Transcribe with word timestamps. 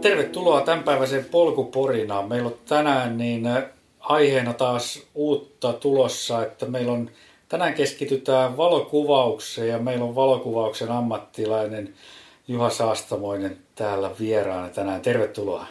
Tervetuloa 0.00 0.60
tämänpäiväiseen 0.60 1.24
polkuporinaan. 1.24 2.28
Meillä 2.28 2.46
on 2.46 2.56
tänään 2.68 3.18
niin 3.18 3.46
äh, 3.46 3.64
aiheena 4.00 4.52
taas 4.52 5.02
uutta 5.14 5.72
tulossa, 5.72 6.42
että 6.42 6.66
meillä 6.66 6.92
on 6.92 7.10
tänään 7.48 7.74
keskitytään 7.74 8.56
valokuvaukseen 8.56 9.68
ja 9.68 9.78
meillä 9.78 10.04
on 10.04 10.14
valokuvauksen 10.14 10.90
ammattilainen 10.90 11.94
Juha 12.48 12.70
Saastamoinen 12.70 13.58
täällä 13.74 14.10
vieraana 14.20 14.68
tänään. 14.68 15.00
Tervetuloa. 15.00 15.66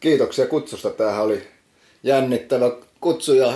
Kiitoksia 0.00 0.46
kutsusta. 0.46 0.90
Tämähän 0.90 1.24
oli 1.24 1.42
jännittävä 2.02 2.70
kutsu 3.00 3.34
ja 3.34 3.52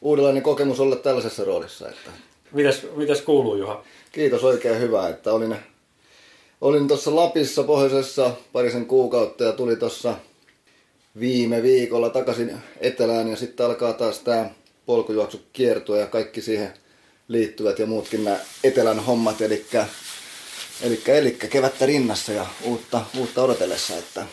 uudenlainen 0.00 0.42
kokemus 0.42 0.80
olla 0.80 0.96
tällaisessa 0.96 1.44
roolissa. 1.44 1.88
Että... 1.88 2.10
Mitäs, 2.52 2.86
mitäs 2.96 3.20
kuuluu 3.20 3.56
Juha? 3.56 3.84
Kiitos 4.12 4.44
oikein 4.44 4.80
hyvä, 4.80 5.08
että 5.08 5.32
olin, 5.32 5.56
olin 6.64 6.88
tuossa 6.88 7.16
Lapissa 7.16 7.62
pohjoisessa 7.62 8.30
parisen 8.52 8.86
kuukautta 8.86 9.44
ja 9.44 9.52
tuli 9.52 9.76
tuossa 9.76 10.14
viime 11.20 11.62
viikolla 11.62 12.10
takaisin 12.10 12.56
etelään 12.80 13.28
ja 13.28 13.36
sitten 13.36 13.66
alkaa 13.66 13.92
taas 13.92 14.18
tämä 14.18 14.50
polkujuoksu 14.86 15.40
kiertua 15.52 15.98
ja 15.98 16.06
kaikki 16.06 16.42
siihen 16.42 16.72
liittyvät 17.28 17.78
ja 17.78 17.86
muutkin 17.86 18.24
nämä 18.24 18.36
etelän 18.64 19.00
hommat, 19.00 19.40
eli 19.40 19.66
Eli, 20.82 21.02
eli 21.06 21.30
kevättä 21.30 21.86
rinnassa 21.86 22.32
ja 22.32 22.46
uutta, 22.64 23.02
uutta 23.18 23.42
odotellessa, 23.42 23.96
että 23.96 24.26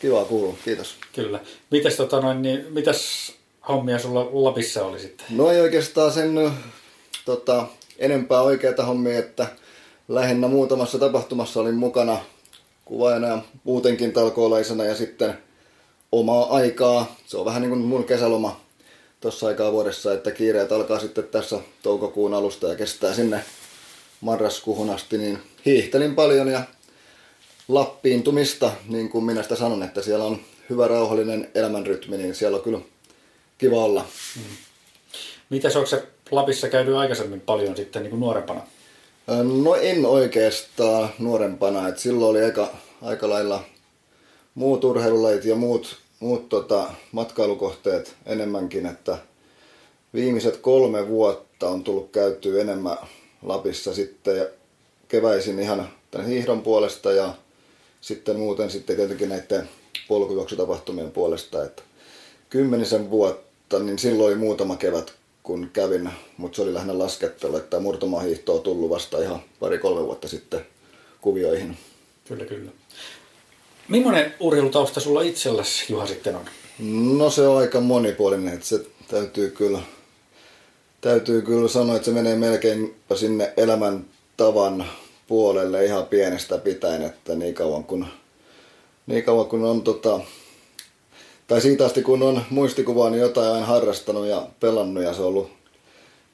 kiva 0.00 0.24
kuuluu, 0.24 0.58
kiitos. 0.64 0.96
Kyllä. 1.12 1.40
Mitäs, 1.70 1.96
tota 1.96 2.20
noin, 2.20 2.42
niin, 2.42 2.66
mitäs 2.70 3.32
hommia 3.68 3.98
sulla 3.98 4.28
Lapissa 4.32 4.84
oli 4.84 5.00
sitten? 5.00 5.26
No 5.30 5.50
ei 5.50 5.60
oikeastaan 5.60 6.12
sen 6.12 6.50
tota, 7.24 7.66
enempää 7.98 8.42
oikeita 8.42 8.84
hommia, 8.84 9.18
että 9.18 9.46
lähinnä 10.08 10.48
muutamassa 10.48 10.98
tapahtumassa 10.98 11.60
olin 11.60 11.74
mukana 11.74 12.18
kuvaajana 12.84 13.26
ja 13.26 13.38
muutenkin 13.64 14.12
talkoolaisena 14.12 14.84
ja 14.84 14.96
sitten 14.96 15.38
omaa 16.12 16.46
aikaa. 16.50 17.16
Se 17.26 17.36
on 17.36 17.44
vähän 17.44 17.62
niin 17.62 17.70
kuin 17.70 17.80
mun 17.80 18.04
kesäloma 18.04 18.60
tuossa 19.20 19.46
aikaa 19.46 19.72
vuodessa, 19.72 20.14
että 20.14 20.30
kiireet 20.30 20.72
alkaa 20.72 20.98
sitten 20.98 21.24
tässä 21.24 21.58
toukokuun 21.82 22.34
alusta 22.34 22.68
ja 22.68 22.74
kestää 22.74 23.14
sinne 23.14 23.44
marraskuuhun 24.20 24.90
asti, 24.90 25.18
niin 25.18 25.38
hiihtelin 25.66 26.14
paljon 26.14 26.48
ja 26.48 26.62
lappiintumista, 27.68 28.70
niin 28.88 29.08
kuin 29.08 29.24
minä 29.24 29.42
sitä 29.42 29.56
sanon, 29.56 29.82
että 29.82 30.02
siellä 30.02 30.24
on 30.24 30.40
hyvä 30.70 30.88
rauhallinen 30.88 31.50
elämänrytmi, 31.54 32.16
niin 32.16 32.34
siellä 32.34 32.56
on 32.56 32.62
kyllä 32.62 32.80
kiva 33.58 33.84
olla. 33.84 34.04
Mm. 34.36 34.42
Mitäs 35.50 35.76
onko 35.76 35.86
se 35.86 36.02
Lapissa 36.30 36.68
käynyt 36.68 36.94
aikaisemmin 36.94 37.40
paljon 37.40 37.76
sitten 37.76 38.02
niin 38.02 38.10
kuin 38.10 38.20
nuorempana? 38.20 38.60
No 39.26 39.74
en 39.74 40.06
oikeastaan 40.06 41.08
nuorempana, 41.18 41.88
että 41.88 42.00
silloin 42.00 42.30
oli 42.30 42.44
aika, 42.44 42.70
aika 43.02 43.28
lailla 43.28 43.64
muut 44.54 44.84
urheilulajit 44.84 45.44
ja 45.44 45.56
muut, 45.56 45.96
muut 46.20 46.48
tota, 46.48 46.90
matkailukohteet 47.12 48.14
enemmänkin, 48.26 48.86
että 48.86 49.18
viimeiset 50.14 50.56
kolme 50.56 51.08
vuotta 51.08 51.68
on 51.68 51.84
tullut 51.84 52.10
käytyä 52.10 52.60
enemmän 52.60 52.96
Lapissa 53.42 53.94
sitten 53.94 54.46
keväisin 55.08 55.58
ihan 55.58 55.88
tämän 56.10 56.26
hiihdon 56.26 56.62
puolesta 56.62 57.12
ja 57.12 57.34
sitten 58.00 58.36
muuten 58.36 58.70
sitten 58.70 58.96
tietenkin 58.96 59.28
näiden 59.28 59.68
polkujuoksutapahtumien 60.08 61.10
puolesta, 61.10 61.64
että 61.64 61.82
kymmenisen 62.50 63.10
vuotta, 63.10 63.78
niin 63.78 63.98
silloin 63.98 64.32
oli 64.32 64.38
muutama 64.38 64.76
kevät, 64.76 65.12
kun 65.44 65.70
kävin, 65.72 66.10
mutta 66.36 66.56
se 66.56 66.62
oli 66.62 66.74
lähinnä 66.74 66.98
laskettelu, 66.98 67.56
että 67.56 67.80
murtomahiihto 67.80 68.54
on 68.54 68.62
tullut 68.62 68.90
vasta 68.90 69.22
ihan 69.22 69.40
pari-kolme 69.60 70.06
vuotta 70.06 70.28
sitten 70.28 70.66
kuvioihin. 71.20 71.76
Kyllä, 72.28 72.44
kyllä. 72.44 72.70
Millainen 73.88 74.34
urheilutausta 74.40 75.00
sulla 75.00 75.22
itselläsi, 75.22 75.92
Juha, 75.92 76.06
sitten 76.06 76.36
on? 76.36 76.44
No 77.18 77.30
se 77.30 77.46
on 77.46 77.58
aika 77.58 77.80
monipuolinen, 77.80 78.54
että 78.54 78.66
se 78.66 78.86
täytyy 79.08 79.50
kyllä, 79.50 79.78
täytyy 81.00 81.42
kyllä 81.42 81.68
sanoa, 81.68 81.96
että 81.96 82.06
se 82.06 82.12
menee 82.12 82.36
melkein 82.36 82.94
sinne 83.14 83.52
elämäntavan 83.56 84.84
puolelle 85.26 85.84
ihan 85.84 86.06
pienestä 86.06 86.58
pitäen, 86.58 87.02
että 87.02 87.34
niin 87.34 87.54
kauan 87.54 87.84
kun, 87.84 88.06
niin 89.06 89.24
kauan 89.24 89.46
kun 89.46 89.64
on 89.64 89.82
tota, 89.82 90.20
tai 91.46 91.60
siitä 91.60 91.84
asti 91.84 92.02
kun 92.02 92.22
on 92.22 92.42
muistikuvaa, 92.50 93.10
niin 93.10 93.20
jotain 93.20 93.52
aina 93.52 93.66
harrastanut 93.66 94.26
ja 94.26 94.46
pelannut 94.60 95.04
ja 95.04 95.14
se 95.14 95.20
on 95.20 95.28
ollut 95.28 95.50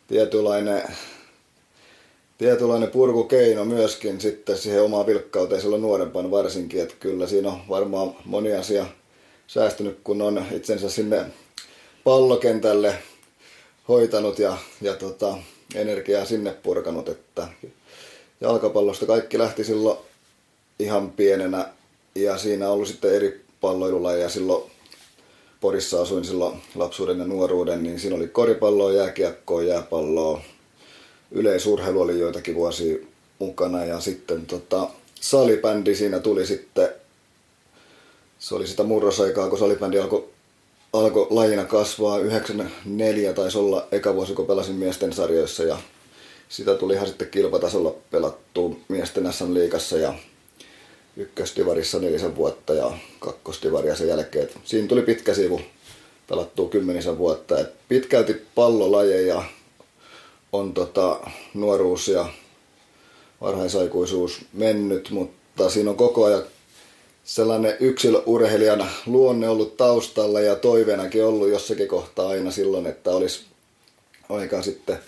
tietynlainen, 0.08 0.82
tietynlainen 2.38 2.90
purkukeino 2.90 3.64
myöskin 3.64 4.20
sitten 4.20 4.58
siihen 4.58 4.82
omaan 4.82 5.06
vilkkauteen 5.06 5.60
silloin 5.60 5.82
nuorempana 5.82 6.30
varsinkin, 6.30 6.82
että 6.82 6.94
kyllä 7.00 7.26
siinä 7.26 7.48
on 7.48 7.60
varmaan 7.68 8.14
moni 8.24 8.52
asia 8.52 8.86
säästynyt, 9.46 9.98
kun 10.04 10.22
on 10.22 10.44
itsensä 10.52 10.90
sinne 10.90 11.24
pallokentälle 12.04 12.94
hoitanut 13.88 14.38
ja, 14.38 14.56
ja 14.80 14.94
tota, 14.94 15.38
energiaa 15.74 16.24
sinne 16.24 16.52
purkanut, 16.62 17.08
että 17.08 17.48
jalkapallosta 18.40 19.06
kaikki 19.06 19.38
lähti 19.38 19.64
silloin 19.64 19.98
ihan 20.78 21.10
pienenä 21.10 21.68
ja 22.14 22.38
siinä 22.38 22.66
on 22.66 22.72
ollut 22.72 22.88
sitten 22.88 23.14
eri 23.14 23.44
palloilulajeja 23.60 24.28
silloin 24.28 24.70
Porissa 25.60 26.02
asuin 26.02 26.24
silloin 26.24 26.62
lapsuuden 26.74 27.18
ja 27.18 27.24
nuoruuden, 27.24 27.82
niin 27.82 28.00
siinä 28.00 28.16
oli 28.16 28.28
koripalloa, 28.28 28.92
jääkiekkoa, 28.92 29.62
jääpalloa. 29.62 30.40
Yleisurheilu 31.30 32.00
oli 32.00 32.18
joitakin 32.18 32.54
vuosia 32.54 32.96
mukana 33.38 33.84
ja 33.84 34.00
sitten 34.00 34.46
tota, 34.46 34.88
salibändi 35.20 35.94
siinä 35.94 36.18
tuli 36.18 36.46
sitten, 36.46 36.88
se 38.38 38.54
oli 38.54 38.66
sitä 38.66 38.82
murrosaikaa, 38.82 39.48
kun 39.48 39.58
salibändi 39.58 39.98
alkoi 39.98 40.28
alko 40.92 41.26
lajina 41.30 41.64
kasvaa. 41.64 42.18
94 42.18 43.32
taisi 43.32 43.58
olla 43.58 43.86
eka 43.92 44.14
vuosi, 44.14 44.32
kun 44.34 44.46
pelasin 44.46 44.74
miesten 44.74 45.12
sarjoissa 45.12 45.62
ja 45.62 45.78
sitä 46.48 46.74
tuli 46.74 46.94
ihan 46.94 47.06
sitten 47.06 47.28
kilpatasolla 47.28 47.94
pelattua 48.10 48.76
miesten 48.88 49.32
SM 49.32 49.54
liikassa 49.54 49.98
ja 49.98 50.14
ykköstivarissa 51.16 51.98
nelisen 51.98 52.36
vuotta 52.36 52.74
ja 52.74 52.90
kakkostivaria 53.18 53.96
sen 53.96 54.08
jälkeen. 54.08 54.44
Et 54.44 54.56
siinä 54.64 54.88
tuli 54.88 55.02
pitkä 55.02 55.34
sivu 55.34 55.60
pelattua 56.28 56.68
kymmenisen 56.68 57.18
vuotta. 57.18 57.58
Et 57.58 57.68
pitkälti 57.88 58.34
pallolajeja 58.54 59.42
on 60.52 60.74
tota, 60.74 61.20
nuoruus 61.54 62.08
ja 62.08 62.28
varhaisaikuisuus 63.40 64.40
mennyt, 64.52 65.10
mutta 65.10 65.70
siinä 65.70 65.90
on 65.90 65.96
koko 65.96 66.24
ajan 66.24 66.42
sellainen 67.24 67.76
yksilöurheilijana 67.80 68.86
luonne 69.06 69.48
ollut 69.48 69.76
taustalla 69.76 70.40
ja 70.40 70.56
toiveenakin 70.56 71.24
ollut 71.24 71.48
jossakin 71.48 71.88
kohtaa 71.88 72.28
aina 72.28 72.50
silloin, 72.50 72.86
että 72.86 73.10
olisi 73.10 73.44
aika 74.28 74.62
sitten, 74.62 74.98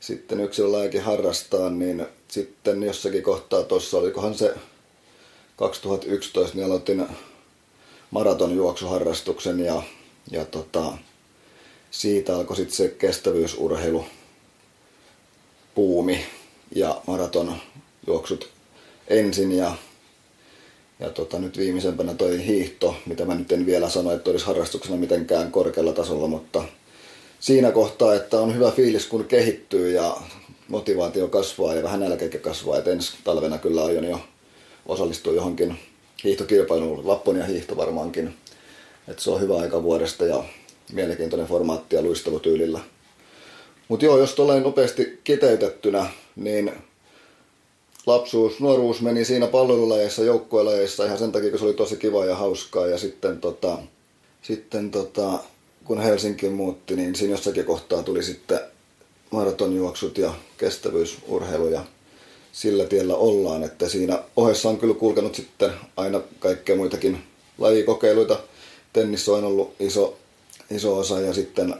sitten 0.00 0.40
yksilölajikin 0.40 1.02
harrastaa, 1.02 1.70
niin 1.70 2.06
sitten 2.28 2.82
jossakin 2.82 3.22
kohtaa 3.22 3.62
tuossa, 3.62 3.98
olikohan 3.98 4.34
se 4.34 4.54
2011 5.56 6.56
niin 6.56 6.66
aloitin 6.66 7.06
maratonjuoksuharrastuksen 8.10 9.60
ja, 9.60 9.82
ja 10.30 10.44
tota, 10.44 10.92
siitä 11.90 12.36
alkoi 12.36 12.56
sitten 12.56 12.76
se 12.76 12.88
kestävyysurheilu 12.88 14.04
puumi 15.74 16.24
ja 16.74 17.00
maratonjuoksut 17.06 18.48
ensin 19.08 19.52
ja, 19.52 19.74
ja 21.00 21.10
tota, 21.10 21.38
nyt 21.38 21.58
viimeisempänä 21.58 22.14
toi 22.14 22.46
hiihto, 22.46 22.96
mitä 23.06 23.24
mä 23.24 23.34
nyt 23.34 23.52
en 23.52 23.66
vielä 23.66 23.88
sano, 23.88 24.12
että 24.12 24.30
olisi 24.30 24.46
harrastuksena 24.46 24.96
mitenkään 24.96 25.52
korkealla 25.52 25.92
tasolla, 25.92 26.26
mutta 26.26 26.64
siinä 27.40 27.72
kohtaa, 27.72 28.14
että 28.14 28.40
on 28.40 28.54
hyvä 28.54 28.70
fiilis 28.70 29.06
kun 29.06 29.24
kehittyy 29.24 29.92
ja 29.92 30.16
motivaatio 30.68 31.28
kasvaa 31.28 31.74
ja 31.74 31.82
vähän 31.82 32.00
nälkäkin 32.00 32.40
kasvaa, 32.40 32.78
että 32.78 32.90
ensi 32.90 33.16
talvena 33.24 33.58
kyllä 33.58 33.84
aion 33.84 34.04
jo 34.04 34.20
osallistua 34.88 35.32
johonkin 35.32 35.78
hiihtokilpailuun, 36.24 37.08
Lapponia 37.08 37.44
hiihto 37.44 37.76
varmaankin. 37.76 38.34
Et 39.08 39.18
se 39.18 39.30
on 39.30 39.40
hyvä 39.40 39.56
aika 39.56 39.82
vuodesta 39.82 40.24
ja 40.24 40.44
mielenkiintoinen 40.92 41.48
formaatti 41.48 41.96
ja 41.96 42.02
luistelutyylillä. 42.02 42.80
Mutta 43.88 44.04
joo, 44.04 44.18
jos 44.18 44.34
tuollain 44.34 44.62
nopeasti 44.62 45.20
kiteytettynä, 45.24 46.06
niin 46.36 46.72
lapsuus, 48.06 48.60
nuoruus 48.60 49.02
meni 49.02 49.24
siinä 49.24 49.46
palvelulajeissa, 49.46 50.24
joukkuelajeissa 50.24 51.04
ihan 51.04 51.18
sen 51.18 51.32
takia, 51.32 51.50
kun 51.50 51.58
se 51.58 51.64
oli 51.64 51.74
tosi 51.74 51.96
kiva 51.96 52.24
ja 52.24 52.36
hauskaa. 52.36 52.86
Ja 52.86 52.98
sitten, 52.98 53.40
tota, 53.40 53.78
sitten 54.42 54.90
tota, 54.90 55.38
kun 55.84 56.00
Helsinki 56.00 56.48
muutti, 56.48 56.96
niin 56.96 57.14
siinä 57.14 57.34
jossakin 57.34 57.64
kohtaa 57.64 58.02
tuli 58.02 58.22
sitten 58.22 58.60
maratonjuoksut 59.30 60.18
ja 60.18 60.34
kestävyysurheilu 60.58 61.68
ja 61.68 61.84
sillä 62.56 62.84
tiellä 62.84 63.16
ollaan, 63.16 63.62
että 63.62 63.88
siinä 63.88 64.22
ohessa 64.36 64.68
on 64.68 64.78
kyllä 64.78 64.94
kulkenut 64.94 65.34
sitten 65.34 65.70
aina 65.96 66.20
kaikkea 66.38 66.76
muitakin 66.76 67.18
lajikokeiluita. 67.58 68.38
Tennis 68.92 69.28
on 69.28 69.44
ollut 69.44 69.74
iso, 69.80 70.16
iso 70.70 70.98
osa 70.98 71.20
ja 71.20 71.34
sitten 71.34 71.74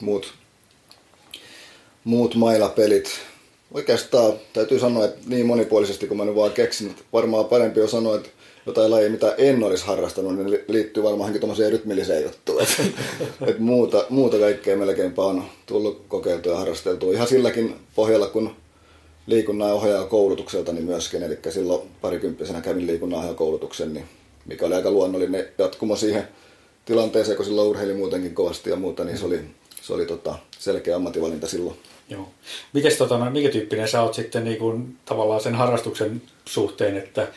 muut, 0.00 0.32
muut 2.04 2.34
mailapelit. 2.34 3.10
Oikeastaan 3.74 4.32
täytyy 4.52 4.78
sanoa, 4.78 5.04
että 5.04 5.20
niin 5.26 5.46
monipuolisesti 5.46 6.06
kuin 6.06 6.18
mä 6.18 6.24
nyt 6.24 6.34
vaan 6.34 6.52
keksin, 6.52 6.90
että 6.90 7.02
varmaan 7.12 7.44
parempi 7.44 7.80
on 7.80 7.88
sanoa, 7.88 8.16
että 8.16 8.28
jotain 8.66 8.90
lajia, 8.90 9.10
mitä 9.10 9.34
en 9.38 9.64
olisi 9.64 9.86
harrastanut, 9.86 10.36
niin 10.36 10.58
liittyy 10.68 11.02
varmaankin 11.02 11.40
tuommoiseen 11.40 11.72
rytmilliseen 11.72 12.22
juttuun. 12.22 12.62
Et, 12.62 12.82
et 13.50 13.58
muuta, 13.58 14.06
muuta 14.08 14.38
kaikkea 14.38 14.76
melkeinpä 14.76 15.22
on 15.22 15.44
tullut 15.66 16.04
kokeiltua 16.08 16.52
ja 16.52 16.58
harrasteltua 16.58 17.12
ihan 17.12 17.28
silläkin 17.28 17.76
pohjalla, 17.94 18.26
kun 18.26 18.61
liikunnan 19.26 19.72
ohjaaja 19.72 20.06
koulutukselta 20.06 20.72
niin 20.72 20.84
myöskin. 20.84 21.22
Eli 21.22 21.38
silloin 21.50 21.88
parikymppisenä 22.00 22.60
kävin 22.60 22.86
liikunnan 22.86 23.34
koulutuksen, 23.34 23.94
niin 23.94 24.04
mikä 24.46 24.66
oli 24.66 24.74
aika 24.74 24.90
luonnollinen 24.90 25.48
jatkumo 25.58 25.96
siihen 25.96 26.28
tilanteeseen, 26.84 27.36
kun 27.36 27.46
silloin 27.46 27.68
urheili 27.68 27.94
muutenkin 27.94 28.34
kovasti 28.34 28.70
ja 28.70 28.76
muuta, 28.76 29.04
niin 29.04 29.18
se 29.18 29.26
oli, 29.26 29.40
se 29.82 29.92
oli 29.92 30.06
tota 30.06 30.34
selkeä 30.58 30.96
ammattivalinta 30.96 31.46
silloin. 31.46 31.76
Joo. 32.08 32.28
Mites, 32.72 32.96
tota, 32.96 33.30
mikä 33.30 33.48
tyyppinen 33.48 33.88
sä 33.88 34.02
oot 34.02 34.14
sitten 34.14 34.44
niin 34.44 34.58
kuin, 34.58 34.96
tavallaan 35.04 35.40
sen 35.40 35.54
harrastuksen 35.54 36.22
suhteen, 36.44 36.96
että 36.96 37.28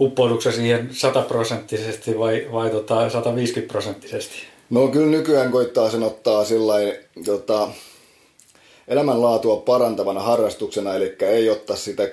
uppoudutko 0.00 0.50
siihen 0.50 0.88
sataprosenttisesti 0.92 2.18
vai, 2.18 2.48
vai 2.52 2.70
tota, 2.70 3.10
150 3.10 3.72
prosenttisesti? 3.72 4.34
No 4.70 4.88
kyllä 4.88 5.10
nykyään 5.10 5.52
koittaa 5.52 5.90
sen 5.90 6.02
ottaa 6.02 6.44
sillain, 6.44 6.92
tota, 7.24 7.68
elämänlaatua 8.88 9.56
parantavana 9.56 10.20
harrastuksena, 10.20 10.94
eli 10.94 11.16
ei 11.20 11.50
ottaa 11.50 11.76
sitä 11.76 12.08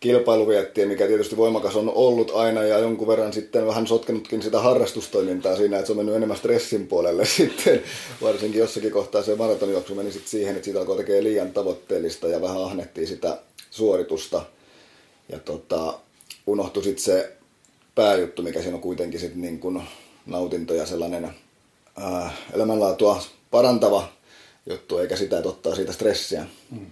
kilpailuviettiä, 0.00 0.86
mikä 0.86 1.06
tietysti 1.06 1.36
voimakas 1.36 1.76
on 1.76 1.92
ollut 1.94 2.32
aina 2.34 2.62
ja 2.62 2.78
jonkun 2.78 3.08
verran 3.08 3.32
sitten 3.32 3.66
vähän 3.66 3.86
sotkenutkin 3.86 4.42
sitä 4.42 4.60
harrastustoimintaa 4.60 5.56
siinä, 5.56 5.76
että 5.76 5.86
se 5.86 5.92
on 5.92 5.96
mennyt 5.96 6.14
enemmän 6.14 6.36
stressin 6.36 6.86
puolelle 6.86 7.24
sitten, 7.36 7.82
varsinkin 8.22 8.60
jossakin 8.60 8.92
kohtaa 8.92 9.22
se 9.22 9.34
maratonjuoksu 9.34 9.94
meni 9.94 10.12
sitten 10.12 10.30
siihen, 10.30 10.54
että 10.54 10.64
siitä 10.64 10.80
alkoi 10.80 10.96
tekemään 10.96 11.24
liian 11.24 11.52
tavoitteellista 11.52 12.28
ja 12.28 12.42
vähän 12.42 12.64
ahnettiin 12.64 13.06
sitä 13.06 13.38
suoritusta. 13.70 14.42
Ja 15.32 15.38
tota, 15.38 15.98
unohtui 16.46 16.84
sitten 16.84 17.04
se 17.04 17.32
pääjuttu, 17.94 18.42
mikä 18.42 18.62
siinä 18.62 18.74
on 18.74 18.82
kuitenkin 18.82 19.20
sitten 19.20 19.40
niin 19.40 19.60
kuin 19.60 19.82
nautinto 20.26 20.74
ja 20.74 20.86
sellainen 20.86 21.30
ää, 21.96 22.32
elämänlaatua 22.54 23.22
parantava 23.50 24.08
juttu, 24.70 24.98
eikä 24.98 25.16
sitä, 25.16 25.38
että 25.38 25.48
ottaa 25.48 25.74
siitä 25.74 25.92
stressiä. 25.92 26.46
Mm. 26.70 26.86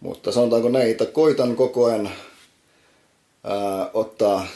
Mutta 0.00 0.32
sanotaanko 0.32 0.68
näin, 0.68 0.90
että 0.90 1.06
koitan 1.06 1.56
koko 1.56 1.84
ajan 1.84 2.10
ää, 3.44 3.90
ottaa 3.94 4.46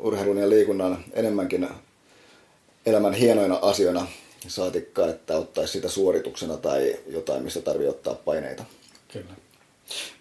urheilun 0.00 0.36
ja 0.38 0.48
liikunnan 0.48 1.04
enemmänkin 1.12 1.68
elämän 2.86 3.14
hienoina 3.14 3.58
asioina 3.62 4.06
saatikka, 4.48 5.06
että 5.06 5.36
ottaisi 5.36 5.72
sitä 5.72 5.88
suorituksena 5.88 6.56
tai 6.56 6.96
jotain, 7.06 7.42
mistä 7.42 7.60
tarvii 7.60 7.88
ottaa 7.88 8.14
paineita. 8.14 8.64
Kyllä. 9.12 9.34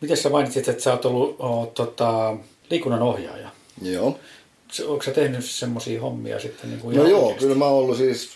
Miten 0.02 0.18
sä 0.18 0.30
mainitsit, 0.30 0.68
että 0.68 0.84
sä 0.84 0.92
oot 0.92 1.06
ollut 1.06 1.36
o, 1.40 1.66
tota, 1.66 2.38
liikunnan 2.70 3.02
ohjaaja? 3.02 3.50
Joo. 3.82 4.20
Onko 4.88 5.04
sä 5.04 5.12
tehnyt 5.12 5.46
semmoisia 5.46 6.02
hommia 6.02 6.40
sitten? 6.40 6.70
Niin 6.70 6.80
kuin 6.80 6.98
no 6.98 7.08
joo, 7.08 7.20
oikeasti? 7.20 7.40
kyllä 7.40 7.56
mä 7.56 7.66
oon 7.66 7.84
ollut 7.84 7.98
siis 7.98 8.30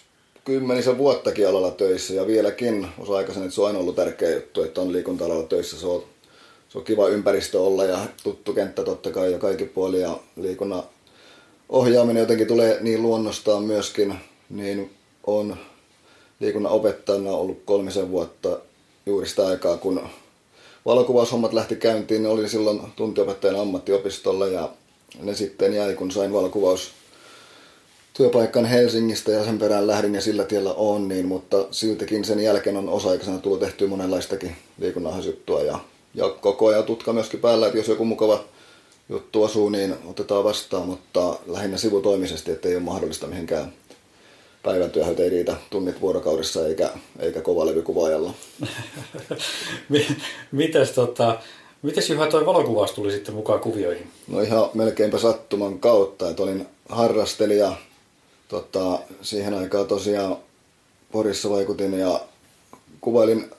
kymmenisen 0.50 0.98
vuottakin 0.98 1.48
alalla 1.48 1.72
töissä 1.72 2.14
ja 2.14 2.28
vieläkin 2.28 2.88
osa 3.00 3.16
aikaisemmin, 3.16 3.46
että 3.48 3.56
se 3.56 3.62
on 3.62 3.68
aina 3.68 3.80
ollut 3.80 3.96
tärkeä 3.96 4.30
juttu, 4.30 4.64
että 4.64 4.82
on 4.82 4.92
liikunta-alalla 4.92 5.44
töissä. 5.44 5.80
Se 5.80 5.88
on, 5.88 6.04
se 6.70 6.78
on 6.78 6.84
kiva 6.84 7.08
ympäristö 7.08 7.62
olla 7.62 7.84
ja 7.84 8.00
tuttu 8.24 8.54
kenttä 8.54 8.84
totta 8.84 9.12
kai 9.12 9.32
ja 9.32 9.40
kaikki 9.40 9.66
puoli 9.66 10.02
ja 10.02 10.20
liikunnan 10.36 10.84
ohjaaminen 11.70 12.22
jotenkin 12.22 12.48
tulee 12.48 12.78
niin 12.82 13.02
luonnostaan 13.02 13.64
myöskin, 13.64 14.16
niin 14.50 14.92
on 15.28 15.58
liikunnan 16.40 16.72
opettajana 16.72 17.32
ollut 17.32 17.62
kolmisen 17.66 18.12
vuotta 18.12 18.60
juuri 19.06 19.28
sitä 19.28 19.48
aikaa, 19.48 19.78
kun 19.78 20.02
valokuvaushommat 20.86 21.54
lähti 21.54 21.76
käyntiin, 21.76 22.24
niin 22.24 22.32
olin 22.32 22.50
silloin 22.50 22.82
tuntiopettajana 22.96 23.62
ammattiopistolla 23.62 24.48
ja 24.48 24.70
ne 25.22 25.36
sitten 25.36 25.74
jäi, 25.74 25.94
kun 25.94 26.12
sain 26.12 26.34
valokuvaus 26.34 26.99
työpaikan 28.14 28.66
Helsingistä 28.66 29.32
ja 29.32 29.44
sen 29.44 29.60
perään 29.60 29.88
lähdin 29.88 30.16
ja 30.16 30.22
sillä 30.22 30.44
tiellä 30.44 30.74
on, 30.74 31.08
niin, 31.08 31.28
mutta 31.28 31.66
siltikin 31.72 32.26
sen 32.26 32.40
jälkeen 32.40 32.78
on 32.78 32.90
osa-aikaisena 32.90 33.40
tullut 33.40 33.60
tehtyä 33.60 33.88
monenlaistakin 33.88 34.56
liikunnanhaisjuttua 34.80 35.62
ja, 35.62 35.80
ja 36.16 36.30
koko 36.30 36.68
ajan 36.68 36.84
tutka 36.84 37.14
myöskin 37.14 37.40
päällä, 37.40 37.66
että 37.66 37.78
jos 37.78 37.88
joku 37.88 38.06
mukava 38.06 38.44
juttu 39.10 39.44
asuu, 39.44 39.70
niin 39.70 39.96
otetaan 40.06 40.44
vastaan, 40.44 40.88
mutta 40.88 41.40
lähinnä 41.48 41.78
sivutoimisesti, 41.78 42.52
ettei 42.52 42.76
ole 42.76 42.84
mahdollista 42.84 43.28
mihinkään 43.28 43.74
päivän 44.64 44.92
työhön 44.92 45.16
ei 45.18 45.30
riitä 45.30 45.56
tunnit 45.70 46.02
vuorokaudessa 46.02 46.68
eikä, 46.68 46.90
eikä 47.20 47.42
kovalevykuvaajalla. 47.42 48.34
Mites, 50.52 50.92
tota, 50.92 51.40
mites 51.82 52.10
Juha 52.10 52.28
toi 52.28 52.46
valokuvaus 52.46 52.92
tuli 52.92 53.12
sitten 53.12 53.36
mukaan 53.36 53.60
kuvioihin? 53.60 54.08
No 54.28 54.42
ihan 54.42 54.70
melkeinpä 54.74 55.18
sattuman 55.18 55.80
kautta, 55.80 56.30
että 56.30 56.44
olin 56.44 56.68
harrastelija 56.90 57.74
tota, 58.50 59.00
siihen 59.22 59.54
aikaan 59.54 59.88
tosiaan 59.88 60.38
Porissa 61.12 61.50
vaikutin 61.50 62.00
ja 62.00 62.22
kuvailin 63.02 63.52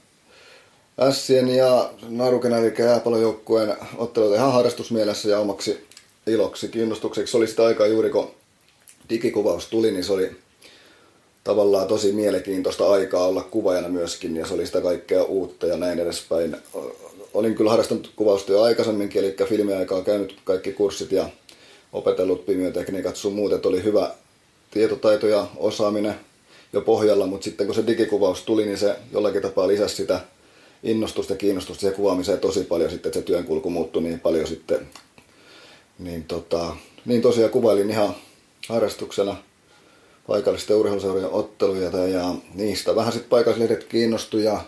Ässien 1.00 1.48
ja 1.48 1.90
Naruken 2.08 2.52
eli 2.52 2.74
jääpallojoukkueen 2.78 3.76
otteluita 3.96 4.34
ihan 4.34 4.52
harrastusmielessä 4.52 5.28
ja 5.28 5.38
omaksi 5.38 5.86
iloksi, 6.26 6.68
kiinnostukseksi. 6.68 7.30
Se 7.30 7.36
oli 7.36 7.46
sitä 7.46 7.64
aikaa 7.64 7.86
juuri 7.86 8.10
kun 8.10 8.30
digikuvaus 9.10 9.66
tuli, 9.66 9.90
niin 9.90 10.04
se 10.04 10.12
oli 10.12 10.30
tavallaan 11.44 11.88
tosi 11.88 12.12
mielenkiintoista 12.12 12.90
aikaa 12.90 13.26
olla 13.26 13.42
kuvaajana 13.42 13.88
myöskin 13.88 14.36
ja 14.36 14.46
se 14.46 14.54
oli 14.54 14.66
sitä 14.66 14.80
kaikkea 14.80 15.22
uutta 15.22 15.66
ja 15.66 15.76
näin 15.76 15.98
edespäin. 15.98 16.56
Olin 17.34 17.54
kyllä 17.54 17.70
harrastanut 17.70 18.12
kuvausta 18.16 18.52
jo 18.52 18.62
aikaisemminkin, 18.62 19.24
eli 19.24 19.36
filmiaikaa 19.48 20.02
käynyt 20.02 20.38
kaikki 20.44 20.72
kurssit 20.72 21.12
ja 21.12 21.28
opetellut 21.92 22.46
pimiotekniikat 22.46 23.16
sun 23.16 23.32
muut, 23.32 23.52
että 23.52 23.68
oli 23.68 23.84
hyvä 23.84 24.10
tietotaito 24.70 25.26
ja 25.26 25.46
osaaminen 25.56 26.14
jo 26.72 26.80
pohjalla, 26.80 27.26
mutta 27.26 27.44
sitten 27.44 27.66
kun 27.66 27.74
se 27.74 27.86
digikuvaus 27.86 28.42
tuli, 28.42 28.66
niin 28.66 28.78
se 28.78 28.96
jollakin 29.12 29.42
tapaa 29.42 29.68
lisäsi 29.68 29.96
sitä 29.96 30.20
innostusta 30.82 31.32
ja 31.32 31.36
kiinnostusta 31.36 31.80
siihen 31.80 31.96
kuvaamiseen 31.96 32.38
tosi 32.38 32.64
paljon 32.64 32.90
sitten, 32.90 33.08
että 33.08 33.18
se 33.18 33.24
työnkulku 33.24 33.70
muuttui 33.70 34.02
niin 34.02 34.20
paljon 34.20 34.46
sitten. 34.46 34.88
Niin, 35.98 36.24
tota, 36.24 36.76
niin 37.04 37.22
tosiaan 37.22 37.50
kuvailin 37.50 37.90
ihan 37.90 38.14
harrastuksena 38.68 39.36
paikallisten 40.26 40.76
urheiluseurojen 40.76 41.30
otteluja 41.30 42.06
ja 42.06 42.34
niistä 42.54 42.96
vähän 42.96 43.12
sitten 43.12 43.30
paikallislehdet 43.30 43.84
kiinnostui 43.84 44.44
ja 44.44 44.64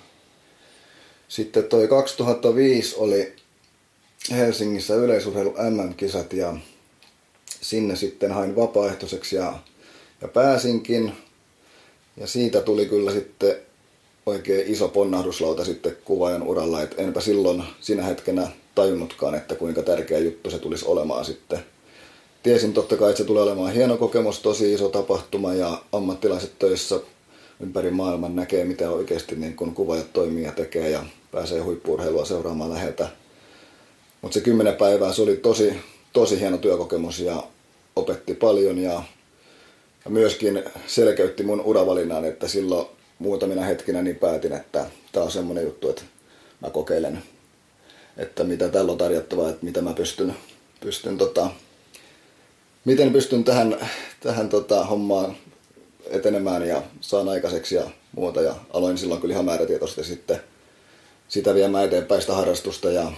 sitten 1.28 1.64
toi 1.64 1.88
2005 1.88 2.94
oli 2.98 3.32
Helsingissä 4.30 4.94
yleisurheilu 4.94 5.54
MM-kisat 5.70 6.32
ja 6.32 6.56
sinne 7.60 7.96
sitten 7.96 8.32
hain 8.32 8.56
vapaaehtoiseksi 8.56 9.36
ja 9.36 9.58
ja 10.22 10.28
pääsinkin. 10.28 11.12
Ja 12.16 12.26
siitä 12.26 12.60
tuli 12.60 12.86
kyllä 12.86 13.12
sitten 13.12 13.56
oikein 14.26 14.72
iso 14.72 14.88
ponnahduslauta 14.88 15.64
sitten 15.64 15.96
kuvaajan 16.04 16.42
uralla, 16.42 16.82
että 16.82 17.02
enpä 17.02 17.20
silloin 17.20 17.62
sinä 17.80 18.02
hetkenä 18.02 18.48
tajunnutkaan, 18.74 19.34
että 19.34 19.54
kuinka 19.54 19.82
tärkeä 19.82 20.18
juttu 20.18 20.50
se 20.50 20.58
tulisi 20.58 20.84
olemaan 20.86 21.24
sitten. 21.24 21.58
Tiesin 22.42 22.72
totta 22.72 22.96
kai, 22.96 23.10
että 23.10 23.18
se 23.18 23.24
tulee 23.24 23.42
olemaan 23.42 23.72
hieno 23.72 23.96
kokemus, 23.96 24.40
tosi 24.40 24.72
iso 24.72 24.88
tapahtuma 24.88 25.54
ja 25.54 25.82
ammattilaiset 25.92 26.58
töissä 26.58 27.00
ympäri 27.60 27.90
maailman 27.90 28.36
näkee, 28.36 28.64
mitä 28.64 28.90
oikeasti 28.90 29.36
niin 29.36 29.56
kun 29.56 29.74
kuvaajat 29.74 30.12
toimii 30.12 30.44
ja 30.44 30.52
tekee 30.52 30.90
ja 30.90 31.04
pääsee 31.30 31.60
huippuurheilua 31.60 32.24
seuraamaan 32.24 32.72
läheltä. 32.72 33.08
Mutta 34.22 34.34
se 34.34 34.40
kymmenen 34.40 34.74
päivää, 34.74 35.12
se 35.12 35.22
oli 35.22 35.36
tosi, 35.36 35.74
tosi 36.12 36.40
hieno 36.40 36.58
työkokemus 36.58 37.20
ja 37.20 37.42
opetti 37.96 38.34
paljon 38.34 38.78
ja 38.78 39.02
ja 40.04 40.10
myöskin 40.10 40.64
selkeytti 40.86 41.42
mun 41.42 41.60
uravalinnan, 41.60 42.24
että 42.24 42.48
silloin 42.48 42.86
muutamina 43.18 43.62
hetkinä 43.62 44.02
niin 44.02 44.16
päätin, 44.16 44.52
että 44.52 44.86
tämä 45.12 45.24
on 45.24 45.32
semmoinen 45.32 45.64
juttu, 45.64 45.90
että 45.90 46.02
mä 46.60 46.70
kokeilen, 46.70 47.22
että 48.16 48.44
mitä 48.44 48.68
tällä 48.68 48.92
on 48.92 48.98
tarjottavaa, 48.98 49.50
että 49.50 49.64
mitä 49.64 49.82
mä 49.82 49.92
pystyn, 49.92 50.36
pystyn 50.80 51.18
tota, 51.18 51.50
miten 52.84 53.12
pystyn 53.12 53.44
tähän, 53.44 53.88
tähän 54.20 54.48
tota, 54.48 54.84
hommaan 54.84 55.36
etenemään 56.10 56.68
ja 56.68 56.82
saan 57.00 57.28
aikaiseksi 57.28 57.74
ja 57.74 57.90
muuta. 58.16 58.40
Ja 58.42 58.54
aloin 58.72 58.98
silloin 58.98 59.20
kyllä 59.20 59.32
ihan 59.32 59.44
määrätietoisesti 59.44 60.04
sitten 60.04 60.40
sitä 61.28 61.54
viemään 61.54 61.84
eteenpäin 61.84 62.20
sitä 62.20 62.34
harrastusta 62.34 62.90
ja 62.90 63.12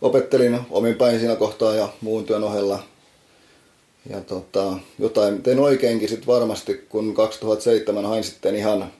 opettelin 0.00 0.60
omin 0.70 0.94
päin 0.94 1.18
siinä 1.18 1.36
kohtaa 1.36 1.74
ja 1.74 1.88
muun 2.00 2.24
työn 2.24 2.44
ohella 2.44 2.82
ja 4.08 4.20
tota, 4.20 4.72
jotain 4.98 5.42
tein 5.42 5.58
oikeinkin 5.58 6.08
sitten 6.08 6.26
varmasti, 6.26 6.74
kun 6.88 7.14
2007 7.14 8.06
hain 8.06 8.24
sitten 8.24 8.56
ihan, 8.56 8.92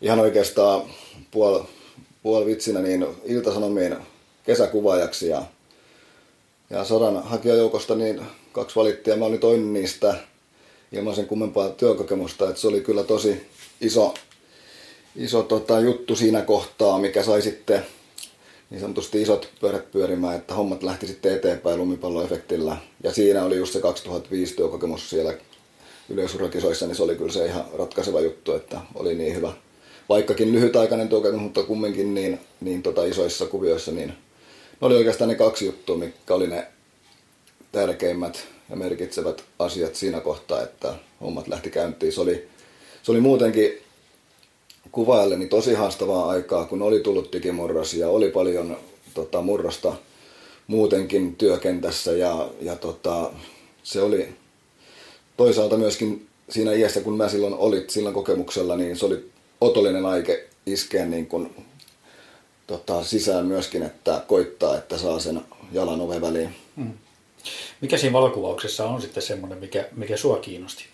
ihan 0.00 0.20
oikeastaan 0.20 0.82
puol, 1.30 1.60
puol 2.22 2.46
vitsinä 2.46 2.80
niin 2.80 3.06
iltasanomiin 3.24 3.96
kesäkuvaajaksi 4.44 5.28
ja, 5.28 5.42
ja 6.70 6.84
sodan 6.84 7.22
hakijajoukosta 7.22 7.94
niin 7.94 8.22
kaksi 8.52 8.76
valittia. 8.76 9.16
Mä 9.16 9.24
olin 9.24 9.40
toinen 9.40 9.72
niistä 9.72 10.14
ilman 10.92 11.14
sen 11.14 11.26
kummempaa 11.26 11.68
työkokemusta, 11.68 12.48
että 12.48 12.60
se 12.60 12.68
oli 12.68 12.80
kyllä 12.80 13.02
tosi 13.02 13.46
iso, 13.80 14.14
iso 15.16 15.42
tota, 15.42 15.80
juttu 15.80 16.16
siinä 16.16 16.42
kohtaa, 16.42 16.98
mikä 16.98 17.22
sai 17.22 17.42
sitten 17.42 17.86
niin 18.70 18.80
sanotusti 18.80 19.22
isot 19.22 19.48
pyörät 19.60 19.90
pyörimään, 19.90 20.36
että 20.36 20.54
hommat 20.54 20.82
lähti 20.82 21.06
sitten 21.06 21.34
eteenpäin 21.34 21.78
lumipalloefektillä. 21.78 22.76
Ja 23.04 23.12
siinä 23.12 23.44
oli 23.44 23.56
just 23.56 23.72
se 23.72 23.80
2005 23.80 24.56
työkokemus 24.56 25.10
siellä 25.10 25.34
yleisurhekisoissa, 26.08 26.86
niin 26.86 26.96
se 26.96 27.02
oli 27.02 27.16
kyllä 27.16 27.32
se 27.32 27.46
ihan 27.46 27.64
ratkaiseva 27.78 28.20
juttu, 28.20 28.54
että 28.54 28.80
oli 28.94 29.14
niin 29.14 29.34
hyvä. 29.34 29.52
Vaikkakin 30.08 30.52
lyhytaikainen 30.52 31.08
työkokemus, 31.08 31.42
mutta 31.42 31.62
kumminkin 31.62 32.14
niin, 32.14 32.40
niin 32.60 32.82
tota 32.82 33.04
isoissa 33.04 33.46
kuvioissa, 33.46 33.92
niin 33.92 34.08
ne 34.08 34.86
oli 34.86 34.96
oikeastaan 34.96 35.28
ne 35.28 35.34
kaksi 35.34 35.66
juttua, 35.66 35.96
mitkä 35.96 36.34
oli 36.34 36.46
ne 36.46 36.66
tärkeimmät 37.72 38.46
ja 38.70 38.76
merkitsevät 38.76 39.44
asiat 39.58 39.94
siinä 39.94 40.20
kohtaa, 40.20 40.62
että 40.62 40.94
hommat 41.20 41.48
lähti 41.48 41.70
käyntiin. 41.70 42.12
Se 42.12 42.20
oli, 42.20 42.48
se 43.02 43.12
oli 43.12 43.20
muutenkin 43.20 43.78
kuvailleni 44.92 45.46
tosi 45.46 45.74
haastavaa 45.74 46.28
aikaa, 46.28 46.64
kun 46.64 46.82
oli 46.82 47.00
tullut 47.00 47.32
digimurros 47.32 47.94
ja 47.94 48.08
oli 48.08 48.30
paljon 48.30 48.76
tota, 49.14 49.42
murrosta 49.42 49.92
muutenkin 50.66 51.36
työkentässä 51.36 52.12
ja, 52.12 52.48
ja 52.60 52.76
tota, 52.76 53.30
se 53.82 54.02
oli 54.02 54.28
toisaalta 55.36 55.76
myöskin 55.76 56.26
siinä 56.48 56.72
iässä, 56.72 57.00
kun 57.00 57.16
mä 57.16 57.28
silloin 57.28 57.54
olit 57.54 57.90
silloin 57.90 58.14
kokemuksella, 58.14 58.76
niin 58.76 58.96
se 58.96 59.06
oli 59.06 59.30
otollinen 59.60 60.06
aike 60.06 60.48
iskeä 60.66 61.06
niin 61.06 61.26
kuin, 61.26 61.54
tota, 62.66 63.04
sisään 63.04 63.46
myöskin, 63.46 63.82
että 63.82 64.22
koittaa, 64.26 64.78
että 64.78 64.98
saa 64.98 65.18
sen 65.18 65.40
jalan 65.72 66.00
oven 66.00 66.20
väliin. 66.20 66.54
Hmm. 66.76 66.92
Mikä 67.80 67.96
siinä 67.96 68.12
valokuvauksessa 68.12 68.86
on 68.86 69.02
sitten 69.02 69.22
semmoinen, 69.22 69.58
mikä, 69.58 69.88
mikä 69.96 70.16
sua 70.16 70.36
kiinnosti? 70.36 70.84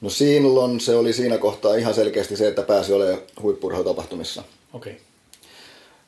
No 0.00 0.10
silloin 0.10 0.80
se 0.80 0.96
oli 0.96 1.12
siinä 1.12 1.38
kohtaa 1.38 1.74
ihan 1.74 1.94
selkeästi 1.94 2.36
se, 2.36 2.48
että 2.48 2.62
pääsi 2.62 2.92
olemaan 2.92 3.22
huippurheilutapahtumissa. 3.42 4.42
Okei. 4.72 4.92
Okay. 4.92 5.04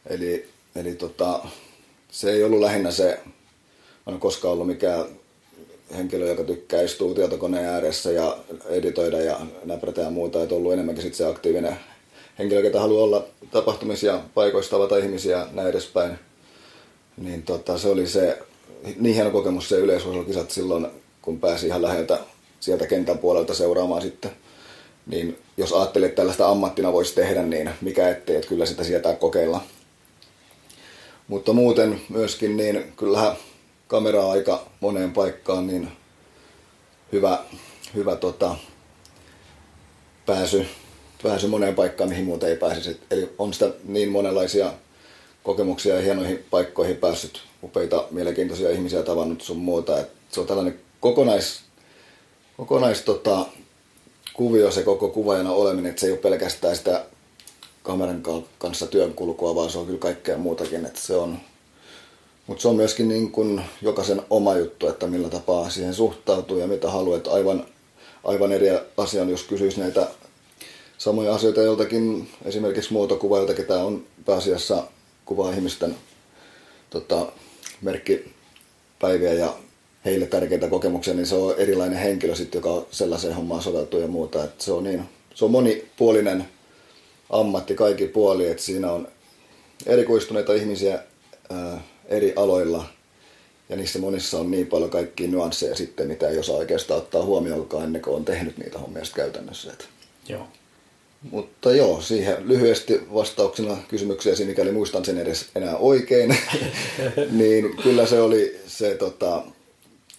Eli, 0.06 0.48
eli 0.74 0.94
tota, 0.94 1.40
se 2.10 2.32
ei 2.32 2.44
ollut 2.44 2.60
lähinnä 2.60 2.90
se, 2.90 3.20
on 4.06 4.20
koskaan 4.20 4.52
ollut 4.52 4.66
mikään 4.66 5.04
henkilö, 5.96 6.28
joka 6.28 6.44
tykkää 6.44 6.82
istua 6.82 7.14
tietokoneen 7.14 7.64
ääressä 7.64 8.12
ja 8.12 8.38
editoida 8.68 9.20
ja 9.20 9.40
näprätä 9.64 10.00
ja 10.00 10.10
muuta, 10.10 10.42
että 10.42 10.54
ollut 10.54 10.72
enemmänkin 10.72 11.02
sit 11.02 11.14
se 11.14 11.26
aktiivinen 11.26 11.76
henkilö, 12.38 12.60
joka 12.60 12.80
haluaa 12.80 13.04
olla 13.04 13.24
tapahtumisia 13.50 14.12
ja 14.12 14.22
paikoista 14.34 14.70
tavata 14.70 14.96
ihmisiä 14.96 15.36
ja 15.36 15.48
näin 15.52 15.68
edespäin. 15.68 16.18
Niin 17.16 17.42
tota, 17.42 17.78
se 17.78 17.88
oli 17.88 18.06
se 18.06 18.38
niin 18.96 19.14
hieno 19.14 19.30
kokemus 19.30 19.68
se 19.68 19.76
yleisurheilukisat 19.76 20.50
silloin, 20.50 20.86
kun 21.22 21.40
pääsi 21.40 21.66
ihan 21.66 21.82
läheltä 21.82 22.18
sieltä 22.60 22.86
kentän 22.86 23.18
puolelta 23.18 23.54
seuraamaan 23.54 24.02
sitten. 24.02 24.30
Niin 25.06 25.38
jos 25.56 25.72
ajattelee, 25.72 26.08
että 26.08 26.16
tällaista 26.16 26.48
ammattina 26.48 26.92
voisi 26.92 27.14
tehdä, 27.14 27.42
niin 27.42 27.70
mikä 27.80 28.08
ettei, 28.08 28.36
että 28.36 28.48
kyllä 28.48 28.66
sitä 28.66 28.84
sietää 28.84 29.14
kokeilla. 29.14 29.60
Mutta 31.28 31.52
muuten 31.52 32.00
myöskin, 32.08 32.56
niin 32.56 32.92
kyllähän 32.96 33.36
kamera 33.86 34.30
aika 34.30 34.66
moneen 34.80 35.12
paikkaan, 35.12 35.66
niin 35.66 35.88
hyvä, 37.12 37.38
hyvä 37.94 38.16
tota, 38.16 38.56
pääsy, 40.26 40.66
pääsy 41.22 41.46
moneen 41.46 41.74
paikkaan, 41.74 42.10
mihin 42.10 42.24
muuten 42.24 42.48
ei 42.48 42.56
pääsisi. 42.56 43.00
Eli 43.10 43.30
on 43.38 43.52
sitä 43.52 43.70
niin 43.84 44.08
monenlaisia 44.08 44.72
kokemuksia 45.42 45.94
ja 45.94 46.00
hienoihin 46.00 46.44
paikkoihin 46.50 46.96
päässyt, 46.96 47.42
upeita, 47.62 48.04
mielenkiintoisia 48.10 48.70
ihmisiä 48.70 49.02
tavannut 49.02 49.42
sun 49.42 49.58
muuta. 49.58 50.00
Et 50.00 50.10
se 50.30 50.40
on 50.40 50.46
tällainen 50.46 50.80
kokonais 51.00 51.60
kokonais 52.60 53.02
tota, 53.02 53.46
kuvio 54.34 54.70
se 54.70 54.82
koko 54.82 55.08
kuvaajana 55.08 55.52
oleminen, 55.52 55.90
että 55.90 56.00
se 56.00 56.06
ei 56.06 56.12
ole 56.12 56.20
pelkästään 56.20 56.76
sitä 56.76 57.04
kameran 57.82 58.22
kanssa 58.58 58.86
työnkulkua, 58.86 59.54
vaan 59.54 59.70
se 59.70 59.78
on 59.78 59.86
kyllä 59.86 59.98
kaikkea 59.98 60.38
muutakin. 60.38 60.86
Että 60.86 61.00
se 61.00 61.16
on, 61.16 61.38
mutta 62.46 62.62
se 62.62 62.68
on 62.68 62.76
myöskin 62.76 63.08
niin 63.08 63.32
kuin 63.32 63.62
jokaisen 63.82 64.22
oma 64.30 64.56
juttu, 64.56 64.88
että 64.88 65.06
millä 65.06 65.28
tapaa 65.28 65.70
siihen 65.70 65.94
suhtautuu 65.94 66.58
ja 66.58 66.66
mitä 66.66 66.90
haluaa. 66.90 67.20
Aivan, 67.30 67.66
aivan 68.24 68.52
eri 68.52 68.68
asia 68.96 69.24
jos 69.24 69.42
kysyisi 69.42 69.80
näitä 69.80 70.08
samoja 70.98 71.34
asioita 71.34 71.62
joltakin, 71.62 72.30
esimerkiksi 72.44 72.92
muotokuvailta, 72.92 73.54
ketä 73.54 73.84
on 73.84 74.06
pääasiassa 74.24 74.84
kuvaa 75.24 75.52
ihmisten 75.52 75.96
tota, 76.90 77.26
merkkipäiviä 77.82 79.32
ja 79.32 79.54
heille 80.04 80.26
tärkeitä 80.26 80.68
kokemuksia, 80.68 81.14
niin 81.14 81.26
se 81.26 81.34
on 81.34 81.54
erilainen 81.58 81.98
henkilö 81.98 82.34
sitten, 82.34 82.58
joka 82.58 82.86
sellaiseen 82.90 83.34
hommaan 83.34 83.62
soveltuu 83.62 84.00
ja 84.00 84.06
muuta. 84.06 84.44
Et 84.44 84.60
se 84.60 84.72
on 84.72 84.84
niin, 84.84 85.04
se 85.34 85.44
on 85.44 85.50
monipuolinen 85.50 86.44
ammatti 87.30 87.74
kaikki 87.74 88.06
puoli, 88.06 88.48
että 88.48 88.62
siinä 88.62 88.92
on 88.92 89.08
erikoistuneita 89.86 90.54
ihmisiä 90.54 91.02
ää, 91.50 91.82
eri 92.08 92.32
aloilla 92.36 92.84
ja 93.68 93.76
niissä 93.76 93.98
monissa 93.98 94.38
on 94.38 94.50
niin 94.50 94.66
paljon 94.66 94.90
kaikkia 94.90 95.28
nyansseja 95.28 95.74
sitten, 95.74 96.06
mitä 96.06 96.28
ei 96.28 96.38
osaa 96.38 96.56
oikeastaan 96.56 97.00
ottaa 97.00 97.24
huomioon 97.24 97.68
ennen 97.84 98.02
kuin 98.02 98.16
on 98.16 98.24
tehnyt 98.24 98.58
niitä 98.58 98.78
hommia 98.78 99.02
käytännössä. 99.14 99.72
Joo. 100.28 100.46
Mutta 101.30 101.74
joo, 101.74 102.00
siihen 102.00 102.48
lyhyesti 102.48 103.00
vastauksena 103.14 103.76
kysymykseesi, 103.88 104.44
mikäli 104.44 104.72
muistan 104.72 105.04
sen 105.04 105.18
edes 105.18 105.48
enää 105.54 105.76
oikein, 105.76 106.36
niin 107.30 107.76
kyllä 107.82 108.06
se 108.06 108.20
oli 108.20 108.60
se 108.66 108.94
tota, 108.94 109.42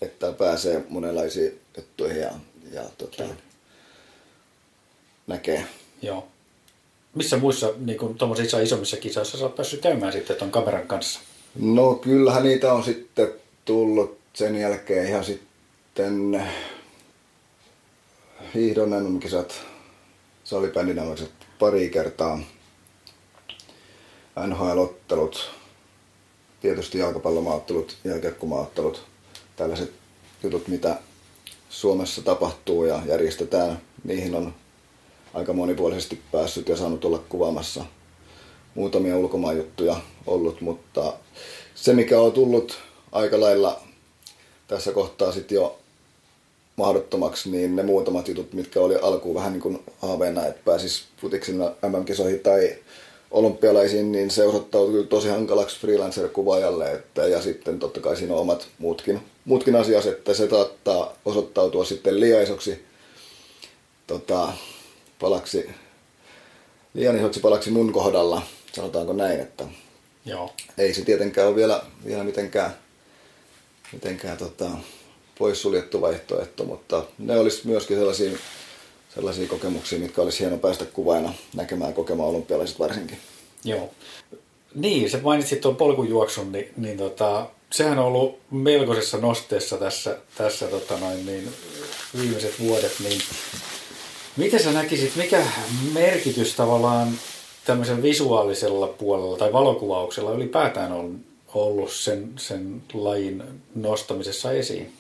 että 0.02 0.34
pääsee 0.34 0.84
monenlaisiin 0.90 1.60
juttuihin 1.78 2.22
ja, 2.22 2.32
ja 2.72 2.84
tota, 2.98 3.24
näkee. 5.28 5.66
Joo. 6.02 6.28
Missä 7.16 7.38
muissa 7.38 7.74
niin 7.78 7.98
kuin, 7.98 8.18
isommissa 8.64 8.98
kisoissa 8.98 9.38
sä 9.38 9.44
oot 9.44 9.56
päässyt 9.56 9.82
käymään 9.82 10.14
sitten 10.14 10.36
tuon 10.36 10.52
kameran 10.52 10.88
kanssa? 10.88 11.20
No 11.56 11.96
kyllähän 11.96 12.44
niitä 12.44 12.74
on 12.74 12.84
sitten 12.84 13.28
tullut 13.66 14.20
sen 14.34 14.56
jälkeen 14.56 15.08
ihan 15.08 15.26
sitten 15.26 16.44
hiihdon 18.54 19.20
kisat 19.20 19.62
salibändinämöiset 20.44 21.32
pari 21.60 21.90
kertaa. 21.90 22.40
NHL-ottelut, 24.48 25.52
tietysti 26.62 26.98
jalkapallomaattelut, 26.98 27.98
jälkiekkumaattelut 28.04 29.11
tällaiset 29.56 29.92
jutut, 30.44 30.68
mitä 30.68 30.98
Suomessa 31.70 32.22
tapahtuu 32.22 32.86
ja 32.86 33.02
järjestetään, 33.06 33.82
niihin 34.04 34.36
on 34.36 34.54
aika 35.34 35.54
monipuolisesti 35.54 36.20
päässyt 36.32 36.70
ja 36.70 36.78
saanut 36.78 37.06
olla 37.06 37.24
kuvaamassa 37.30 37.86
muutamia 38.76 39.18
ulkomaan 39.18 39.58
juttuja 39.58 39.96
ollut, 40.28 40.62
mutta 40.62 41.14
se 41.76 41.94
mikä 41.94 42.20
on 42.20 42.32
tullut 42.32 42.78
aika 43.12 43.40
lailla 43.40 43.82
tässä 44.68 44.92
kohtaa 44.92 45.32
sitten 45.32 45.56
jo 45.56 45.80
mahdottomaksi, 46.76 47.50
niin 47.50 47.76
ne 47.76 47.84
muutamat 47.84 48.28
jutut, 48.28 48.54
mitkä 48.54 48.82
oli 48.82 48.96
alkuun 48.96 49.36
vähän 49.36 49.54
niin 49.54 49.62
kuin 49.62 49.84
haaveena, 50.00 50.46
että 50.46 50.62
pääsis 50.66 51.04
futiksilla 51.18 51.76
MM-kisoihin 51.88 52.40
tai 52.40 52.76
olympialaisiin, 53.32 54.12
niin 54.12 54.32
se 54.32 54.48
osoittautui 54.48 55.04
tosi 55.04 55.30
hankalaksi 55.30 55.80
freelancer-kuvaajalle, 55.80 56.92
että, 56.92 57.28
ja 57.28 57.42
sitten 57.42 57.80
totta 57.80 58.00
kai 58.00 58.16
siinä 58.16 58.34
on 58.34 58.40
omat 58.40 58.68
muutkin, 58.80 59.22
muutkin 59.46 59.76
asiat, 59.76 60.06
että 60.06 60.34
se 60.34 60.50
saattaa 60.50 61.14
osoittautua 61.26 61.86
sitten 61.86 62.20
liian 62.20 62.44
isoksi 62.44 62.86
tota, 64.08 64.54
palaksi, 65.20 65.70
liian 66.94 67.18
isoksi 67.18 67.40
palaksi 67.40 67.72
mun 67.72 67.94
kohdalla, 67.94 68.42
sanotaanko 68.74 69.14
näin, 69.14 69.40
että 69.40 69.66
Joo. 70.26 70.54
ei 70.78 70.94
se 70.94 71.06
tietenkään 71.06 71.48
ole 71.48 71.56
vielä, 71.56 71.84
vielä 72.06 72.24
mitenkään, 72.24 72.78
mitenkään 73.94 74.38
tota, 74.38 74.70
poissuljettu 75.38 76.02
vaihtoehto, 76.02 76.64
mutta 76.64 77.06
ne 77.18 77.40
olisi 77.40 77.68
myöskin 77.68 77.98
sellaisia 77.98 78.32
sellaisia 79.16 79.48
kokemuksia, 79.48 80.00
mitkä 80.00 80.22
olisi 80.22 80.40
hieno 80.40 80.58
päästä 80.58 80.86
kuvaina 80.86 81.34
näkemään 81.56 81.94
kokemaan 81.94 82.30
olympialaiset 82.30 82.80
varsinkin. 82.80 83.18
Joo. 83.64 83.90
Niin, 84.76 85.10
se 85.10 85.18
mainitsit 85.22 85.62
tuon 85.62 85.76
polkujuoksun, 85.76 86.52
niin, 86.52 86.70
niin 86.78 86.98
tota, 86.98 87.50
sehän 87.72 88.00
on 88.00 88.06
ollut 88.06 88.40
melkoisessa 88.52 89.18
nosteessa 89.18 89.78
tässä, 89.78 90.18
tässä 90.38 90.68
tota 90.68 90.98
noin, 91.00 91.26
niin, 91.26 91.54
viimeiset 92.22 92.60
vuodet, 92.60 92.96
niin 93.04 93.22
miten 94.38 94.64
sä 94.64 94.72
näkisit, 94.72 95.16
mikä 95.16 95.46
merkitys 95.94 96.56
tavallaan 96.56 97.08
tämmöisen 97.66 98.02
visuaalisella 98.02 98.88
puolella 98.88 99.38
tai 99.38 99.54
valokuvauksella 99.54 100.32
ylipäätään 100.32 100.92
on 100.92 101.20
ollut 101.54 101.92
sen, 101.92 102.34
sen 102.38 102.84
lajin 102.94 103.44
nostamisessa 103.76 104.52
esiin? 104.52 104.94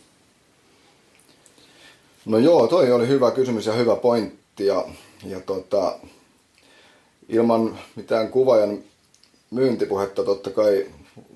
No 2.25 2.37
joo, 2.37 2.67
toi 2.67 2.91
oli 2.91 3.07
hyvä 3.07 3.31
kysymys 3.31 3.65
ja 3.65 3.73
hyvä 3.73 3.95
pointti. 3.95 4.65
Ja, 4.65 4.85
ja 5.25 5.39
tota, 5.39 5.99
ilman 7.29 7.79
mitään 7.95 8.29
kuvajan 8.29 8.79
myyntipuhetta 9.51 10.23
totta 10.23 10.49
kai 10.49 10.85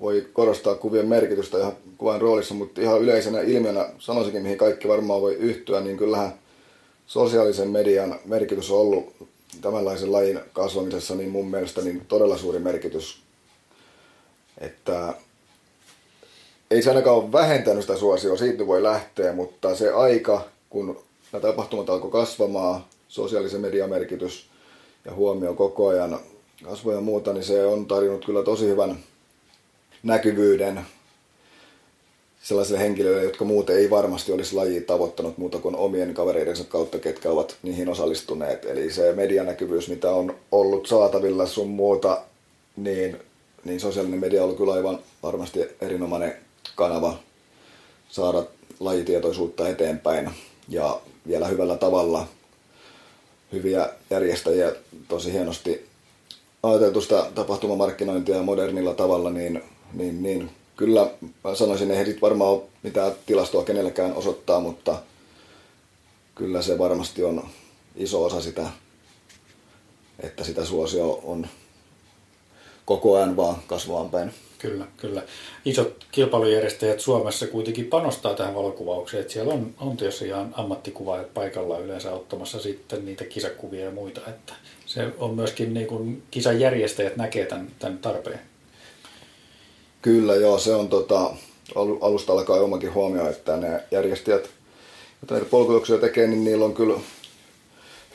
voi 0.00 0.28
korostaa 0.32 0.74
kuvien 0.74 1.08
merkitystä 1.08 1.58
ihan 1.58 1.76
kuvan 1.98 2.20
roolissa, 2.20 2.54
mutta 2.54 2.80
ihan 2.80 3.00
yleisenä 3.00 3.40
ilmiönä 3.40 3.88
sanoisinkin, 3.98 4.42
mihin 4.42 4.58
kaikki 4.58 4.88
varmaan 4.88 5.22
voi 5.22 5.34
yhtyä, 5.34 5.80
niin 5.80 5.96
kyllähän 5.96 6.34
sosiaalisen 7.06 7.68
median 7.68 8.20
merkitys 8.24 8.70
on 8.70 8.78
ollut 8.78 9.12
tämänlaisen 9.60 10.12
lajin 10.12 10.40
kasvamisessa, 10.52 11.14
niin 11.14 11.30
mun 11.30 11.50
mielestä 11.50 11.80
niin 11.80 12.02
todella 12.08 12.38
suuri 12.38 12.58
merkitys. 12.58 13.22
että 14.58 15.14
ei 16.70 16.82
se 16.82 16.90
ainakaan 16.90 17.16
ole 17.16 17.32
vähentänyt 17.32 17.82
sitä 17.82 17.96
suosioa, 17.96 18.36
siitä 18.36 18.66
voi 18.66 18.82
lähteä, 18.82 19.32
mutta 19.32 19.76
se 19.76 19.92
aika, 19.92 20.44
kun 20.70 21.02
nämä 21.32 21.42
tapahtumat 21.42 21.90
alkoi 21.90 22.10
kasvamaan, 22.10 22.84
sosiaalisen 23.08 23.60
median 23.60 23.90
merkitys 23.90 24.46
ja 25.04 25.14
huomio 25.14 25.54
koko 25.54 25.88
ajan 25.88 26.18
kasvoja 26.64 26.96
ja 26.96 27.00
muuta, 27.00 27.32
niin 27.32 27.44
se 27.44 27.66
on 27.66 27.86
tarjonnut 27.86 28.24
kyllä 28.24 28.42
tosi 28.42 28.66
hyvän 28.66 28.98
näkyvyyden 30.06 30.80
sellaisille 32.42 32.80
henkilöille, 32.80 33.22
jotka 33.22 33.44
muuten 33.44 33.76
ei 33.76 33.90
varmasti 33.90 34.32
olisi 34.32 34.54
laji 34.54 34.80
tavoittanut 34.80 35.38
muuta 35.38 35.58
kuin 35.58 35.76
omien 35.76 36.14
kavereidensa 36.14 36.64
kautta, 36.64 36.98
ketkä 36.98 37.30
ovat 37.30 37.56
niihin 37.62 37.88
osallistuneet. 37.88 38.64
Eli 38.64 38.90
se 38.90 39.12
medianäkyvyys, 39.12 39.88
mitä 39.88 40.10
on 40.10 40.36
ollut 40.52 40.86
saatavilla 40.86 41.46
sun 41.46 41.68
muuta, 41.68 42.22
niin, 42.76 43.16
niin 43.64 43.80
sosiaalinen 43.80 44.20
media 44.20 44.44
on 44.44 44.56
kyllä 44.56 44.72
aivan 44.72 44.98
varmasti 45.22 45.60
erinomainen 45.80 46.36
kanava 46.74 47.18
saada 48.08 48.44
lajitietoisuutta 48.80 49.68
eteenpäin 49.68 50.30
ja 50.68 51.00
vielä 51.26 51.46
hyvällä 51.46 51.76
tavalla 51.76 52.26
hyviä 53.52 53.88
järjestäjiä 54.10 54.72
tosi 55.08 55.32
hienosti 55.32 55.86
ajateltu 56.62 57.00
sitä 57.00 57.26
tapahtumamarkkinointia 57.34 58.42
modernilla 58.42 58.94
tavalla, 58.94 59.30
niin, 59.30 59.62
niin, 59.92 60.22
niin 60.22 60.50
kyllä 60.76 61.10
mä 61.44 61.54
sanoisin, 61.54 61.90
ei 61.90 62.04
sit 62.04 62.22
varmaan 62.22 62.50
ole 62.50 62.62
mitään 62.82 63.12
tilastoa 63.26 63.64
kenellekään 63.64 64.14
osoittaa, 64.14 64.60
mutta 64.60 65.02
kyllä 66.34 66.62
se 66.62 66.78
varmasti 66.78 67.24
on 67.24 67.48
iso 67.96 68.24
osa 68.24 68.40
sitä, 68.40 68.66
että 70.20 70.44
sitä 70.44 70.64
suosio 70.64 71.20
on 71.24 71.46
koko 72.84 73.16
ajan 73.16 73.36
vaan 73.36 73.56
kasvaan 73.66 74.10
päin. 74.10 74.32
Kyllä, 74.58 74.86
kyllä. 74.96 75.22
Isot 75.64 76.06
kilpailujärjestäjät 76.12 77.00
Suomessa 77.00 77.46
kuitenkin 77.46 77.84
panostaa 77.84 78.34
tähän 78.34 78.54
valokuvaukseen, 78.54 79.20
että 79.20 79.32
siellä 79.32 79.54
on, 79.54 79.74
on 79.80 79.96
tosiaan 79.96 80.54
ammattikuvaajat 80.56 81.34
paikalla 81.34 81.78
yleensä 81.78 82.12
ottamassa 82.12 82.60
sitten 82.60 83.04
niitä 83.04 83.24
kisakuvia 83.24 83.84
ja 83.84 83.90
muita, 83.90 84.20
että 84.28 84.52
se 84.86 85.12
on 85.18 85.34
myöskin 85.34 85.74
niin 85.74 85.86
kuin 85.86 86.22
kisan 86.30 86.60
järjestäjät 86.60 87.16
näkee 87.16 87.46
tämän, 87.46 87.70
tämän 87.78 87.98
tarpeen. 87.98 88.40
Kyllä 90.06 90.34
joo, 90.34 90.58
se 90.58 90.74
on 90.74 90.88
tota, 90.88 91.30
alusta 92.00 92.32
alkaa 92.32 92.60
omakin 92.60 92.94
huomio, 92.94 93.30
että 93.30 93.56
ne 93.56 93.84
järjestäjät, 93.90 94.50
jotka 95.22 95.34
näitä 95.34 95.50
polkujuoksuja 95.50 96.00
tekee, 96.00 96.26
niin 96.26 96.44
niillä 96.44 96.64
on 96.64 96.74
kyllä 96.74 97.00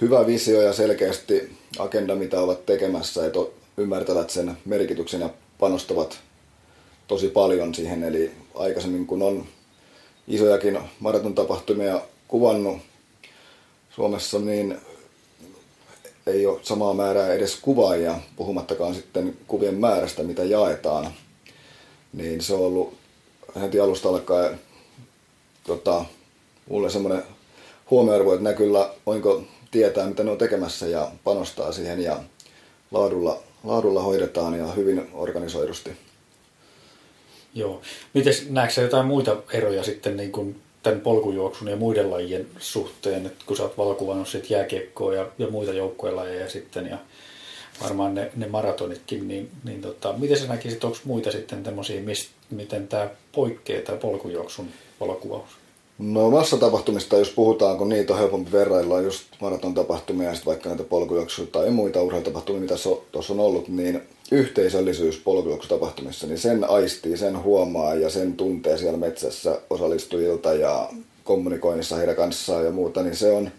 hyvä 0.02 0.28
visio 0.28 0.62
ja 0.62 0.74
selkeästi 0.74 1.58
agenda, 1.80 2.16
mitä 2.16 2.42
ovat 2.42 2.66
tekemässä, 2.66 3.26
että 3.26 3.40
ymmärtävät 3.78 4.30
sen 4.30 4.58
merkityksen 4.66 5.22
ja 5.22 5.30
panostavat 5.60 6.20
tosi 7.08 7.28
paljon 7.28 7.76
siihen. 7.76 8.04
Eli 8.04 8.32
aikaisemmin 8.56 9.08
kun 9.08 9.22
on 9.22 9.46
isojakin 10.28 10.80
maraton 11.00 11.36
tapahtumia 11.36 12.02
kuvannut 12.28 12.78
Suomessa, 13.96 14.40
niin 14.40 14.78
ei 16.28 16.46
ole 16.46 16.60
samaa 16.62 16.94
määrää 16.94 17.34
edes 17.34 17.56
kuvaajia, 17.56 18.20
puhumattakaan 18.36 18.96
sitten 18.96 19.38
kuvien 19.48 19.76
määrästä, 19.76 20.24
mitä 20.24 20.44
jaetaan. 20.44 21.14
Niin 22.14 22.42
se 22.42 22.54
on 22.54 22.60
ollut 22.60 22.94
heti 23.62 23.80
alusta 23.80 24.10
alkaen 24.10 24.60
tota, 25.64 26.06
mulle 26.70 26.90
semmoinen 26.90 27.24
huomioarvo, 27.92 28.34
että 28.34 28.50
ne 28.50 28.54
kyllä 28.54 28.94
voinko 29.06 29.44
tietää, 29.72 30.08
mitä 30.08 30.24
ne 30.24 30.32
on 30.32 30.38
tekemässä 30.38 30.88
ja 30.88 31.12
panostaa 31.24 31.72
siihen 31.72 32.04
ja 32.04 32.20
laadulla, 32.92 33.40
laadulla 33.64 34.02
hoidetaan 34.02 34.58
ja 34.58 34.68
hyvin 34.68 35.08
organisoidusti. 35.14 35.92
Joo. 37.54 37.82
Miten 38.14 38.34
näetkö 38.50 38.82
jotain 38.82 39.06
muita 39.06 39.38
eroja 39.54 39.84
sitten 39.84 40.18
niin 40.18 40.32
kuin 40.32 40.62
tämän 40.84 41.02
polkujuoksun 41.02 41.68
ja 41.68 41.76
muiden 41.76 42.12
lajien 42.12 42.48
suhteen, 42.58 43.26
että 43.26 43.46
kun 43.46 43.58
sä 43.58 43.64
oot 43.64 43.78
valokuvannut 43.78 44.28
sit 44.28 44.50
jääkiekkoa 44.50 45.16
ja, 45.16 45.28
ja 45.38 45.48
muita 45.48 45.74
joukkuelajeja 45.74 46.50
sitten 46.50 46.88
ja 46.88 46.98
varmaan 47.84 48.16
ne, 48.16 48.32
ne 48.36 48.48
maratonitkin, 48.48 49.28
niin, 49.28 49.52
niin 49.64 49.82
tota, 49.82 50.14
miten 50.18 50.38
sä 50.38 50.48
näkisit, 50.48 50.84
onko 50.84 50.98
muita 51.06 51.32
sitten 51.32 51.64
tämmöisiä, 51.64 52.02
miten 52.52 52.88
tämä 52.88 53.10
poikkeaa 53.32 53.82
tämä 53.82 53.98
polkujuoksun 53.98 54.68
valokuvaus? 55.00 55.50
No 56.00 56.30
massatapahtumista, 56.30 57.18
jos 57.18 57.30
puhutaan, 57.30 57.78
kun 57.78 57.90
niitä 57.90 58.14
on 58.14 58.20
helpompi 58.20 58.52
verrailla, 58.52 59.02
just 59.02 59.24
maraton 59.42 59.74
tapahtumia 59.74 60.30
ja 60.30 60.38
vaikka 60.46 60.70
näitä 60.70 60.84
polkujuoksuja 60.84 61.48
tai 61.52 61.70
muita 61.70 62.02
urheilutapahtumia, 62.02 62.62
mitä 62.62 62.76
tuossa 63.12 63.34
on 63.34 63.40
ollut, 63.40 63.68
niin 63.68 64.02
yhteisöllisyys 64.32 65.18
polkujuoksutapahtumissa, 65.18 66.28
niin 66.28 66.38
sen 66.38 66.70
aistii, 66.70 67.18
sen 67.18 67.44
huomaa 67.44 67.96
ja 67.96 68.10
sen 68.10 68.34
tuntee 68.34 68.78
siellä 68.78 68.98
metsässä 68.98 69.62
osallistujilta 69.70 70.54
ja 70.54 70.90
kommunikoinnissa 71.24 71.96
heidän 71.96 72.16
kanssaan 72.16 72.66
ja 72.66 72.72
muuta, 72.72 73.04
niin 73.04 73.16
se 73.16 73.32
on 73.32 73.52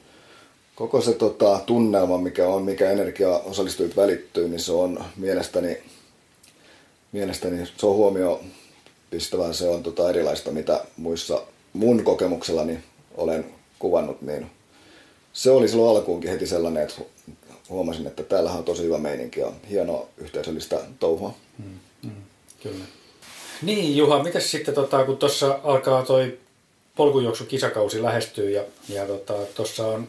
koko 0.75 1.01
se 1.01 1.13
tota, 1.13 1.61
tunnelma, 1.67 2.19
mikä 2.19 2.49
on, 2.49 2.63
mikä 2.63 2.91
energia 2.91 3.29
osallistujilta 3.29 3.97
välittyy, 3.97 4.49
niin 4.49 4.61
se 4.61 4.73
on 4.73 5.05
mielestäni, 5.17 5.79
mielestäni 7.13 7.67
se 7.77 7.87
on 7.87 7.95
huomio 7.95 8.41
pistävää, 9.11 9.53
se 9.53 9.69
on 9.69 9.83
tota, 9.83 10.11
erilaista, 10.11 10.51
mitä 10.51 10.85
muissa 10.97 11.43
mun 11.73 12.05
kokemuksellani 12.05 12.79
olen 13.15 13.45
kuvannut, 13.79 14.23
niin 14.23 14.47
se 15.33 15.51
oli 15.51 15.69
silloin 15.69 15.97
alkuunkin 15.97 16.31
heti 16.31 16.47
sellainen, 16.47 16.83
että 16.83 17.03
huomasin, 17.69 18.07
että 18.07 18.23
täällähän 18.23 18.59
on 18.59 18.65
tosi 18.65 18.83
hyvä 18.83 18.99
meininki 18.99 19.41
ja 19.41 19.53
hienoa 19.71 20.07
yhteisöllistä 20.17 20.81
touhua. 20.99 21.35
Mm, 21.59 21.79
mm, 22.03 22.23
kyllä. 22.63 22.85
Niin 23.63 23.97
Juha, 23.97 24.23
miten 24.23 24.43
sitten 24.43 24.75
tota, 24.75 25.05
kun 25.05 25.17
tuossa 25.17 25.61
alkaa 25.65 26.05
toi 26.05 26.39
polkujuoksu 26.97 27.45
kisakausi 27.45 28.03
lähestyy 28.03 28.51
ja, 28.51 28.65
ja 28.89 29.07
tuossa 29.55 29.83
tota, 29.83 29.89
on 29.89 30.09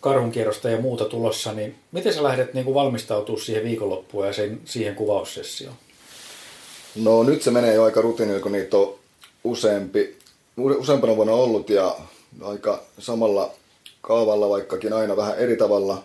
karhunkierrosta 0.00 0.70
ja 0.70 0.80
muuta 0.80 1.04
tulossa, 1.04 1.52
niin 1.52 1.74
miten 1.92 2.14
sä 2.14 2.22
lähdet 2.22 2.54
niin 2.54 2.74
valmistautumaan 2.74 3.44
siihen 3.44 3.64
viikonloppuun 3.64 4.26
ja 4.26 4.32
sen, 4.32 4.60
siihen 4.64 4.94
kuvaussessioon? 4.94 5.76
No 6.96 7.22
nyt 7.22 7.42
se 7.42 7.50
menee 7.50 7.74
jo 7.74 7.84
aika 7.84 8.00
rutiinilla, 8.00 8.40
kun 8.40 8.52
niitä 8.52 8.76
on 8.76 8.94
useampi, 9.44 10.16
useampana 10.56 11.16
vuonna 11.16 11.32
ollut 11.32 11.70
ja 11.70 11.96
aika 12.42 12.82
samalla 12.98 13.50
kaavalla, 14.00 14.48
vaikkakin 14.48 14.92
aina 14.92 15.16
vähän 15.16 15.38
eri 15.38 15.56
tavalla 15.56 16.02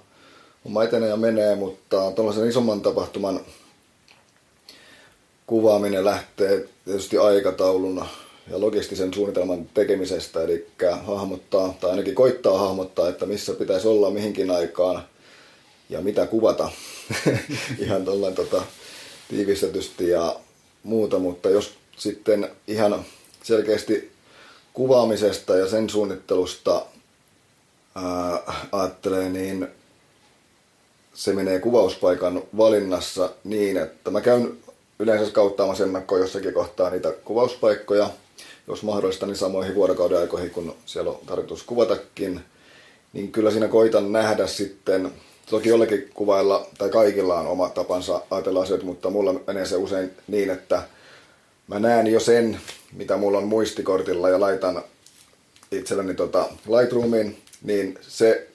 homma 0.65 0.83
etenee 0.83 1.09
ja 1.09 1.17
menee, 1.17 1.55
mutta 1.55 2.11
tuollaisen 2.11 2.49
isomman 2.49 2.81
tapahtuman 2.81 3.39
kuvaaminen 5.47 6.05
lähtee 6.05 6.67
tietysti 6.85 7.17
aikataulun 7.17 8.05
ja 8.49 8.61
logistisen 8.61 9.13
suunnitelman 9.13 9.69
tekemisestä, 9.73 10.43
eli 10.43 10.67
hahmottaa, 11.03 11.75
tai 11.81 11.89
ainakin 11.89 12.15
koittaa 12.15 12.57
hahmottaa, 12.57 13.09
että 13.09 13.25
missä 13.25 13.53
pitäisi 13.53 13.87
olla 13.87 14.09
mihinkin 14.09 14.51
aikaan 14.51 15.03
ja 15.89 16.01
mitä 16.01 16.25
kuvata. 16.25 16.71
ihan 17.79 18.05
tuollain 18.05 18.35
tota, 18.35 18.61
tiivistetysti 19.29 20.09
ja 20.09 20.35
muuta, 20.83 21.19
mutta 21.19 21.49
jos 21.49 21.73
sitten 21.97 22.51
ihan 22.67 23.05
selkeästi 23.43 24.11
kuvaamisesta 24.73 25.57
ja 25.57 25.67
sen 25.67 25.89
suunnittelusta 25.89 26.85
ää, 27.95 28.53
ajattelee, 28.71 29.29
niin 29.29 29.67
se 31.13 31.33
menee 31.33 31.59
kuvauspaikan 31.59 32.43
valinnassa 32.57 33.29
niin, 33.43 33.77
että 33.77 34.11
mä 34.11 34.21
käyn 34.21 34.57
yleensä 34.99 35.31
kauttaamassa 35.31 35.83
ennakkoon 35.83 36.21
jossakin 36.21 36.53
kohtaa 36.53 36.89
niitä 36.89 37.11
kuvauspaikkoja, 37.11 38.09
jos 38.67 38.83
mahdollista, 38.83 39.25
niin 39.25 39.35
samoihin 39.35 39.75
vuorokauden 39.75 40.19
aikoihin, 40.19 40.51
kun 40.51 40.75
siellä 40.85 41.11
on 41.11 41.19
tarkoitus 41.25 41.63
kuvatakin, 41.63 42.41
niin 43.13 43.31
kyllä 43.31 43.51
siinä 43.51 43.67
koitan 43.67 44.11
nähdä 44.11 44.47
sitten, 44.47 45.11
toki 45.49 45.69
jollekin 45.69 46.09
kuvailla, 46.13 46.67
tai 46.77 46.89
kaikilla 46.89 47.39
on 47.39 47.47
oma 47.47 47.69
tapansa 47.69 48.21
ajatella 48.31 48.61
asioita, 48.61 48.85
mutta 48.85 49.09
mulla 49.09 49.33
menee 49.47 49.65
se 49.65 49.75
usein 49.75 50.11
niin, 50.27 50.49
että 50.49 50.83
mä 51.67 51.79
näen 51.79 52.07
jo 52.07 52.19
sen, 52.19 52.59
mitä 52.93 53.17
mulla 53.17 53.37
on 53.37 53.47
muistikortilla 53.47 54.29
ja 54.29 54.39
laitan 54.39 54.83
itselleni 55.71 56.13
tota 56.13 56.45
Lightroomiin, 56.67 57.41
niin 57.63 57.99
se 58.01 58.47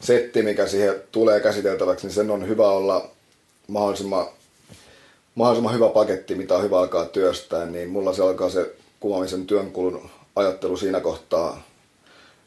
setti, 0.00 0.42
mikä 0.42 0.66
siihen 0.66 0.94
tulee 1.12 1.40
käsiteltäväksi, 1.40 2.06
niin 2.06 2.14
sen 2.14 2.30
on 2.30 2.48
hyvä 2.48 2.68
olla 2.68 3.10
mahdollisimman, 3.66 4.26
mahdollisimman 5.34 5.74
hyvä 5.74 5.88
paketti, 5.88 6.34
mitä 6.34 6.54
on 6.54 6.62
hyvä 6.62 6.78
alkaa 6.78 7.04
työstää, 7.04 7.66
niin 7.66 7.90
mulla 7.90 8.12
se 8.12 8.22
alkaa 8.22 8.50
se 8.50 8.74
kuvaamisen 9.02 9.46
työnkulun 9.46 10.10
ajattelu 10.36 10.76
siinä 10.76 11.00
kohtaa 11.00 11.62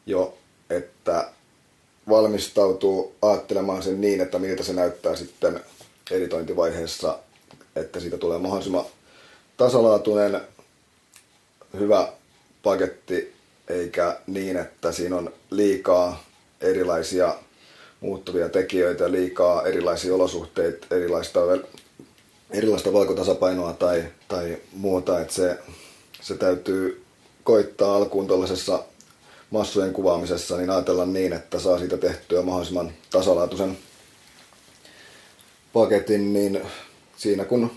jo, 0.05 0.37
että 0.69 1.29
valmistautuu 2.09 3.15
ajattelemaan 3.21 3.83
sen 3.83 4.01
niin, 4.01 4.21
että 4.21 4.39
miltä 4.39 4.63
se 4.63 4.73
näyttää 4.73 5.15
sitten 5.15 5.61
editointivaiheessa, 6.11 7.19
että 7.75 7.99
siitä 7.99 8.17
tulee 8.17 8.37
mahdollisimman 8.37 8.85
tasalaatuinen, 9.57 10.41
hyvä 11.79 12.13
paketti, 12.63 13.33
eikä 13.67 14.19
niin, 14.27 14.57
että 14.57 14.91
siinä 14.91 15.15
on 15.15 15.33
liikaa 15.49 16.23
erilaisia 16.61 17.35
muuttuvia 17.99 18.49
tekijöitä, 18.49 19.11
liikaa 19.11 19.65
erilaisia 19.65 20.15
olosuhteita, 20.15 20.95
erilaista 20.95 21.39
erilaista 22.51 22.93
valkotasapainoa 22.93 23.73
tai, 23.73 24.03
tai 24.27 24.57
muuta, 24.73 25.19
että 25.19 25.33
se, 25.33 25.57
se 26.25 26.37
täytyy 26.37 27.05
koittaa 27.43 27.95
alkuun 27.95 28.27
tuollaisessa 28.27 28.83
massojen 29.51 29.93
kuvaamisessa, 29.93 30.57
niin 30.57 30.69
ajatella 30.69 31.05
niin, 31.05 31.33
että 31.33 31.59
saa 31.59 31.79
siitä 31.79 31.97
tehtyä 31.97 32.41
mahdollisimman 32.41 32.91
tasalaatuisen 33.11 33.77
paketin, 35.73 36.33
niin 36.33 36.61
siinä 37.17 37.45
kun 37.45 37.71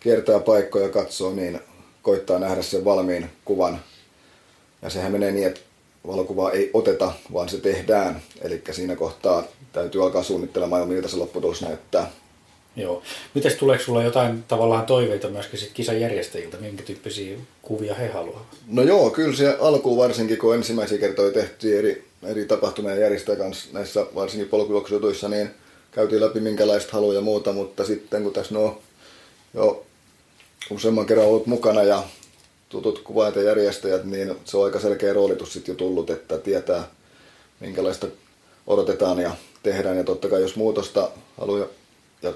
kiertää 0.00 0.40
paikkoja 0.40 0.84
ja 0.84 0.90
katsoo, 0.90 1.34
niin 1.34 1.60
koittaa 2.02 2.38
nähdä 2.38 2.62
sen 2.62 2.84
valmiin 2.84 3.30
kuvan. 3.44 3.80
Ja 4.82 4.90
sehän 4.90 5.12
menee 5.12 5.32
niin, 5.32 5.46
että 5.46 5.60
valokuvaa 6.06 6.50
ei 6.50 6.70
oteta, 6.74 7.12
vaan 7.32 7.48
se 7.48 7.58
tehdään. 7.58 8.22
Eli 8.40 8.62
siinä 8.70 8.96
kohtaa 8.96 9.44
täytyy 9.72 10.02
alkaa 10.02 10.22
suunnittelemaan 10.22 10.88
miltä 10.88 11.08
se 11.08 11.16
lopputulos 11.16 11.62
näyttää. 11.62 12.10
Joo. 12.76 13.02
Miten 13.34 13.56
tuleeko 13.58 13.84
sulla 13.84 14.02
jotain 14.02 14.42
tavallaan 14.42 14.86
toiveita 14.86 15.28
myöskin 15.28 15.58
sit 15.58 15.70
kisan 15.74 16.00
järjestäjiltä, 16.00 16.56
minkä 16.56 16.82
tyyppisiä 16.82 17.38
kuvia 17.62 17.94
he 17.94 18.08
haluavat? 18.08 18.42
No 18.66 18.82
joo, 18.82 19.10
kyllä 19.10 19.36
se 19.36 19.56
alkuun 19.60 19.98
varsinkin, 19.98 20.38
kun 20.38 20.54
ensimmäisiä 20.54 20.98
kertoja 20.98 21.32
tehtiin 21.32 21.78
eri, 21.78 22.04
eri 22.22 22.44
tapahtumien 22.44 23.00
järjestäjä 23.00 23.38
kanssa 23.38 23.68
näissä 23.72 24.06
varsinkin 24.14 24.48
polkujuoksujutuissa, 24.48 25.28
niin 25.28 25.50
käytiin 25.90 26.20
läpi 26.20 26.40
minkälaista 26.40 26.92
haluja 26.92 27.18
ja 27.18 27.22
muuta, 27.22 27.52
mutta 27.52 27.84
sitten 27.84 28.22
kun 28.22 28.32
tässä 28.32 28.54
no 28.54 28.78
jo 29.54 29.86
useamman 30.70 31.06
kerran 31.06 31.26
ollut 31.26 31.46
mukana 31.46 31.82
ja 31.82 32.02
tutut 32.68 32.98
kuvaajat 32.98 33.36
ja 33.36 33.42
järjestäjät, 33.42 34.04
niin 34.04 34.34
se 34.44 34.56
on 34.56 34.64
aika 34.64 34.80
selkeä 34.80 35.12
roolitus 35.12 35.52
sitten 35.52 35.72
jo 35.72 35.76
tullut, 35.76 36.10
että 36.10 36.38
tietää 36.38 36.88
minkälaista 37.60 38.06
odotetaan 38.66 39.18
ja 39.18 39.30
tehdään. 39.62 39.96
Ja 39.96 40.04
totta 40.04 40.28
kai 40.28 40.40
jos 40.40 40.56
muutosta 40.56 41.10
haluaa 41.38 41.66
ja 42.22 42.32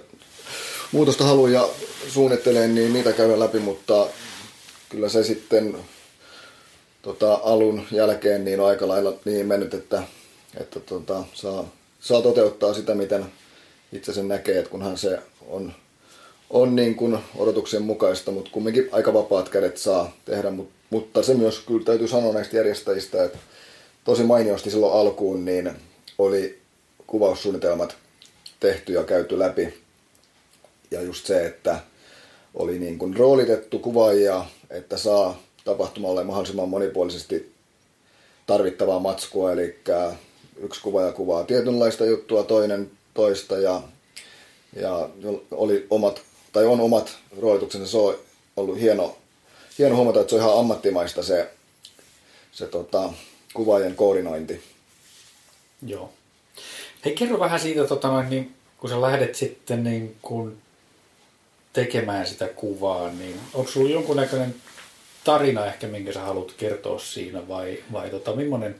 muutosta 0.92 1.24
haluaa 1.24 1.50
ja 1.50 1.68
suunnittelee, 2.08 2.68
niin 2.68 2.92
niitä 2.92 3.12
käydään 3.12 3.40
läpi, 3.40 3.58
mutta 3.58 4.06
kyllä 4.88 5.08
se 5.08 5.24
sitten 5.24 5.76
tota, 7.02 7.40
alun 7.42 7.82
jälkeen 7.90 8.44
niin 8.44 8.60
on 8.60 8.68
aika 8.68 8.88
lailla 8.88 9.14
niin 9.24 9.46
mennyt, 9.46 9.74
että, 9.74 10.02
että 10.60 10.80
tota, 10.80 11.24
saa, 11.34 11.68
saa 12.00 12.22
toteuttaa 12.22 12.74
sitä, 12.74 12.94
miten 12.94 13.26
itse 13.92 14.12
sen 14.12 14.28
näkee, 14.28 14.58
että 14.58 14.70
kunhan 14.70 14.98
se 14.98 15.18
on, 15.48 15.72
on 16.50 16.76
niin 16.76 16.94
kuin 16.94 17.18
odotuksen 17.36 17.82
mukaista, 17.82 18.30
mutta 18.30 18.50
kumminkin 18.50 18.88
aika 18.92 19.14
vapaat 19.14 19.48
kädet 19.48 19.76
saa 19.76 20.16
tehdä, 20.24 20.50
mutta, 20.50 20.74
mutta 20.90 21.22
se 21.22 21.34
myös 21.34 21.58
kyllä 21.58 21.84
täytyy 21.84 22.08
sanoa 22.08 22.32
näistä 22.32 22.56
järjestäjistä, 22.56 23.24
että 23.24 23.38
tosi 24.04 24.22
mainiosti 24.22 24.70
silloin 24.70 25.00
alkuun 25.00 25.44
niin 25.44 25.70
oli 26.18 26.58
kuvaussuunnitelmat 27.06 27.96
tehty 28.60 28.92
ja 28.92 29.04
käyty 29.04 29.38
läpi. 29.38 29.74
Ja 30.90 31.02
just 31.02 31.26
se, 31.26 31.46
että 31.46 31.80
oli 32.54 32.78
niin 32.78 32.98
kuin 32.98 33.16
roolitettu 33.16 33.78
kuvaajia, 33.78 34.44
että 34.70 34.96
saa 34.96 35.42
tapahtumalle 35.64 36.24
mahdollisimman 36.24 36.68
monipuolisesti 36.68 37.52
tarvittavaa 38.46 38.98
matskua, 38.98 39.52
eli 39.52 39.78
yksi 40.56 40.80
kuvaaja 40.80 41.12
kuvaa 41.12 41.44
tietynlaista 41.44 42.04
juttua, 42.04 42.42
toinen 42.42 42.90
toista 43.14 43.58
ja, 43.58 43.82
ja 44.76 45.08
oli 45.50 45.86
omat, 45.90 46.22
tai 46.52 46.64
on 46.66 46.80
omat 46.80 47.16
roolituksensa. 47.40 47.90
Se 47.90 47.96
on 47.96 48.18
ollut 48.56 48.80
hieno, 48.80 49.16
hieno 49.78 49.96
huomata, 49.96 50.20
että 50.20 50.30
se 50.30 50.36
on 50.36 50.42
ihan 50.42 50.58
ammattimaista 50.58 51.22
se, 51.22 51.50
se 52.52 52.66
tota, 52.66 53.12
kuvaajien 53.54 53.96
koordinointi. 53.96 54.62
Joo. 55.86 56.12
Hei, 57.04 57.14
kerro 57.14 57.40
vähän 57.40 57.60
siitä, 57.60 57.84
tota 57.84 58.08
noin, 58.08 58.30
niin, 58.30 58.52
kun 58.78 58.90
sä 58.90 59.00
lähdet 59.00 59.34
sitten 59.34 59.84
niin 59.84 60.16
kun 60.22 60.56
tekemään 61.72 62.26
sitä 62.26 62.48
kuvaa, 62.48 63.10
niin 63.10 63.40
onko 63.54 63.70
sulla 63.70 63.90
jonkunnäköinen 63.90 64.54
tarina 65.24 65.66
ehkä, 65.66 65.86
minkä 65.86 66.12
sä 66.12 66.20
haluat 66.20 66.52
kertoa 66.56 66.98
siinä 66.98 67.48
vai, 67.48 67.78
vai 67.92 68.10
tota, 68.10 68.36
millainen, 68.36 68.74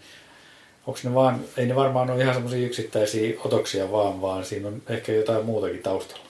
onko 0.87 1.01
ne 1.05 1.15
vaan, 1.15 1.41
ei 1.57 1.67
ne 1.67 1.75
varmaan 1.75 2.11
ole 2.11 2.23
ihan 2.23 2.35
semmoisia 2.35 2.67
yksittäisiä 2.67 3.35
otoksia 3.45 3.93
vaan, 3.93 4.21
vaan 4.21 4.45
siinä 4.45 4.69
on 4.69 4.83
ehkä 4.89 5.13
jotain 5.13 5.45
muutakin 5.45 5.83
taustalla. 5.83 6.27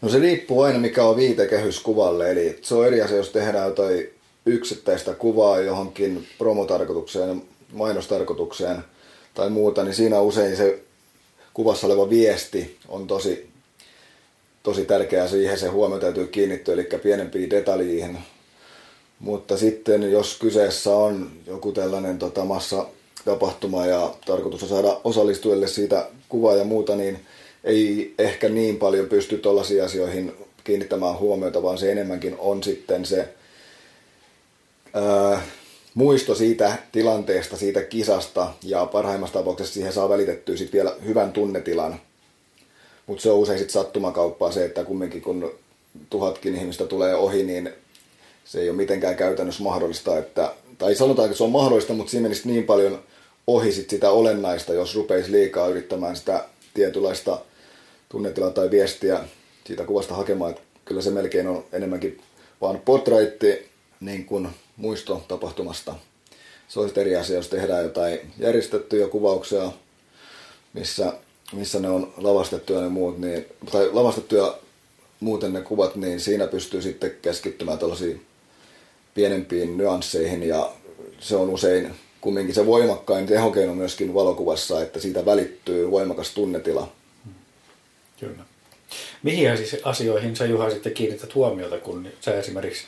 No 0.00 0.08
se 0.08 0.18
riippuu 0.18 0.62
aina 0.62 0.78
mikä 0.78 1.04
on 1.04 1.16
viitekehys 1.16 1.80
kuvalle, 1.80 2.30
eli 2.30 2.58
se 2.62 2.74
on 2.74 2.86
eri 2.86 3.02
asia, 3.02 3.16
jos 3.16 3.30
tehdään 3.30 3.68
jotain 3.68 4.08
yksittäistä 4.46 5.14
kuvaa 5.14 5.60
johonkin 5.60 6.26
promotarkoitukseen, 6.38 7.42
mainostarkoitukseen 7.72 8.84
tai 9.34 9.50
muuta, 9.50 9.84
niin 9.84 9.94
siinä 9.94 10.20
usein 10.20 10.56
se 10.56 10.82
kuvassa 11.58 11.86
oleva 11.86 12.10
viesti 12.10 12.76
on 12.88 13.06
tosi, 13.06 13.48
tosi 14.62 14.84
tärkeää, 14.84 15.28
siihen 15.28 15.58
se 15.58 15.66
huomio 15.66 15.98
täytyy 15.98 16.26
kiinnittyä, 16.26 16.74
eli 16.74 16.88
pienempiin 17.02 17.50
detaljiin. 17.50 18.18
Mutta 19.18 19.56
sitten 19.56 20.12
jos 20.12 20.38
kyseessä 20.38 20.90
on 20.90 21.30
joku 21.46 21.72
tällainen 21.72 22.18
tota, 22.18 22.44
massa 22.44 22.86
tapahtuma 23.24 23.86
ja 23.86 24.14
tarkoitus 24.26 24.62
on 24.62 24.68
saada 24.68 25.00
osallistujille 25.04 25.68
siitä 25.68 26.08
kuvaa 26.28 26.56
ja 26.56 26.64
muuta, 26.64 26.96
niin 26.96 27.20
ei 27.64 28.14
ehkä 28.18 28.48
niin 28.48 28.76
paljon 28.76 29.06
pysty 29.06 29.38
tuollaisiin 29.38 29.84
asioihin 29.84 30.32
kiinnittämään 30.64 31.18
huomiota, 31.18 31.62
vaan 31.62 31.78
se 31.78 31.92
enemmänkin 31.92 32.36
on 32.38 32.62
sitten 32.62 33.06
se 33.06 33.28
ää, 34.94 35.42
muisto 35.98 36.34
siitä 36.34 36.76
tilanteesta, 36.92 37.56
siitä 37.56 37.82
kisasta 37.82 38.50
ja 38.62 38.86
parhaimmassa 38.86 39.38
tapauksessa 39.38 39.74
siihen 39.74 39.92
saa 39.92 40.08
välitettyä 40.08 40.56
sitten 40.56 40.78
vielä 40.78 40.96
hyvän 41.04 41.32
tunnetilan. 41.32 42.00
Mutta 43.06 43.22
se 43.22 43.30
on 43.30 43.38
usein 43.38 43.58
sitten 43.58 43.72
sattumakauppaa 43.72 44.52
se, 44.52 44.64
että 44.64 44.84
kumminkin 44.84 45.22
kun 45.22 45.52
tuhatkin 46.10 46.54
ihmistä 46.54 46.86
tulee 46.86 47.14
ohi, 47.14 47.42
niin 47.42 47.70
se 48.44 48.60
ei 48.60 48.68
ole 48.68 48.76
mitenkään 48.76 49.16
käytännössä 49.16 49.62
mahdollista, 49.62 50.18
että, 50.18 50.54
tai 50.78 50.94
sanotaan, 50.94 51.26
että 51.26 51.38
se 51.38 51.44
on 51.44 51.52
mahdollista, 51.52 51.92
mutta 51.92 52.10
siinä 52.10 52.22
menisi 52.22 52.48
niin 52.48 52.64
paljon 52.64 53.02
ohi 53.46 53.72
sit 53.72 53.90
sitä 53.90 54.10
olennaista, 54.10 54.72
jos 54.72 54.94
rupeisi 54.94 55.32
liikaa 55.32 55.68
yrittämään 55.68 56.16
sitä 56.16 56.44
tietynlaista 56.74 57.40
tunnetilaa 58.08 58.50
tai 58.50 58.70
viestiä 58.70 59.20
siitä 59.64 59.84
kuvasta 59.84 60.14
hakemaan, 60.14 60.50
että 60.50 60.62
kyllä 60.84 61.02
se 61.02 61.10
melkein 61.10 61.48
on 61.48 61.64
enemmänkin 61.72 62.20
vaan 62.60 62.80
portraitti 62.84 63.68
niin 64.00 64.24
kuin 64.24 64.48
muisto 64.78 65.24
tapahtumasta. 65.28 65.94
Se 66.68 66.80
olisi 66.80 67.00
eri 67.00 67.16
asia, 67.16 67.36
jos 67.36 67.48
tehdään 67.48 67.84
jotain 67.84 68.18
järjestettyjä 68.38 69.08
kuvauksia, 69.08 69.72
missä, 70.72 71.12
missä 71.52 71.80
ne 71.80 71.88
on 71.90 72.12
lavastettuja 72.16 72.80
ne 72.80 72.88
muut, 72.88 73.18
niin, 73.18 73.46
tai 73.72 73.88
lavastettuja 73.92 74.58
muuten 75.20 75.52
ne 75.52 75.60
kuvat, 75.60 75.96
niin 75.96 76.20
siinä 76.20 76.46
pystyy 76.46 76.82
sitten 76.82 77.16
keskittymään 77.22 77.78
tällaisiin 77.78 78.26
pienempiin 79.14 79.76
nyansseihin 79.76 80.42
ja 80.42 80.72
se 81.20 81.36
on 81.36 81.50
usein 81.50 81.94
kumminkin 82.20 82.54
se 82.54 82.66
voimakkain 82.66 83.26
tehokeino 83.26 83.74
myöskin 83.74 84.14
valokuvassa, 84.14 84.82
että 84.82 85.00
siitä 85.00 85.24
välittyy 85.24 85.90
voimakas 85.90 86.30
tunnetila. 86.30 86.92
Kyllä. 88.20 88.44
Mihin 89.22 89.56
siis 89.56 89.76
asioihin 89.84 90.36
sä 90.36 90.46
Juha 90.46 90.70
sitten 90.70 90.94
kiinnität 90.94 91.34
huomiota, 91.34 91.78
kun 91.78 92.08
sä 92.20 92.38
esimerkiksi 92.38 92.84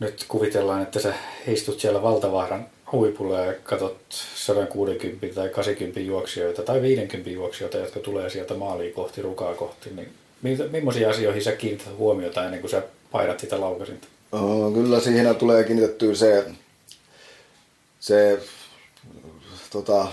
nyt 0.00 0.24
kuvitellaan, 0.28 0.82
että 0.82 1.00
sä 1.00 1.14
istut 1.46 1.80
siellä 1.80 2.02
valtavaaran 2.02 2.66
huipulla 2.92 3.40
ja 3.40 3.54
katsot 3.62 3.96
160 4.34 5.34
tai 5.34 5.48
80 5.48 6.00
juoksijoita 6.00 6.62
tai 6.62 6.82
50 6.82 7.30
juoksijoita, 7.30 7.78
jotka 7.78 8.00
tulee 8.00 8.30
sieltä 8.30 8.54
maaliin 8.54 8.94
kohti, 8.94 9.22
rukaa 9.22 9.54
kohti, 9.54 9.90
niin 9.90 10.08
millaisiin 10.70 11.08
asioihin 11.08 11.42
sä 11.42 11.52
kiinnität 11.52 11.96
huomiota 11.96 12.44
ennen 12.44 12.60
kuin 12.60 12.70
sä 12.70 12.82
painat 13.12 13.40
sitä 13.40 13.60
laukasinta? 13.60 14.06
Oh, 14.32 14.74
kyllä 14.74 15.00
siihen 15.00 15.36
tulee 15.36 15.64
kiinnitettyä 15.64 16.14
se, 16.14 16.44
se 18.00 18.38
tota, 19.70 20.06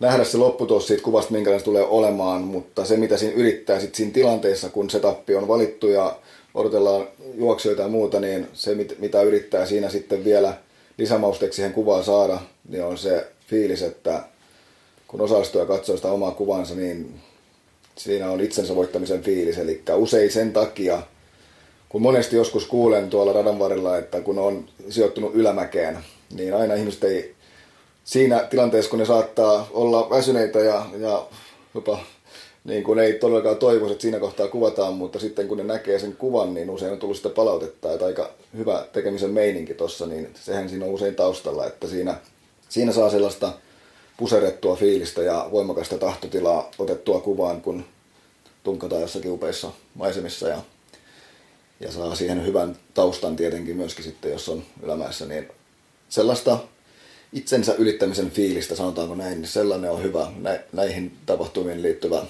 nähdä 0.00 0.24
se 0.24 0.38
lopputulos 0.38 0.86
siitä 0.86 1.02
kuvasta, 1.02 1.32
minkälainen 1.32 1.60
se 1.60 1.64
tulee 1.64 1.86
olemaan, 1.86 2.40
mutta 2.40 2.84
se 2.84 2.96
mitä 2.96 3.16
siinä 3.16 3.34
yrittää 3.34 3.80
sit 3.80 3.94
siinä 3.94 4.12
tilanteessa, 4.12 4.68
kun 4.68 4.90
se 4.90 5.00
tappi 5.00 5.34
on 5.34 5.48
valittu 5.48 5.88
ja 5.88 6.18
odotellaan 6.56 7.08
juoksijoita 7.34 7.82
ja 7.82 7.88
muuta, 7.88 8.20
niin 8.20 8.48
se 8.52 8.76
mitä 8.98 9.22
yrittää 9.22 9.66
siinä 9.66 9.88
sitten 9.88 10.24
vielä 10.24 10.54
lisämausteeksi 10.98 11.56
siihen 11.56 11.72
kuvaan 11.72 12.04
saada, 12.04 12.38
niin 12.68 12.84
on 12.84 12.98
se 12.98 13.26
fiilis, 13.46 13.82
että 13.82 14.22
kun 15.08 15.20
osallistuja 15.20 15.66
katsoo 15.66 15.96
sitä 15.96 16.08
omaa 16.08 16.30
kuvansa, 16.30 16.74
niin 16.74 17.20
siinä 17.96 18.30
on 18.30 18.40
itsensä 18.40 18.76
voittamisen 18.76 19.22
fiilis. 19.22 19.58
Eli 19.58 19.82
usein 19.96 20.32
sen 20.32 20.52
takia, 20.52 21.02
kun 21.88 22.02
monesti 22.02 22.36
joskus 22.36 22.66
kuulen 22.66 23.10
tuolla 23.10 23.32
radan 23.32 23.58
varrella, 23.58 23.98
että 23.98 24.20
kun 24.20 24.38
on 24.38 24.68
sijoittunut 24.88 25.34
ylämäkeen, 25.34 25.98
niin 26.34 26.54
aina 26.54 26.74
ihmiset 26.74 27.04
ei 27.04 27.34
siinä 28.04 28.46
tilanteessa, 28.50 28.90
kun 28.90 28.98
ne 28.98 29.04
saattaa 29.04 29.68
olla 29.70 30.10
väsyneitä 30.10 30.58
ja, 30.58 30.86
ja 30.98 31.26
jopa 31.74 31.98
niin 32.66 32.84
kuin 32.84 32.98
ei 32.98 33.12
todellakaan 33.12 33.56
toivoisi, 33.56 33.92
että 33.92 34.02
siinä 34.02 34.18
kohtaa 34.18 34.48
kuvataan, 34.48 34.94
mutta 34.94 35.18
sitten 35.18 35.48
kun 35.48 35.58
ne 35.58 35.64
näkee 35.64 35.98
sen 35.98 36.16
kuvan, 36.16 36.54
niin 36.54 36.70
usein 36.70 36.92
on 36.92 36.98
tullut 36.98 37.16
sitä 37.16 37.28
palautetta, 37.28 37.92
että 37.92 38.06
aika 38.06 38.30
hyvä 38.56 38.86
tekemisen 38.92 39.30
meininki 39.30 39.74
tuossa, 39.74 40.06
niin 40.06 40.30
sehän 40.34 40.68
siinä 40.68 40.84
on 40.84 40.90
usein 40.90 41.14
taustalla, 41.14 41.66
että 41.66 41.86
siinä, 41.86 42.20
siinä 42.68 42.92
saa 42.92 43.10
sellaista 43.10 43.52
puserettua 44.16 44.76
fiilistä 44.76 45.22
ja 45.22 45.48
voimakasta 45.50 45.98
tahtotilaa 45.98 46.70
otettua 46.78 47.20
kuvaan, 47.20 47.62
kun 47.62 47.84
tunkataan 48.64 49.02
jossakin 49.02 49.32
upeissa 49.32 49.70
maisemissa 49.94 50.48
ja, 50.48 50.62
ja 51.80 51.92
saa 51.92 52.14
siihen 52.14 52.46
hyvän 52.46 52.76
taustan 52.94 53.36
tietenkin 53.36 53.76
myöskin 53.76 54.04
sitten, 54.04 54.32
jos 54.32 54.48
on 54.48 54.62
ylämäessä, 54.82 55.26
niin 55.26 55.48
sellaista 56.08 56.58
itsensä 57.32 57.74
ylittämisen 57.78 58.30
fiilistä, 58.30 58.76
sanotaanko 58.76 59.14
näin, 59.14 59.40
niin 59.40 59.48
sellainen 59.48 59.90
on 59.90 60.02
hyvä, 60.02 60.32
näihin 60.72 61.16
tapahtumiin 61.26 61.82
liittyvä 61.82 62.22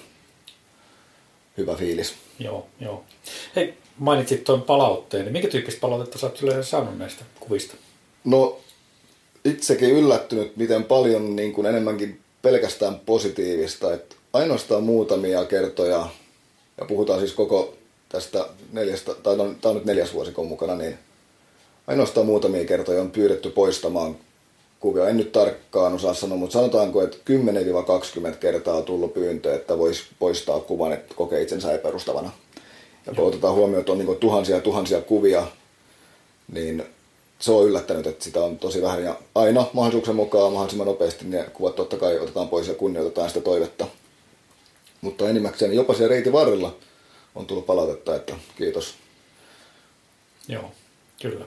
hyvä 1.57 1.75
fiilis. 1.75 2.13
Joo, 2.39 2.67
joo. 2.79 3.03
Hei, 3.55 3.73
mainitsit 3.97 4.43
tuon 4.43 4.61
palautteen, 4.61 5.23
niin 5.23 5.33
minkä 5.33 5.47
tyyppistä 5.47 5.81
palautetta 5.81 6.17
sä 6.17 6.27
oot 6.27 6.41
yleensä 6.41 6.69
saanut 6.69 6.97
näistä 6.97 7.25
kuvista? 7.39 7.75
No, 8.23 8.59
itsekin 9.45 9.89
yllättynyt, 9.89 10.57
miten 10.57 10.83
paljon 10.83 11.35
niin 11.35 11.53
kuin 11.53 11.67
enemmänkin 11.67 12.19
pelkästään 12.41 12.99
positiivista. 12.99 13.93
Että 13.93 14.15
ainoastaan 14.33 14.83
muutamia 14.83 15.45
kertoja, 15.45 16.09
ja 16.77 16.85
puhutaan 16.85 17.19
siis 17.19 17.33
koko 17.33 17.73
tästä 18.09 18.49
neljästä, 18.71 19.13
tai 19.13 19.37
no, 19.37 19.43
tämä 19.43 19.69
on 19.69 19.75
nyt 19.75 19.85
neljäs 19.85 20.13
vuosi 20.13 20.31
kun 20.31 20.47
mukana, 20.47 20.75
niin 20.75 20.97
ainoastaan 21.87 22.25
muutamia 22.25 22.65
kertoja 22.65 23.01
on 23.01 23.11
pyydetty 23.11 23.49
poistamaan 23.49 24.17
kuvia. 24.79 25.09
En 25.09 25.17
nyt 25.17 25.31
tarkkaan 25.31 25.93
osaa 25.93 26.13
sanoa, 26.13 26.37
mutta 26.37 26.53
sanotaanko, 26.53 27.03
että 27.03 27.17
10-20 28.31 28.35
kertaa 28.35 28.75
on 28.75 28.83
tullut 28.83 29.13
pyyntö, 29.13 29.55
että 29.55 29.77
voisi 29.77 30.03
poistaa 30.19 30.59
kuvan, 30.59 30.93
että 30.93 31.15
kokee 31.15 31.41
itsensä 31.41 31.71
epärustavana. 31.71 32.31
Ja 33.05 33.13
kun 33.13 33.27
otetaan 33.27 33.53
huomioon, 33.53 33.79
että 33.79 33.91
on 33.91 33.97
niin 33.97 34.17
tuhansia 34.17 34.61
tuhansia 34.61 35.01
kuvia, 35.01 35.47
niin 36.53 36.83
se 37.39 37.51
on 37.51 37.67
yllättänyt, 37.67 38.07
että 38.07 38.23
sitä 38.23 38.43
on 38.43 38.59
tosi 38.59 38.81
vähän. 38.81 39.03
Ja 39.03 39.15
aina 39.35 39.65
mahdollisuuksien 39.73 40.15
mukaan 40.15 40.51
mahdollisimman 40.51 40.87
nopeasti 40.87 41.25
ne 41.25 41.43
kuvat 41.53 41.75
totta 41.75 41.97
kai 41.97 42.19
otetaan 42.19 42.49
pois 42.49 42.67
ja 42.67 42.73
kunnioitetaan 42.73 43.29
sitä 43.29 43.41
toivetta. 43.41 43.87
Mutta 45.01 45.29
enimmäkseen 45.29 45.73
jopa 45.73 45.93
siellä 45.93 46.09
reitin 46.11 46.33
varrella 46.33 46.75
on 47.35 47.45
tullut 47.45 47.65
palautetta, 47.65 48.15
että 48.15 48.35
kiitos. 48.57 48.95
Joo, 50.47 50.71
kyllä. 51.21 51.45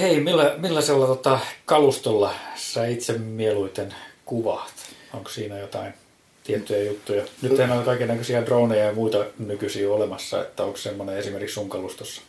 Hei, 0.00 0.20
millä, 0.20 0.54
millaisella 0.58 1.06
tota, 1.06 1.38
kalustolla 1.64 2.34
sä 2.56 2.86
itse 2.86 3.18
mieluiten 3.18 3.94
kuvaat? 4.24 4.74
Onko 5.14 5.28
siinä 5.30 5.58
jotain 5.58 5.94
tiettyjä 6.44 6.82
juttuja? 6.82 7.24
Nyt 7.42 7.52
on 7.52 7.84
kaiken 7.84 8.08
näköisiä 8.08 8.46
droneja 8.46 8.84
ja 8.84 8.92
muita 8.92 9.24
nykyisiä 9.38 9.92
olemassa, 9.92 10.42
että 10.42 10.64
onko 10.64 10.76
semmoinen 10.76 11.16
esimerkiksi 11.16 11.54
sun 11.54 11.68
kalustossa? 11.68 12.22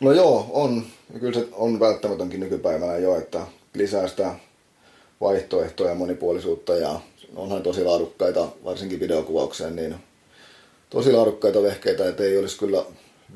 No 0.00 0.12
joo, 0.12 0.46
on. 0.52 0.86
Kyllä 1.20 1.40
se 1.40 1.48
on 1.52 1.80
välttämätönkin 1.80 2.40
nykypäivänä 2.40 2.96
jo, 2.96 3.16
että 3.18 3.40
lisää 3.74 4.08
sitä 4.08 4.34
vaihtoehtoja 5.20 5.90
ja 5.90 5.94
monipuolisuutta 5.94 6.74
ja 6.74 7.00
onhan 7.36 7.62
tosi 7.62 7.84
laadukkaita, 7.84 8.48
varsinkin 8.64 9.00
videokuvaukseen, 9.00 9.76
niin 9.76 9.94
tosi 10.90 11.12
laadukkaita 11.12 11.62
vehkeitä, 11.62 12.08
että 12.08 12.22
ei 12.22 12.38
olisi 12.38 12.58
kyllä 12.58 12.84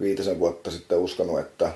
viitisen 0.00 0.38
vuotta 0.38 0.70
sitten 0.70 0.98
uskonut, 0.98 1.40
että 1.40 1.72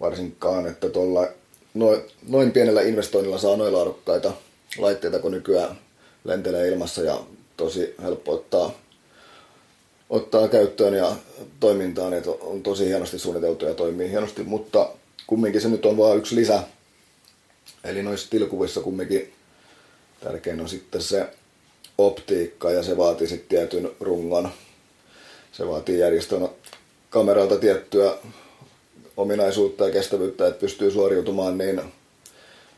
varsinkaan, 0.00 0.66
että 0.66 0.88
tuolla 0.88 1.28
noin, 1.74 2.00
noin 2.28 2.52
pienellä 2.52 2.82
investoinnilla 2.82 3.38
saa 3.38 3.56
noin 3.56 3.72
laadukkaita 3.72 4.32
laitteita, 4.78 5.18
kun 5.18 5.32
nykyään 5.32 5.78
lentelee 6.24 6.68
ilmassa 6.68 7.02
ja 7.02 7.20
tosi 7.56 7.94
helppo 8.02 8.32
ottaa, 8.32 8.72
ottaa 10.10 10.48
käyttöön 10.48 10.94
ja 10.94 11.16
toimintaan, 11.60 12.14
että 12.14 12.30
on 12.30 12.62
tosi 12.62 12.86
hienosti 12.86 13.18
suunniteltu 13.18 13.64
ja 13.64 13.74
toimii 13.74 14.10
hienosti, 14.10 14.42
mutta 14.42 14.90
kumminkin 15.26 15.60
se 15.60 15.68
nyt 15.68 15.86
on 15.86 15.96
vain 15.96 16.18
yksi 16.18 16.36
lisä. 16.36 16.62
Eli 17.84 18.02
noissa 18.02 18.30
tilkuvissa 18.30 18.80
kumminkin 18.80 19.32
tärkein 20.20 20.60
on 20.60 20.68
sitten 20.68 21.02
se 21.02 21.26
optiikka 21.98 22.70
ja 22.70 22.82
se 22.82 22.96
vaatii 22.96 23.28
sitten 23.28 23.48
tietyn 23.48 23.90
rungon. 24.00 24.48
Se 25.52 25.68
vaatii 25.68 25.98
järjestelmä 25.98 26.48
kameralta 27.10 27.58
tiettyä 27.58 28.14
ominaisuutta 29.16 29.86
ja 29.86 29.92
kestävyyttä, 29.92 30.46
että 30.46 30.60
pystyy 30.60 30.90
suoriutumaan, 30.90 31.58
niin, 31.58 31.80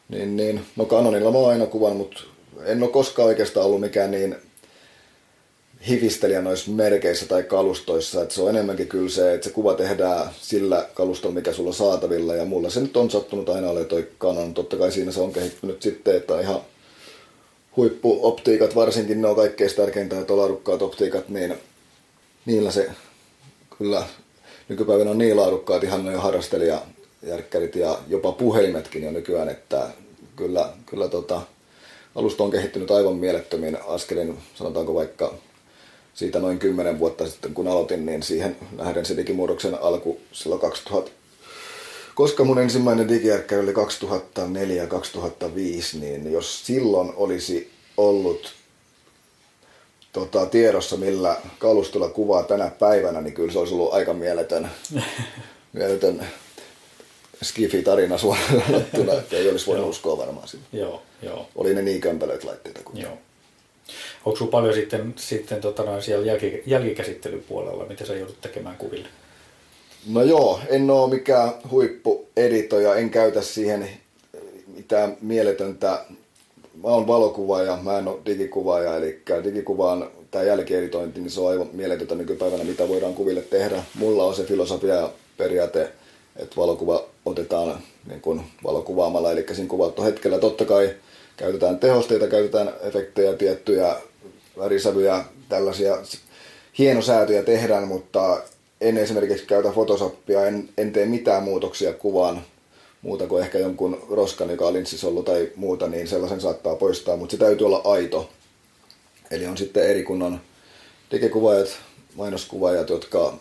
niin, 0.08 0.36
niin. 0.36 0.60
No 0.76 0.84
Canonilla 0.84 1.32
mä 1.32 1.38
oon 1.38 1.52
aina 1.52 1.66
kuvan, 1.66 1.96
mutta 1.96 2.20
en 2.64 2.82
ole 2.82 2.90
koskaan 2.90 3.28
oikeastaan 3.28 3.66
ollut 3.66 3.80
mikään 3.80 4.10
niin 4.10 4.36
hivistelijä 5.88 6.42
noissa 6.42 6.70
merkeissä 6.70 7.26
tai 7.26 7.42
kalustoissa, 7.42 8.22
että 8.22 8.34
se 8.34 8.42
on 8.42 8.50
enemmänkin 8.50 8.88
kyllä 8.88 9.08
se, 9.08 9.34
että 9.34 9.44
se 9.44 9.54
kuva 9.54 9.74
tehdään 9.74 10.30
sillä 10.40 10.88
kalustolla, 10.94 11.34
mikä 11.34 11.52
sulla 11.52 11.68
on 11.68 11.74
saatavilla, 11.74 12.34
ja 12.34 12.44
mulla 12.44 12.70
se 12.70 12.80
nyt 12.80 12.96
on 12.96 13.10
sattunut 13.10 13.48
aina 13.48 13.70
ole 13.70 13.84
toi 13.84 14.08
Canon, 14.20 14.54
totta 14.54 14.76
kai 14.76 14.92
siinä 14.92 15.12
se 15.12 15.20
on 15.20 15.32
kehittynyt 15.32 15.82
sitten, 15.82 16.16
että 16.16 16.40
ihan 16.40 16.60
huippuoptiikat 17.76 18.74
varsinkin, 18.74 19.22
ne 19.22 19.28
on 19.28 19.36
kaikkein 19.36 19.74
tärkeintä, 19.76 20.20
että 20.20 20.32
optiikat, 20.84 21.28
niin 21.28 21.54
niillä 22.46 22.70
se 22.70 22.90
kyllä 23.78 24.02
nykypäivänä 24.68 25.10
on 25.10 25.18
niin 25.18 25.36
laadukkaat 25.36 25.84
ihan 25.84 26.04
noin 26.04 26.18
harrastelijajärkkärit 26.18 27.76
ja 27.76 27.98
jopa 28.08 28.32
puhelimetkin 28.32 29.02
jo 29.02 29.10
nykyään, 29.10 29.48
että 29.48 29.88
kyllä, 30.36 30.72
kyllä 30.86 31.08
tota, 31.08 31.42
alusta 32.14 32.44
on 32.44 32.50
kehittynyt 32.50 32.90
aivan 32.90 33.16
mielettömin 33.16 33.78
askelin, 33.86 34.38
sanotaanko 34.54 34.94
vaikka 34.94 35.34
siitä 36.14 36.38
noin 36.38 36.58
10 36.58 36.98
vuotta 36.98 37.28
sitten 37.28 37.54
kun 37.54 37.68
aloitin, 37.68 38.06
niin 38.06 38.22
siihen 38.22 38.56
nähden 38.76 39.06
se 39.06 39.16
digimuodoksen 39.16 39.82
alku 39.82 40.20
silloin 40.32 40.60
2000. 40.60 41.10
Koska 42.14 42.44
mun 42.44 42.58
ensimmäinen 42.58 43.08
digijärkkäri 43.08 43.62
oli 43.62 43.72
2004-2005, 43.72 43.76
niin 46.00 46.32
jos 46.32 46.66
silloin 46.66 47.12
olisi 47.16 47.70
ollut 47.96 48.57
tota, 50.12 50.46
tiedossa, 50.46 50.96
millä 50.96 51.36
kalustolla 51.58 52.08
kuvaa 52.08 52.42
tänä 52.42 52.70
päivänä, 52.78 53.20
niin 53.20 53.34
kyllä 53.34 53.52
se 53.52 53.58
olisi 53.58 53.74
ollut 53.74 53.92
aika 53.92 54.14
mieletön, 54.14 54.70
mieletön 55.72 56.26
skifi-tarina 57.42 58.18
suoraan 58.18 58.62
sanottuna, 58.66 59.12
että 59.12 59.36
ei 59.36 59.50
olisi 59.50 59.66
voinut 59.66 59.88
uskoa 59.88 60.18
varmaan 60.18 60.48
sitä. 60.48 60.64
Joo, 60.72 61.02
joo. 61.22 61.48
Oli 61.54 61.74
ne 61.74 61.82
niin 61.82 62.00
kömpelöitä 62.00 62.46
laitteita 62.46 62.80
kuin. 62.84 63.02
Joo. 63.02 63.18
Onko 64.24 64.36
sinulla 64.36 64.52
paljon 64.52 64.74
sitten, 64.74 65.14
sitten 65.16 65.60
tota 65.60 65.82
noin 65.82 66.02
siellä 66.02 66.26
jälki, 66.26 66.62
jälkikäsittelypuolella, 66.66 67.86
mitä 67.86 68.06
sä 68.06 68.14
joudut 68.14 68.40
tekemään 68.40 68.76
kuville? 68.76 69.08
No 70.06 70.22
joo, 70.22 70.60
en 70.68 70.90
ole 70.90 71.14
mikään 71.14 71.52
huippueditoja, 71.70 72.94
en 72.94 73.10
käytä 73.10 73.42
siihen 73.42 73.90
mitään 74.76 75.16
mieletöntä 75.20 76.04
mä 76.82 76.88
oon 76.88 77.06
valokuvaaja, 77.06 77.78
mä 77.82 77.98
en 77.98 78.08
ole 78.08 78.18
digikuvaaja, 78.26 78.96
eli 78.96 79.22
digikuvaan 79.44 80.10
tämä 80.30 80.44
jälkieditointi, 80.44 81.20
niin 81.20 81.30
se 81.30 81.40
on 81.40 81.50
aivan 81.50 81.68
mieletöntä 81.72 82.14
nykypäivänä, 82.14 82.64
mitä 82.64 82.88
voidaan 82.88 83.14
kuville 83.14 83.42
tehdä. 83.42 83.82
Mulla 83.94 84.24
on 84.24 84.34
se 84.34 84.44
filosofia 84.44 84.94
ja 84.94 85.10
periaate, 85.36 85.90
että 86.36 86.56
valokuva 86.56 87.04
otetaan 87.24 87.78
niin 88.08 88.20
kuin 88.20 88.42
valokuvaamalla, 88.64 89.32
eli 89.32 89.46
siinä 89.52 89.68
kuvattu 89.68 90.02
hetkellä. 90.02 90.38
Totta 90.38 90.64
kai 90.64 90.94
käytetään 91.36 91.78
tehosteita, 91.78 92.26
käytetään 92.26 92.72
efektejä, 92.82 93.32
tiettyjä 93.32 93.96
värisävyjä, 94.58 95.24
tällaisia 95.48 95.98
hienosäätöjä 96.78 97.42
tehdään, 97.42 97.88
mutta 97.88 98.42
en 98.80 98.98
esimerkiksi 98.98 99.46
käytä 99.46 99.70
Photoshopia, 99.70 100.46
en, 100.46 100.68
en 100.78 100.92
tee 100.92 101.06
mitään 101.06 101.42
muutoksia 101.42 101.92
kuvaan 101.92 102.42
muuta 103.02 103.26
kuin 103.26 103.42
ehkä 103.42 103.58
jonkun 103.58 104.02
roskan, 104.10 104.50
joka 104.50 104.66
on 104.66 104.74
linssisollu 104.74 105.22
tai 105.22 105.52
muuta, 105.56 105.88
niin 105.88 106.08
sellaisen 106.08 106.40
saattaa 106.40 106.76
poistaa, 106.76 107.16
mutta 107.16 107.32
se 107.32 107.38
täytyy 107.38 107.66
olla 107.66 107.80
aito. 107.84 108.30
Eli 109.30 109.46
on 109.46 109.58
sitten 109.58 109.90
eri 109.90 110.02
kunnon 110.02 110.40
digikuvaajat, 111.10 111.68
mainoskuvaajat, 112.14 112.90
jotka 112.90 113.34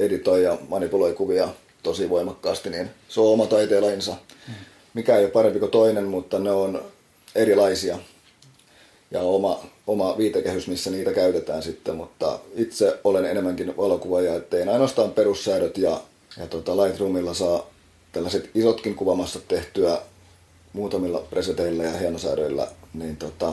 editoi 0.00 0.42
ja 0.42 0.58
manipuloi 0.68 1.12
kuvia 1.12 1.48
tosi 1.82 2.10
voimakkaasti, 2.10 2.70
niin 2.70 2.90
se 3.08 3.20
on 3.20 3.32
oma 3.32 3.46
taiteenlajinsa. 3.46 4.16
Mikä 4.94 5.16
ei 5.16 5.24
ole 5.24 5.30
parempi 5.30 5.58
kuin 5.58 5.70
toinen, 5.70 6.04
mutta 6.04 6.38
ne 6.38 6.50
on 6.50 6.84
erilaisia. 7.34 7.98
Ja 9.10 9.20
oma, 9.20 9.64
oma 9.86 10.18
viitekehys, 10.18 10.68
missä 10.68 10.90
niitä 10.90 11.12
käytetään 11.12 11.62
sitten, 11.62 11.96
mutta 11.96 12.38
itse 12.56 12.98
olen 13.04 13.24
enemmänkin 13.24 13.76
valokuvaaja, 13.76 14.34
että 14.34 14.56
tein 14.56 14.68
ainoastaan 14.68 15.10
perussäädöt 15.10 15.78
ja, 15.78 16.00
ja 16.38 16.46
tota 16.46 16.76
Lightroomilla 16.76 17.34
saa 17.34 17.73
tällaiset 18.14 18.50
isotkin 18.54 18.94
kuvamassa 18.94 19.40
tehtyä 19.48 19.98
muutamilla 20.72 21.18
preseteillä 21.18 21.84
ja 21.84 21.98
hienosäädöillä, 21.98 22.68
niin 22.94 23.16
tota, 23.16 23.52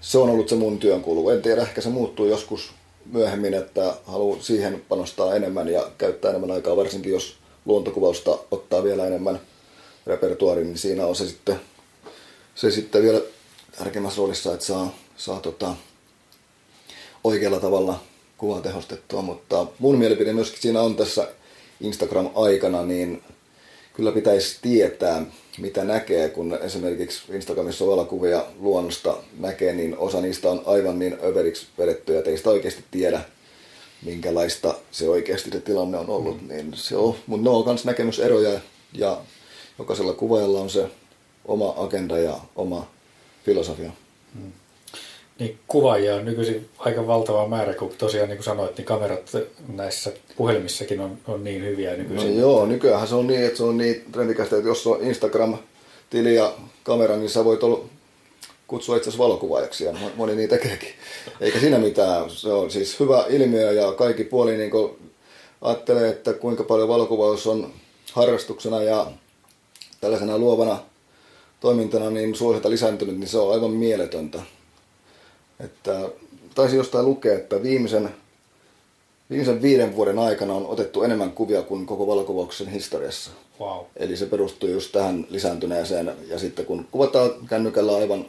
se 0.00 0.18
on 0.18 0.30
ollut 0.30 0.48
se 0.48 0.54
mun 0.54 0.78
työn 0.78 1.02
kulu. 1.02 1.30
En 1.30 1.42
tiedä, 1.42 1.62
ehkä 1.62 1.80
se 1.80 1.88
muuttuu 1.88 2.26
joskus 2.26 2.72
myöhemmin, 3.12 3.54
että 3.54 3.94
haluan 4.06 4.42
siihen 4.42 4.82
panostaa 4.88 5.34
enemmän 5.34 5.68
ja 5.68 5.90
käyttää 5.98 6.30
enemmän 6.30 6.50
aikaa, 6.50 6.76
varsinkin 6.76 7.12
jos 7.12 7.36
luontokuvausta 7.64 8.38
ottaa 8.50 8.84
vielä 8.84 9.06
enemmän 9.06 9.40
repertuaariin, 10.06 10.66
niin 10.66 10.78
siinä 10.78 11.06
on 11.06 11.16
se 11.16 11.28
sitten, 11.28 11.60
se 12.54 12.70
sitten 12.70 13.02
vielä 13.02 13.20
tärkeimmässä 13.78 14.18
roolissa, 14.18 14.54
että 14.54 14.66
saa, 14.66 14.94
saa 15.16 15.40
tota, 15.40 15.74
oikealla 17.24 17.60
tavalla 17.60 18.00
kuvaa 18.38 18.60
tehostettua, 18.60 19.22
mutta 19.22 19.66
mun 19.78 19.98
mielipide 19.98 20.32
myöskin 20.32 20.62
siinä 20.62 20.80
on 20.80 20.96
tässä 20.96 21.28
Instagram-aikana, 21.80 22.82
niin 22.82 23.22
kyllä 23.94 24.12
pitäisi 24.12 24.58
tietää, 24.62 25.22
mitä 25.58 25.84
näkee, 25.84 26.28
kun 26.28 26.58
esimerkiksi 26.62 27.32
Instagramissa 27.32 27.86
valokuvia 27.86 28.44
luonnosta 28.58 29.16
näkee, 29.38 29.72
niin 29.72 29.98
osa 29.98 30.20
niistä 30.20 30.50
on 30.50 30.62
aivan 30.66 30.98
niin 30.98 31.18
överiksi 31.24 31.66
vedettyjä, 31.78 32.18
että 32.18 32.30
ei 32.30 32.36
sitä 32.36 32.50
oikeasti 32.50 32.84
tiedä, 32.90 33.20
minkälaista 34.02 34.74
se 34.90 35.08
oikeasti 35.08 35.50
se 35.50 35.60
tilanne 35.60 35.98
on 35.98 36.10
ollut. 36.10 36.42
Mm. 36.42 36.48
Niin 36.48 36.72
se 36.74 36.96
on, 36.96 37.14
mutta 37.26 37.44
ne 37.44 37.56
on 37.56 37.64
myös 37.66 37.84
näkemyseroja 37.84 38.60
ja 38.92 39.20
jokaisella 39.78 40.12
kuvaajalla 40.12 40.60
on 40.60 40.70
se 40.70 40.86
oma 41.44 41.74
agenda 41.76 42.18
ja 42.18 42.40
oma 42.56 42.90
filosofia. 43.44 43.90
Mm 44.34 44.52
niin 45.38 45.58
kuvaajia 45.68 46.14
on 46.14 46.24
nykyisin 46.24 46.68
aika 46.78 47.06
valtava 47.06 47.48
määrä, 47.48 47.74
kun 47.74 47.92
tosiaan 47.98 48.28
niin 48.28 48.36
kuin 48.36 48.44
sanoit, 48.44 48.76
niin 48.76 48.84
kamerat 48.84 49.30
näissä 49.68 50.12
puhelimissakin 50.36 51.00
on, 51.00 51.18
on 51.26 51.44
niin 51.44 51.64
hyviä 51.64 51.96
nykyisin. 51.96 52.34
No 52.34 52.40
joo, 52.40 52.66
nykyään 52.66 53.08
se 53.08 53.14
on 53.14 53.26
niin, 53.26 53.44
että 53.44 53.56
se 53.56 53.64
on 53.64 53.76
niin 53.76 54.04
trendikästä, 54.12 54.56
että 54.56 54.68
jos 54.68 54.86
on 54.86 55.00
Instagram-tili 55.00 56.34
ja 56.34 56.52
kamera, 56.82 57.16
niin 57.16 57.30
sä 57.30 57.44
voit 57.44 57.62
olla 57.62 57.84
kutsua 58.66 58.96
itse 58.96 59.18
valokuvaajaksi 59.18 59.84
ja 59.84 59.94
moni 60.16 60.34
niin 60.34 60.48
tekeekin. 60.48 60.88
Eikä 61.40 61.60
siinä 61.60 61.78
mitään. 61.78 62.30
Se 62.30 62.48
on 62.48 62.70
siis 62.70 63.00
hyvä 63.00 63.24
ilmiö 63.28 63.72
ja 63.72 63.92
kaikki 63.92 64.24
puoli 64.24 64.56
niin 64.56 64.70
ajattelee, 65.62 66.08
että 66.08 66.32
kuinka 66.32 66.64
paljon 66.64 66.88
valokuvaus 66.88 67.46
on 67.46 67.72
harrastuksena 68.12 68.82
ja 68.82 69.06
tällaisena 70.00 70.38
luovana 70.38 70.78
toimintana 71.60 72.10
niin 72.10 72.34
suosita 72.34 72.70
lisääntynyt, 72.70 73.18
niin 73.18 73.28
se 73.28 73.38
on 73.38 73.52
aivan 73.52 73.70
mieletöntä. 73.70 74.42
Että 75.60 76.08
taisi 76.54 76.76
jostain 76.76 77.06
lukea, 77.06 77.34
että 77.34 77.62
viimeisen, 77.62 78.14
viimeisen 79.30 79.62
viiden 79.62 79.96
vuoden 79.96 80.18
aikana 80.18 80.54
on 80.54 80.66
otettu 80.66 81.02
enemmän 81.02 81.32
kuvia 81.32 81.62
kuin 81.62 81.86
koko 81.86 82.06
valokuvauksen 82.06 82.68
historiassa. 82.68 83.30
Wow. 83.60 83.84
Eli 83.96 84.16
se 84.16 84.26
perustuu 84.26 84.68
just 84.68 84.92
tähän 84.92 85.26
lisääntyneeseen. 85.30 86.12
Ja 86.28 86.38
sitten 86.38 86.66
kun 86.66 86.86
kuvataan 86.90 87.30
kännykällä 87.48 87.96
aivan 87.96 88.26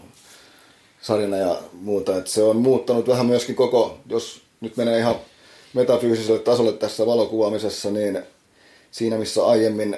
sarjana 1.02 1.38
ja 1.38 1.62
muuta, 1.74 2.18
että 2.18 2.32
se 2.32 2.44
on 2.44 2.58
muuttanut 2.58 3.08
vähän 3.08 3.26
myöskin 3.26 3.56
koko, 3.56 3.98
jos 4.10 4.42
nyt 4.62 4.78
menee 4.78 5.00
ihan 5.00 5.16
metafyysiselle 5.74 6.40
tasolle 6.40 6.74
tässä 6.74 7.06
valokuvaamisessa, 7.06 7.92
niin 7.92 8.24
siinä 8.92 9.18
missä 9.18 9.46
aiemmin 9.46 9.98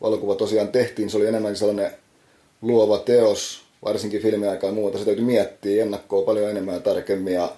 valokuva 0.00 0.34
tosiaan 0.34 0.68
tehtiin, 0.68 1.10
se 1.10 1.16
oli 1.16 1.26
enemmän 1.26 1.56
sellainen 1.56 1.90
luova 2.62 2.98
teos, 2.98 3.63
varsinkin 3.84 4.22
filmiaikaa 4.22 4.70
ja 4.70 4.74
muuta, 4.74 4.98
se 4.98 5.04
täytyy 5.04 5.24
miettiä 5.24 5.82
ennakkoa 5.82 6.24
paljon 6.24 6.50
enemmän 6.50 6.74
ja 6.74 6.80
tarkemmin. 6.80 7.34
Ja, 7.34 7.52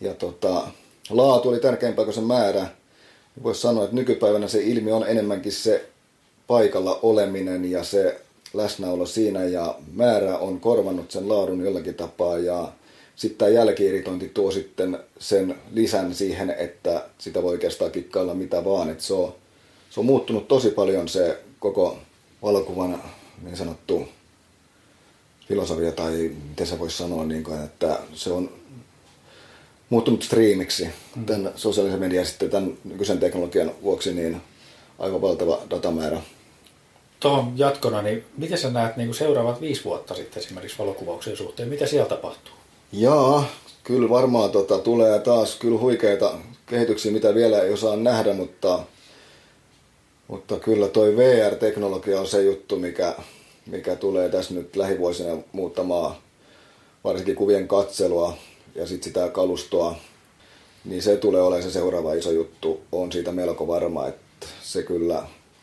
ja 0.00 0.14
tota, 0.14 0.68
laatu 1.10 1.48
oli 1.48 1.60
tärkeämpää 1.60 2.04
kuin 2.04 2.14
se 2.14 2.20
määrä. 2.20 2.66
Voisi 3.42 3.60
sanoa, 3.60 3.84
että 3.84 3.96
nykypäivänä 3.96 4.48
se 4.48 4.62
ilmi 4.62 4.92
on 4.92 5.08
enemmänkin 5.08 5.52
se 5.52 5.88
paikalla 6.46 6.98
oleminen 7.02 7.70
ja 7.70 7.84
se 7.84 8.20
läsnäolo 8.54 9.06
siinä 9.06 9.44
ja 9.44 9.74
määrä 9.92 10.38
on 10.38 10.60
korvannut 10.60 11.10
sen 11.10 11.28
laadun 11.28 11.64
jollakin 11.64 11.94
tapaa 11.94 12.38
ja 12.38 12.72
sitten 13.16 13.38
tämä 13.38 13.48
jälkiiritointi 13.48 14.28
tuo 14.28 14.50
sitten 14.50 14.98
sen 15.18 15.54
lisän 15.72 16.14
siihen, 16.14 16.50
että 16.50 17.04
sitä 17.18 17.42
voi 17.42 17.52
oikeastaan 17.52 17.90
kikkailla 17.90 18.34
mitä 18.34 18.64
vaan. 18.64 18.90
Et 18.90 19.00
se, 19.00 19.14
on, 19.14 19.34
se 19.90 20.00
on 20.00 20.06
muuttunut 20.06 20.48
tosi 20.48 20.70
paljon 20.70 21.08
se 21.08 21.38
koko 21.58 21.98
valokuvan 22.42 23.02
niin 23.42 23.56
sanottu 23.56 24.08
filosofia 25.48 25.92
tai 25.92 26.30
miten 26.48 26.66
se 26.66 26.78
voisi 26.78 26.96
sanoa, 26.96 27.24
niin 27.24 27.44
kuin, 27.44 27.64
että 27.64 27.98
se 28.14 28.32
on 28.32 28.50
muuttunut 29.90 30.22
striimiksi 30.22 30.88
mm. 31.16 31.26
tämän 31.26 31.52
sosiaalisen 31.56 32.00
median 32.00 32.26
sitten 32.26 32.50
tämän 32.50 32.74
nykyisen 32.84 33.18
teknologian 33.18 33.72
vuoksi 33.82 34.14
niin 34.14 34.40
aivan 34.98 35.22
valtava 35.22 35.60
datamäärä. 35.70 36.20
Tuohon 37.20 37.52
jatkona, 37.56 38.02
niin 38.02 38.24
miten 38.36 38.58
sä 38.58 38.70
näet 38.70 38.96
niin 38.96 39.08
kuin 39.08 39.16
seuraavat 39.16 39.60
viisi 39.60 39.84
vuotta 39.84 40.14
sitten 40.14 40.42
esimerkiksi 40.42 40.78
valokuvauksen 40.78 41.36
suhteen? 41.36 41.68
Mitä 41.68 41.86
siellä 41.86 42.08
tapahtuu? 42.08 42.52
Jaa, 42.92 43.48
kyllä 43.84 44.08
varmaan 44.08 44.50
tota, 44.50 44.78
tulee 44.78 45.18
taas 45.18 45.56
kyllä 45.56 45.78
huikeita 45.78 46.34
kehityksiä, 46.66 47.12
mitä 47.12 47.34
vielä 47.34 47.62
ei 47.62 47.72
osaa 47.72 47.96
nähdä, 47.96 48.32
mutta, 48.32 48.80
mutta 50.28 50.56
kyllä 50.56 50.88
toi 50.88 51.16
VR-teknologia 51.16 52.20
on 52.20 52.26
se 52.26 52.42
juttu, 52.42 52.78
mikä, 52.78 53.14
mikä 53.66 53.96
tulee 53.96 54.28
tässä 54.28 54.54
nyt 54.54 54.76
lähivuosina 54.76 55.36
muuttamaan 55.52 56.16
varsinkin 57.04 57.36
kuvien 57.36 57.68
katselua 57.68 58.36
ja 58.74 58.86
sitten 58.86 59.04
sitä 59.04 59.28
kalustoa, 59.28 59.96
niin 60.84 61.02
se 61.02 61.16
tulee 61.16 61.42
olemaan 61.42 61.62
se 61.62 61.70
seuraava 61.70 62.14
iso 62.14 62.30
juttu. 62.30 62.80
On 62.92 63.12
siitä 63.12 63.32
melko 63.32 63.66
varma, 63.66 64.08
että 64.08 64.46
se 64.62 64.82
kyllä 64.82 65.22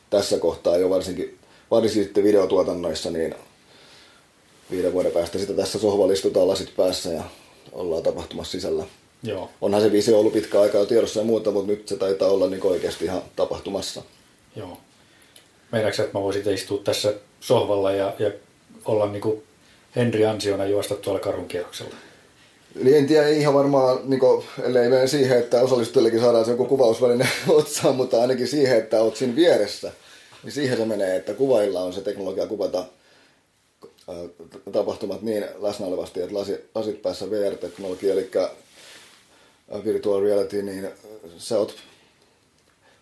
tässä 0.10 0.40
kohtaa 0.40 0.78
jo 0.78 0.90
varsinkin, 0.90 1.38
varsinkin 1.72 2.04
sitten 2.04 2.24
videotuotannoissa, 2.24 3.12
niin 3.12 3.36
viiden 4.72 4.94
vuoden 4.94 5.12
päästä 5.12 5.40
sitä 5.40 5.54
tässä 5.54 5.80
sohvalla 5.80 6.14
istutaan 6.14 6.48
lasit 6.48 6.76
päässä 6.78 7.10
ja 7.10 7.24
ollaan 7.72 8.04
tapahtumassa 8.04 8.52
sisällä. 8.52 8.86
Joo. 9.24 9.50
Onhan 9.62 9.82
se 9.82 9.92
visio 9.92 10.20
ollut 10.20 10.34
pitkä 10.34 10.62
aikaa 10.62 10.82
jo 10.82 10.86
tiedossa 10.86 11.20
ja 11.20 11.26
muuta, 11.26 11.52
mutta 11.52 11.72
nyt 11.72 11.88
se 11.88 11.98
taitaa 11.98 12.30
olla 12.30 12.48
niin 12.48 12.66
oikeasti 12.66 13.06
ihan 13.06 13.22
tapahtumassa. 13.36 14.04
Joo. 14.56 14.78
Meinaatko 15.72 16.04
että 16.04 16.18
mä 16.18 16.24
voisin 16.24 16.54
istua 16.54 16.82
tässä 16.84 17.14
sohvalla 17.40 17.92
ja, 17.92 18.14
ja 18.20 18.32
olla 18.86 19.06
niin 19.06 19.22
kuin 19.22 19.44
Henri 19.96 20.26
Ansiona 20.26 20.66
juosta 20.66 20.96
tuolla 20.96 21.20
karunkierroksella? 21.20 21.96
Niin 22.84 22.98
en 22.98 23.08
tiedä, 23.08 23.28
ihan 23.28 23.54
varmaan, 23.54 24.00
niin 24.04 24.20
kuin, 24.20 24.46
ellei 24.64 24.90
mene 24.90 25.08
siihen, 25.08 25.40
että 25.40 25.62
osallistujillekin 25.62 26.20
saadaan 26.20 26.46
se 26.46 26.52
joku 26.52 26.66
kuvausväline 26.66 27.28
otsaan, 27.50 27.96
mutta 27.96 28.22
ainakin 28.22 28.48
siihen, 28.48 28.78
että 28.78 29.02
olet 29.02 29.16
siinä 29.16 29.36
vieressä, 29.36 29.92
niin 30.44 30.52
siihen 30.52 30.78
se 30.78 30.86
menee, 30.86 31.16
että 31.16 31.34
kuvailla 31.34 31.82
on 31.82 31.94
se 31.94 32.02
teknologia 32.02 32.48
kuvata 32.48 32.86
tapahtumat 34.72 35.22
niin 35.22 35.46
läsnä 35.60 35.86
olevasti, 35.86 36.22
että 36.22 36.36
lasit, 36.36 36.66
lasit 36.76 37.02
päässä 37.02 37.30
VR-teknologia, 37.30 38.14
eli 38.14 38.32
virtual 39.86 40.24
reality, 40.24 40.64
niin 40.64 40.90
sä 41.38 41.58
oot, 41.58 41.76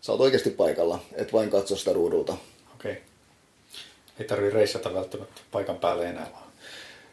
sä 0.01 0.11
oot 0.11 0.21
oikeasti 0.21 0.49
paikalla, 0.49 0.99
et 1.13 1.33
vain 1.33 1.49
katso 1.49 1.75
sitä 1.75 1.93
ruudulta. 1.93 2.37
Okei. 2.79 2.91
Okay. 2.91 3.03
Ei 4.19 4.25
tarvitse 4.25 4.55
reissata 4.55 4.93
välttämättä 4.93 5.41
paikan 5.51 5.77
päälle 5.77 6.05
enää 6.05 6.27
vaan. 6.33 6.49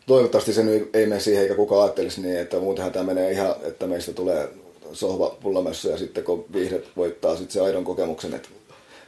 Toivottavasti 0.07 0.53
se 0.53 0.63
nyt 0.63 0.97
ei 0.97 1.07
mene 1.07 1.21
siihen, 1.21 1.43
eikä 1.43 1.55
kukaan 1.55 1.83
ajattelisi 1.83 2.21
niin, 2.21 2.39
että 2.39 2.59
muutenhan 2.59 2.93
tämä 2.93 3.05
menee 3.05 3.33
ihan, 3.33 3.55
että 3.63 3.87
meistä 3.87 4.13
tulee 4.13 4.49
sohva 4.93 5.37
pullamessa 5.43 5.89
ja 5.89 5.99
sitten 5.99 6.25
kun 6.25 6.45
viihdet 6.53 6.89
voittaa 6.97 7.37
sitten 7.37 7.53
se 7.53 7.61
aidon 7.61 7.85
kokemuksen, 7.85 8.35
että 8.35 8.49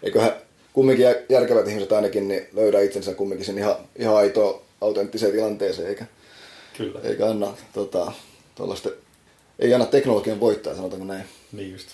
eiköhän 0.02 0.32
kumminkin 0.72 1.06
järkevät 1.28 1.68
ihmiset 1.68 1.92
ainakin 1.92 2.28
niin 2.28 2.48
löydä 2.52 2.80
itsensä 2.80 3.14
kumminkin 3.14 3.46
sen 3.46 3.58
ihan, 3.58 3.76
ihan 3.96 4.16
aitoa 4.16 4.62
autenttiseen 4.80 5.32
tilanteeseen, 5.32 5.88
eikä, 5.88 6.06
Kyllä. 6.76 7.00
eikä 7.04 7.26
anna 7.26 7.54
tota, 7.72 8.12
ei 9.58 9.74
anna 9.74 9.86
teknologian 9.86 10.40
voittaa, 10.40 10.74
sanotaanko 10.74 11.06
näin. 11.06 11.24
Niin 11.52 11.72
just. 11.72 11.88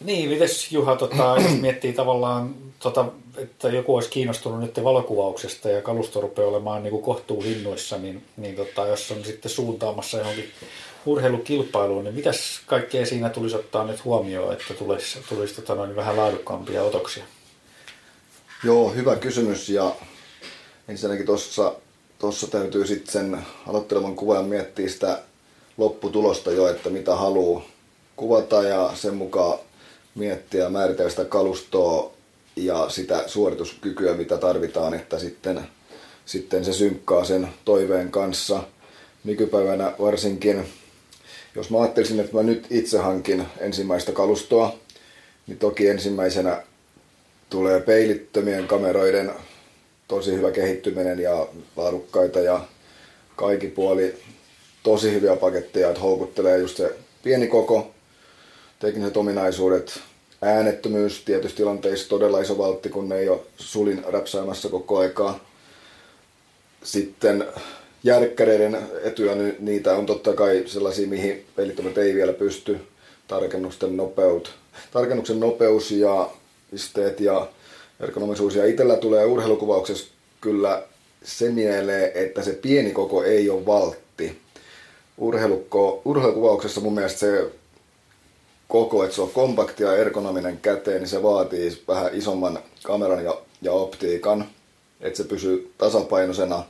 Niin, 0.00 0.28
mites 0.28 0.72
Juha, 0.72 0.96
tota, 0.96 1.36
jos 1.40 1.58
miettii 1.60 1.92
tavallaan, 1.92 2.54
tota, 2.78 3.06
että 3.36 3.68
joku 3.68 3.94
olisi 3.94 4.10
kiinnostunut 4.10 4.60
nyt 4.60 4.84
valokuvauksesta 4.84 5.68
ja 5.68 5.82
kalusto 5.82 6.20
rupeaa 6.20 6.48
olemaan 6.48 6.82
niin 6.82 7.02
kohtuu 7.02 7.42
hinnoissa, 7.42 7.98
niin, 7.98 8.22
niin 8.36 8.56
tota, 8.56 8.86
jos 8.86 9.10
on 9.10 9.24
sitten 9.24 9.50
suuntaamassa 9.50 10.18
johonkin 10.18 10.50
urheilukilpailuun, 11.06 12.04
niin 12.04 12.14
mitäs 12.14 12.60
kaikkea 12.66 13.06
siinä 13.06 13.28
tulisi 13.28 13.56
ottaa 13.56 13.84
nyt 13.84 14.04
huomioon, 14.04 14.52
että 14.52 14.74
tulisi, 14.74 15.18
tulisi 15.28 15.54
tota, 15.54 15.74
noin 15.74 15.96
vähän 15.96 16.16
laadukkaampia 16.16 16.82
otoksia? 16.82 17.24
Joo, 18.64 18.90
hyvä 18.90 19.16
kysymys 19.16 19.68
ja 19.68 19.94
ensinnäkin 20.88 21.26
tuossa 21.26 21.74
tossa 22.18 22.46
täytyy 22.46 22.86
sitten 22.86 23.12
sen 23.12 23.46
aloittelevan 23.66 24.16
kuvan 24.16 24.44
miettiä 24.44 24.88
sitä 24.88 25.22
lopputulosta 25.76 26.52
jo, 26.52 26.68
että 26.68 26.90
mitä 26.90 27.14
haluaa 27.14 27.64
kuvata 28.16 28.62
ja 28.62 28.90
sen 28.94 29.14
mukaan 29.14 29.58
miettiä 30.14 30.62
ja 30.62 30.70
määritellä 30.70 31.10
sitä 31.10 31.24
kalustoa 31.24 32.12
ja 32.56 32.88
sitä 32.88 33.24
suorituskykyä, 33.26 34.14
mitä 34.14 34.38
tarvitaan, 34.38 34.94
että 34.94 35.18
sitten, 35.18 35.60
sitten 36.26 36.64
se 36.64 36.72
synkkaa 36.72 37.24
sen 37.24 37.48
toiveen 37.64 38.10
kanssa. 38.10 38.62
Nykypäivänä 39.24 39.92
varsinkin, 40.00 40.64
jos 41.54 41.70
mä 41.70 41.80
ajattelisin, 41.80 42.20
että 42.20 42.36
mä 42.36 42.42
nyt 42.42 42.66
itse 42.70 42.98
hankin 42.98 43.46
ensimmäistä 43.58 44.12
kalustoa, 44.12 44.74
niin 45.46 45.58
toki 45.58 45.88
ensimmäisenä 45.88 46.62
tulee 47.50 47.80
peilittömien 47.80 48.66
kameroiden 48.66 49.32
tosi 50.08 50.32
hyvä 50.32 50.50
kehittyminen 50.50 51.18
ja 51.18 51.48
laadukkaita 51.76 52.40
ja 52.40 52.60
kaikki 53.36 53.66
puoli 53.66 54.14
tosi 54.82 55.12
hyviä 55.12 55.36
paketteja, 55.36 55.88
että 55.88 56.00
houkuttelee 56.00 56.58
just 56.58 56.76
se 56.76 56.96
pieni 57.22 57.46
koko, 57.46 57.93
tekniset 58.84 59.16
ominaisuudet, 59.16 60.00
äänettömyys 60.42 61.22
tietysti 61.24 61.56
tilanteissa 61.56 62.08
todella 62.08 62.40
iso 62.40 62.58
valtti, 62.58 62.88
kun 62.88 63.08
ne 63.08 63.18
ei 63.18 63.28
ole 63.28 63.40
sulin 63.56 64.04
räpsäämässä 64.08 64.68
koko 64.68 64.98
aikaa. 64.98 65.44
Sitten 66.82 67.46
järkkäreiden 68.02 68.78
etuja, 69.02 69.32
niitä 69.58 69.96
on 69.96 70.06
totta 70.06 70.32
kai 70.32 70.62
sellaisia, 70.66 71.08
mihin 71.08 71.44
pelittömät 71.56 71.98
ei 71.98 72.14
vielä 72.14 72.32
pysty. 72.32 72.80
Tarkennusten 73.28 73.96
nopeut, 73.96 74.54
tarkennuksen 74.92 75.40
nopeus 75.40 75.90
ja 75.90 76.30
pisteet 76.70 77.20
ja 77.20 77.48
ergonomisuus. 78.00 78.54
Ja 78.54 78.66
itsellä 78.66 78.96
tulee 78.96 79.24
urheilukuvauksessa 79.24 80.06
kyllä 80.40 80.82
se 81.22 81.50
mieleen, 81.50 82.12
että 82.14 82.42
se 82.42 82.52
pieni 82.52 82.90
koko 82.90 83.24
ei 83.24 83.50
ole 83.50 83.66
valtti. 83.66 84.38
Urheilukko, 85.18 86.02
urheilukuvauksessa 86.04 86.80
mun 86.80 86.94
mielestä 86.94 87.18
se 87.18 87.50
koko, 88.74 89.04
että 89.04 89.16
se 89.16 89.22
on 89.22 89.30
kompakti 89.30 89.82
ja 89.82 89.96
ergonominen 89.96 90.58
käteen, 90.58 91.00
niin 91.00 91.08
se 91.08 91.22
vaatii 91.22 91.82
vähän 91.88 92.10
isomman 92.12 92.58
kameran 92.82 93.24
ja, 93.24 93.38
ja 93.62 93.72
optiikan, 93.72 94.48
että 95.00 95.16
se 95.16 95.24
pysyy 95.24 95.72
tasapainoisena, 95.78 96.64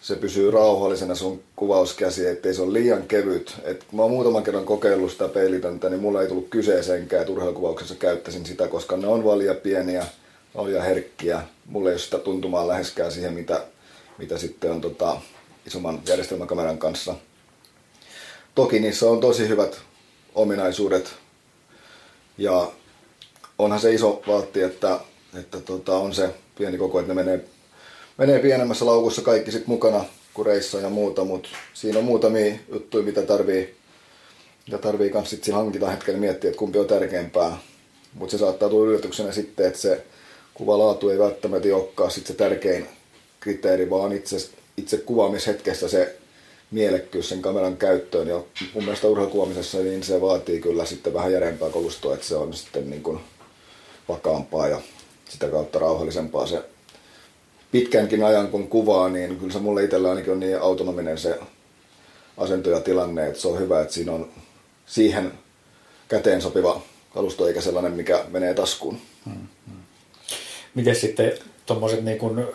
se 0.00 0.16
pysyy 0.16 0.50
rauhallisena 0.50 1.14
sun 1.14 1.42
kuvauskäsi, 1.56 2.26
ettei 2.26 2.54
se 2.54 2.62
ole 2.62 2.72
liian 2.72 3.02
kevyt. 3.02 3.56
Et 3.64 3.84
kun 3.84 3.96
mä 3.96 4.02
oon 4.02 4.10
muutaman 4.10 4.42
kerran 4.42 4.64
kokeillut 4.64 5.12
sitä 5.12 5.28
peilitöntä, 5.28 5.90
niin 5.90 6.00
mulla 6.00 6.22
ei 6.22 6.28
tullut 6.28 6.48
kyseeseenkään, 6.50 7.20
että 7.22 7.32
urheilukuvauksessa 7.32 7.94
käyttäisin 7.94 8.46
sitä, 8.46 8.68
koska 8.68 8.96
ne 8.96 9.06
on 9.06 9.24
valia 9.24 9.54
pieniä, 9.54 10.06
on 10.54 10.82
herkkiä. 10.82 11.42
Mulla 11.66 11.88
ei 11.88 11.94
ole 11.94 12.00
sitä 12.00 12.18
tuntumaan 12.18 12.68
läheskään 12.68 13.12
siihen, 13.12 13.32
mitä, 13.32 13.64
mitä 14.18 14.38
sitten 14.38 14.70
on 14.70 14.80
tota, 14.80 15.20
isomman 15.66 16.00
järjestelmäkameran 16.08 16.78
kanssa. 16.78 17.14
Toki 18.54 18.80
niissä 18.80 19.10
on 19.10 19.20
tosi 19.20 19.48
hyvät 19.48 19.89
ominaisuudet. 20.34 21.12
Ja 22.38 22.72
onhan 23.58 23.80
se 23.80 23.94
iso 23.94 24.22
valtti, 24.26 24.62
että, 24.62 25.00
että 25.40 25.60
tota, 25.60 25.96
on 25.96 26.14
se 26.14 26.34
pieni 26.58 26.78
koko, 26.78 27.00
että 27.00 27.14
ne 27.14 27.22
menee, 27.22 27.44
menee 28.18 28.38
pienemmässä 28.38 28.86
laukussa 28.86 29.22
kaikki 29.22 29.52
sit 29.52 29.66
mukana 29.66 30.04
kureissa 30.34 30.78
ja 30.78 30.90
muuta, 30.90 31.24
mutta 31.24 31.48
siinä 31.74 31.98
on 31.98 32.04
muutamia 32.04 32.54
juttuja, 32.72 33.04
mitä 33.04 33.22
tarvii, 33.22 33.76
mitä 34.66 34.78
tarvii 34.78 35.10
kans 35.10 35.30
sit 35.30 35.52
hankita 35.52 35.90
hetkellä 35.90 36.20
miettiä, 36.20 36.50
että 36.50 36.58
kumpi 36.58 36.78
on 36.78 36.86
tärkeämpää. 36.86 37.58
Mutta 38.14 38.30
se 38.30 38.38
saattaa 38.38 38.68
tulla 38.68 38.90
yllätyksenä 38.90 39.32
sitten, 39.32 39.66
että 39.66 39.78
se 39.78 40.04
kuvalaatu 40.54 41.08
ei 41.08 41.18
välttämättä 41.18 41.76
olekaan 41.76 42.10
sit 42.10 42.26
se 42.26 42.34
tärkein 42.34 42.88
kriteeri, 43.40 43.90
vaan 43.90 44.12
itse, 44.12 44.36
itse 44.76 44.96
kuvaamishetkessä 44.96 45.88
se 45.88 46.16
mielekkyys 46.70 47.28
sen 47.28 47.42
kameran 47.42 47.76
käyttöön. 47.76 48.28
Ja 48.28 48.42
mun 48.74 48.84
mielestä 48.84 49.06
urheilukuvaamisessa 49.06 49.78
niin 49.78 50.02
se 50.02 50.20
vaatii 50.20 50.60
kyllä 50.60 50.84
sitten 50.84 51.14
vähän 51.14 51.32
järempää 51.32 51.70
kolustoa, 51.70 52.14
että 52.14 52.26
se 52.26 52.36
on 52.36 52.54
sitten 52.54 52.90
niin 52.90 53.02
kuin 53.02 53.20
vakaampaa 54.08 54.68
ja 54.68 54.80
sitä 55.28 55.48
kautta 55.48 55.78
rauhallisempaa 55.78 56.46
se 56.46 56.62
pitkänkin 57.72 58.24
ajan 58.24 58.48
kun 58.48 58.68
kuvaa, 58.68 59.08
niin 59.08 59.38
kyllä 59.38 59.52
se 59.52 59.58
mulle 59.58 59.84
itsellä 59.84 60.10
ainakin 60.10 60.32
on 60.32 60.40
niin 60.40 60.60
autonominen 60.60 61.18
se 61.18 61.38
asento 62.36 62.70
ja 62.70 62.80
tilanne, 62.80 63.26
että 63.26 63.40
se 63.40 63.48
on 63.48 63.58
hyvä, 63.58 63.80
että 63.80 63.94
siinä 63.94 64.12
on 64.12 64.28
siihen 64.86 65.32
käteen 66.08 66.42
sopiva 66.42 66.82
kalusto 67.14 67.48
eikä 67.48 67.60
sellainen, 67.60 67.92
mikä 67.92 68.24
menee 68.28 68.54
taskuun. 68.54 69.00
Hmm, 69.24 69.46
hmm. 69.66 69.76
Miten 70.74 70.96
sitten 70.96 71.32
tuommoiset 71.66 72.04
niin 72.04 72.46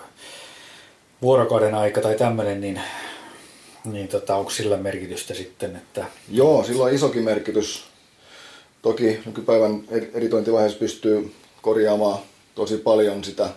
vuorokauden 1.22 1.76
aika 1.76 2.02
tai 2.02 2.16
tämmöinen, 2.16 2.62
niin 2.62 2.82
niin 3.86 4.08
tota, 4.08 4.36
onko 4.36 4.52
sillä 4.52 4.78
merkitystä 4.78 5.34
sitten? 5.34 5.76
Että... 5.76 6.06
Joo, 6.32 6.64
sillä 6.64 6.84
on 6.84 6.94
isokin 6.94 7.24
merkitys. 7.24 7.84
Toki 8.82 9.20
nykypäivän 9.26 9.84
editointivaiheessa 10.14 10.80
pystyy 10.80 11.32
korjaamaan 11.62 12.20
tosi 12.56 12.78
paljon 12.78 13.24
sitä, 13.24 13.50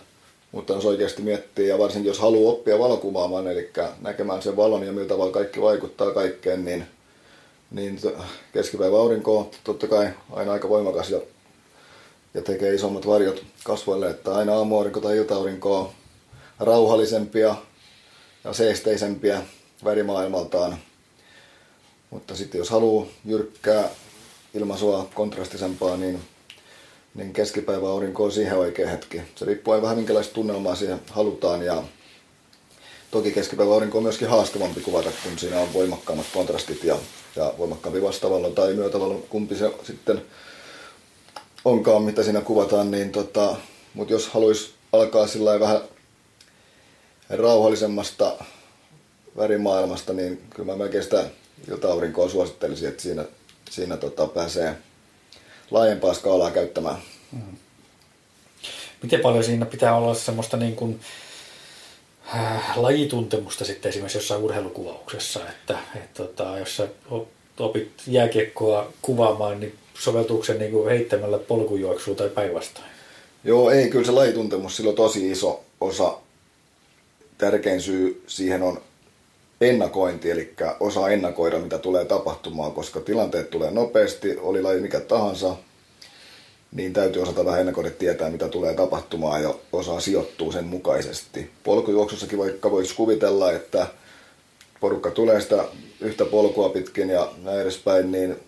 mutta 0.51 0.73
jos 0.73 0.85
oikeasti 0.85 1.21
miettii 1.21 1.67
ja 1.67 1.77
varsinkin 1.77 2.07
jos 2.07 2.19
haluaa 2.19 2.51
oppia 2.51 2.79
valokuvaamaan, 2.79 3.47
eli 3.47 3.69
näkemään 4.01 4.41
sen 4.41 4.57
valon 4.57 4.85
ja 4.85 4.91
miltä 4.91 5.09
tavalla 5.09 5.31
kaikki 5.31 5.61
vaikuttaa 5.61 6.11
kaikkeen, 6.11 6.65
niin, 6.65 6.85
niin 7.71 7.99
keskipäivä 8.53 8.97
aurinko 8.97 9.39
on 9.39 9.51
totta 9.63 9.87
kai 9.87 10.09
aina 10.31 10.51
aika 10.51 10.69
voimakas 10.69 11.09
ja, 11.09 11.21
ja 12.33 12.41
tekee 12.41 12.73
isommat 12.73 13.07
varjot 13.07 13.43
kasvoille, 13.63 14.09
että 14.09 14.35
aina 14.35 14.53
aamuaurinko 14.53 14.99
tai 14.99 15.17
ilta-aurinko 15.17 15.79
on 15.79 15.89
rauhallisempia 16.59 17.55
ja 18.43 18.53
seesteisempiä 18.53 19.41
värimaailmaltaan. 19.83 20.77
Mutta 22.09 22.35
sitten 22.35 22.59
jos 22.59 22.69
haluaa 22.69 23.07
jyrkkää 23.25 23.89
ilmaisua 24.53 25.09
kontrastisempaa, 25.13 25.97
niin, 25.97 26.19
niin 27.15 27.33
keskipäivä 27.33 27.89
aurinko 27.89 28.23
on 28.23 28.31
siihen 28.31 28.57
oikea 28.57 28.89
hetki. 28.89 29.21
Se 29.35 29.45
riippuu 29.45 29.81
vähän 29.81 29.97
minkälaista 29.97 30.33
tunnelmaa 30.33 30.75
siihen 30.75 31.01
halutaan 31.09 31.61
ja 31.61 31.83
toki 33.11 33.31
keskipäivä 33.31 33.73
aurinko 33.73 33.97
on 33.97 34.03
myöskin 34.03 34.29
haastavampi 34.29 34.81
kuvata, 34.81 35.09
kun 35.23 35.39
siinä 35.39 35.59
on 35.59 35.73
voimakkaammat 35.73 36.27
kontrastit 36.33 36.83
ja, 36.83 36.97
ja 37.35 37.53
voimakkaampi 37.57 38.01
vastavallon 38.01 38.55
tai 38.55 38.73
myötävallon, 38.73 39.23
kumpi 39.29 39.55
se 39.55 39.71
sitten 39.83 40.21
onkaan, 41.65 42.03
mitä 42.03 42.23
siinä 42.23 42.41
kuvataan, 42.41 42.91
niin 42.91 43.11
tota, 43.11 43.55
mutta 43.93 44.13
jos 44.13 44.27
haluaisi 44.27 44.73
alkaa 44.93 45.27
sillä 45.27 45.59
vähän 45.59 45.81
rauhallisemmasta 47.29 48.45
värimaailmasta, 49.37 50.13
niin 50.13 50.41
kyllä 50.55 50.71
mä 50.71 50.77
melkein 50.77 51.03
sitä 51.03 51.25
ilta-aurinkoa 51.71 52.29
suosittelisin, 52.29 52.89
että 52.89 53.01
siinä, 53.03 53.25
siinä 53.69 53.97
tota 53.97 54.27
pääsee 54.27 54.75
laajempaa 55.71 56.13
skaalaa 56.13 56.51
käyttämään. 56.51 56.97
Mm. 57.31 57.57
Miten 59.03 59.19
paljon 59.19 59.43
siinä 59.43 59.65
pitää 59.65 59.97
olla 59.97 60.13
semmoista 60.13 60.57
niin 60.57 60.75
kuin, 60.75 60.99
äh, 62.35 62.77
lajituntemusta 62.77 63.65
sitten 63.65 63.89
esimerkiksi 63.89 64.17
jossain 64.17 64.41
urheilukuvauksessa, 64.41 65.39
että 65.49 65.77
et, 65.95 66.13
tota, 66.13 66.59
jos 66.59 66.77
sä 66.77 66.87
opit 67.59 67.91
jääkiekkoa 68.07 68.93
kuvaamaan, 69.01 69.59
niin 69.59 69.75
soveltuuko 69.93 70.43
se 70.43 70.53
niin 70.53 70.71
kuin 70.71 70.89
heittämällä 70.89 71.37
polkujuoksua 71.37 72.15
tai 72.15 72.29
päinvastoin? 72.29 72.87
Joo, 73.43 73.71
ei, 73.71 73.89
kyllä 73.89 74.05
se 74.05 74.11
lajituntemus 74.11 74.77
sillä 74.77 74.89
on 74.89 74.95
tosi 74.95 75.31
iso 75.31 75.63
osa. 75.81 76.17
Tärkein 77.37 77.81
syy 77.81 78.23
siihen 78.27 78.63
on 78.63 78.81
ennakointi, 79.61 80.31
eli 80.31 80.53
osaa 80.79 81.09
ennakoida, 81.09 81.59
mitä 81.59 81.77
tulee 81.77 82.05
tapahtumaan, 82.05 82.71
koska 82.71 82.99
tilanteet 82.99 83.49
tulee 83.49 83.71
nopeasti, 83.71 84.37
oli 84.37 84.61
laji 84.61 84.81
mikä 84.81 84.99
tahansa, 84.99 85.55
niin 86.71 86.93
täytyy 86.93 87.21
osata 87.21 87.45
vähän 87.45 87.59
ennakoida 87.59 87.91
tietää, 87.91 88.29
mitä 88.29 88.47
tulee 88.47 88.73
tapahtumaan 88.73 89.43
ja 89.43 89.53
osaa 89.73 89.99
sijoittua 89.99 90.51
sen 90.51 90.65
mukaisesti. 90.65 91.49
Polkujuoksussakin 91.63 92.39
vaikka 92.39 92.71
voisi 92.71 92.95
kuvitella, 92.95 93.51
että 93.51 93.87
porukka 94.79 95.11
tulee 95.11 95.41
sitä 95.41 95.65
yhtä 96.01 96.25
polkua 96.25 96.69
pitkin 96.69 97.09
ja 97.09 97.31
näin 97.43 97.61
edespäin, 97.61 98.11
niin 98.11 98.39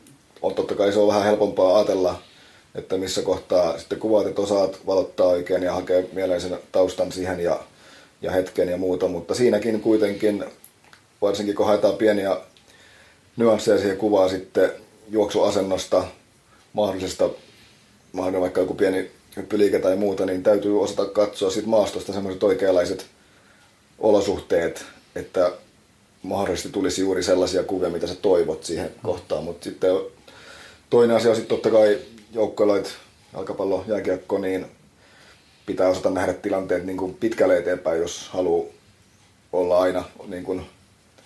on 0.41 0.55
totta 0.55 0.75
kai 0.75 0.93
se 0.93 0.99
on 0.99 1.07
vähän 1.07 1.23
helpompaa 1.23 1.75
ajatella, 1.77 2.21
että 2.75 2.97
missä 2.97 3.21
kohtaa 3.21 3.77
sitten 3.77 3.99
kuvaat, 3.99 4.27
että 4.27 4.41
osaat 4.41 4.79
valottaa 4.85 5.27
oikein 5.27 5.63
ja 5.63 5.73
hakea 5.73 6.03
mieleisen 6.13 6.59
taustan 6.71 7.11
siihen 7.11 7.39
ja, 7.39 7.59
ja 8.21 8.31
hetken 8.31 8.69
ja 8.69 8.77
muuta, 8.77 9.07
mutta 9.07 9.35
siinäkin 9.35 9.81
kuitenkin 9.81 10.45
varsinkin 11.21 11.55
kun 11.55 11.65
haetaan 11.65 11.97
pieniä 11.97 12.37
nyansseja 13.37 13.77
siihen 13.77 13.97
kuvaa 13.97 14.29
sitten 14.29 14.71
juoksuasennosta, 15.09 16.03
mahdollisesta, 16.73 17.29
mahdollinen 18.11 18.41
vaikka 18.41 18.61
joku 18.61 18.73
pieni 18.73 19.11
hyppyliike 19.37 19.79
tai 19.79 19.95
muuta, 19.95 20.25
niin 20.25 20.43
täytyy 20.43 20.81
osata 20.81 21.05
katsoa 21.05 21.51
sit 21.51 21.65
maastosta 21.65 22.13
semmoiset 22.13 22.43
oikeanlaiset 22.43 23.05
olosuhteet, 23.99 24.85
että 25.15 25.51
mahdollisesti 26.23 26.69
tulisi 26.69 27.01
juuri 27.01 27.23
sellaisia 27.23 27.63
kuvia, 27.63 27.89
mitä 27.89 28.07
sä 28.07 28.15
toivot 28.15 28.63
siihen 28.63 28.91
kohtaan. 29.03 29.43
Mutta 29.43 29.63
sitten 29.63 29.91
toinen 30.89 31.15
asia 31.15 31.29
on 31.29 31.35
sitten 31.35 31.57
totta 31.57 31.77
kai 31.77 31.99
joukkoiloit, 32.33 32.93
jalkapallo, 33.33 33.83
jääkiekko, 33.87 34.37
niin 34.37 34.65
pitää 35.65 35.89
osata 35.89 36.09
nähdä 36.09 36.33
tilanteet 36.33 36.85
niin 36.85 36.97
kuin 36.97 37.13
pitkälle 37.13 37.57
eteenpäin, 37.57 38.01
jos 38.01 38.29
haluaa 38.29 38.69
olla 39.53 39.79
aina 39.79 40.03
niin 40.27 40.43
kuin 40.43 40.65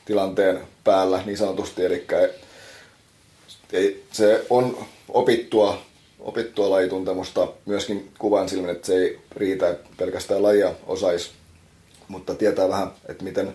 tilanteen 0.06 0.62
päällä 0.84 1.24
niin 1.26 1.38
sanotusti. 1.38 1.86
Eli 1.86 2.06
se 4.12 4.45
on 4.49 4.78
opittua, 5.10 5.82
opittua 6.20 6.70
lajituntemusta 6.70 7.47
myöskin 7.66 8.12
kuvan 8.20 8.49
silmin, 8.49 8.70
että 8.70 8.88
se 8.88 8.95
ei 8.95 9.20
riitä, 9.36 9.76
pelkästään 9.97 10.43
lajia 10.43 10.72
osaisi, 10.88 11.32
mutta 12.08 12.36
tietää 12.36 12.70
vähän, 12.70 12.91
että 13.08 13.24
miten, 13.24 13.53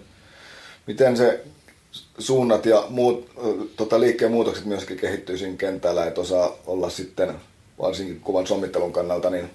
miten 0.87 1.17
se 1.17 1.45
suunnat 2.19 2.67
ja 2.67 2.85
muut, 2.89 3.31
tota, 3.77 4.01
liikkeen 4.01 4.33
muutokset 4.33 4.65
myöskin 4.65 4.97
kehittyy 4.97 5.39
siinä 5.39 5.57
kentällä, 5.57 6.07
että 6.07 6.21
osaa 6.21 6.57
olla 6.67 6.91
sitten 6.91 7.35
varsinkin 7.81 8.21
kuvan 8.21 8.47
sommittelun 8.47 8.93
kannalta 8.93 9.31
niin 9.31 9.51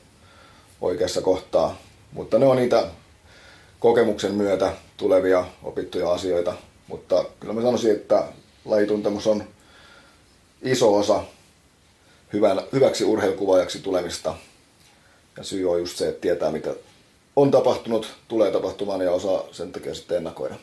oikeassa 0.82 1.22
kohtaa. 1.22 1.78
Mutta 2.12 2.40
ne 2.40 2.46
on 2.46 2.58
niitä 2.58 2.88
kokemuksen 3.80 4.34
myötä 4.34 4.74
tulevia 4.98 5.46
opittuja 5.64 6.12
asioita, 6.12 6.54
mutta 6.88 7.26
kyllä 7.40 7.54
mä 7.54 7.62
sanoisin, 7.62 7.92
että 7.92 8.24
lajituntemus 8.66 9.28
on 9.28 9.44
iso 10.62 10.96
osa 10.96 11.24
hyvän, 12.34 12.62
hyväksi 12.74 13.04
urheilukuvaajaksi 13.04 13.80
tulemista. 13.80 14.36
Ja 15.38 15.44
syy 15.44 15.72
on 15.72 15.80
just 15.80 15.98
se, 15.98 16.08
että 16.08 16.22
tietää 16.22 16.52
mitä 16.52 16.74
on 17.36 17.52
tapahtunut, 17.52 18.14
tulee 18.28 18.52
tapahtumaan 18.52 19.02
ja 19.02 19.12
osaa 19.12 19.44
sen 19.52 19.72
takia 19.72 19.96
sitten 19.96 20.18
ennakoida. 20.18 20.56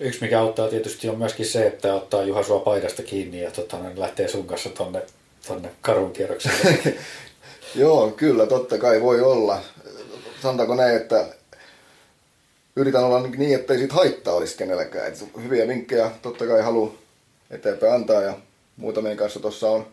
Yksi 0.00 0.20
mikä 0.20 0.40
auttaa 0.40 0.68
tietysti 0.68 1.08
on 1.08 1.18
myöskin 1.18 1.46
se, 1.46 1.66
että 1.66 1.94
ottaa 1.94 2.22
Juha 2.22 2.42
sua 2.42 2.58
paikasta 2.58 3.02
kiinni 3.02 3.40
ja 3.40 3.50
tota, 3.50 3.78
niin 3.78 4.00
lähtee 4.00 4.28
sun 4.28 4.46
kanssa 4.46 4.68
tonne, 4.68 5.02
tonne 5.48 5.70
karun 5.80 6.12
kierrokselle. 6.12 6.78
Joo, 7.74 8.10
kyllä, 8.10 8.46
totta 8.46 8.78
kai 8.78 9.02
voi 9.02 9.20
olla. 9.20 9.60
Sanotaanko 10.42 10.74
näin, 10.74 10.96
että 10.96 11.26
yritän 12.76 13.04
olla 13.04 13.26
niin, 13.36 13.54
että 13.54 13.72
ei 13.72 13.78
siitä 13.78 13.94
haittaa 13.94 14.34
olisi 14.34 14.56
kenelläkään. 14.56 15.06
Et 15.06 15.24
hyviä 15.42 15.68
vinkkejä 15.68 16.10
totta 16.22 16.46
kai 16.46 16.62
haluan 16.62 16.92
eteenpäin 17.50 17.92
antaa 17.92 18.22
ja 18.22 18.38
muutamien 18.76 19.16
kanssa 19.16 19.40
tuossa 19.40 19.68
on 19.70 19.86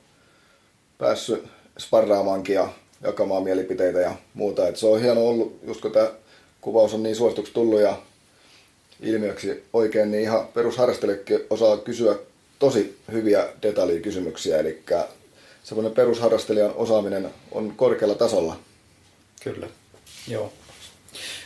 päässyt 0.98 1.44
sparraamaankin 1.80 2.56
ja 2.56 2.70
jakamaan 3.04 3.44
mielipiteitä 3.44 4.00
ja 4.00 4.16
muuta. 4.34 4.68
Et 4.68 4.78
se 4.78 4.88
on 4.88 5.02
hieno 5.02 5.28
ollut, 5.28 5.60
just 5.68 5.82
kun 5.82 5.92
tämä 5.92 6.12
kuvaus 6.62 6.94
on 6.94 7.04
niin 7.04 7.16
suosituksi 7.16 7.54
tullut 7.54 7.82
ja 7.82 7.98
ilmiöksi 9.00 9.64
oikein, 9.74 10.12
niin 10.12 10.24
ihan 10.24 10.48
perusharrastelijakin 10.48 11.40
osaa 11.50 11.78
kysyä 11.78 12.16
tosi 12.60 12.98
hyviä 13.12 13.48
detaljikysymyksiä, 13.62 14.58
eli 14.58 14.84
semmoinen 15.64 15.94
perusharrastelijan 15.94 16.74
osaaminen 16.76 17.30
on 17.52 17.74
korkealla 17.76 18.16
tasolla. 18.16 18.60
Kyllä, 19.44 19.68
joo. 20.28 20.54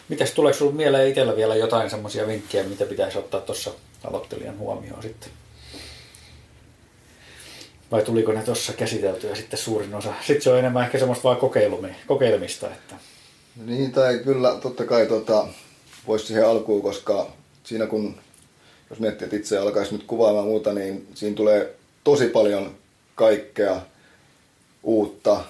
Mitäs 0.10 0.32
tuleeko 0.32 0.58
sinulle 0.58 0.76
mieleen 0.76 1.10
itsellä 1.10 1.36
vielä 1.36 1.56
jotain 1.56 1.90
semmoisia 1.90 2.28
vinkkejä, 2.28 2.64
mitä 2.64 2.86
pitäisi 2.86 3.18
ottaa 3.18 3.42
tuossa 3.42 3.72
aloittelijan 4.04 4.58
huomioon 4.58 5.02
sitten? 5.02 5.30
Vai 7.92 8.04
tuliko 8.04 8.32
ne 8.32 8.44
tuossa 8.44 8.74
käsiteltyä 8.74 9.36
sitten 9.36 9.60
suurin 9.60 9.96
osa? 9.96 10.14
Sitten 10.28 10.42
se 10.42 10.50
on 10.50 10.60
enemmän 10.60 10.86
ehkä 10.86 11.00
semmoista 11.00 11.24
vaan 11.24 11.38
kokeilemista. 12.08 12.68
Että... 12.68 12.96
Niin, 13.66 13.92
tai 13.92 14.20
kyllä 14.20 14.58
totta 14.62 14.86
kai 14.86 15.06
tota, 15.06 15.48
voisi 16.08 16.26
siihen 16.26 16.48
alkuun, 16.48 16.82
koska 16.82 17.32
siinä 17.64 17.88
kun, 17.88 18.16
jos 18.90 19.00
miettii, 19.00 19.26
että 19.26 19.38
itse 19.38 19.58
alkaisi 19.58 19.94
nyt 19.94 20.04
kuvaamaan 20.04 20.46
muuta, 20.46 20.74
niin 20.74 21.08
siinä 21.14 21.36
tulee 21.36 21.76
tosi 22.04 22.28
paljon 22.28 22.76
kaikkea 23.16 23.82
uutta, 24.84 25.44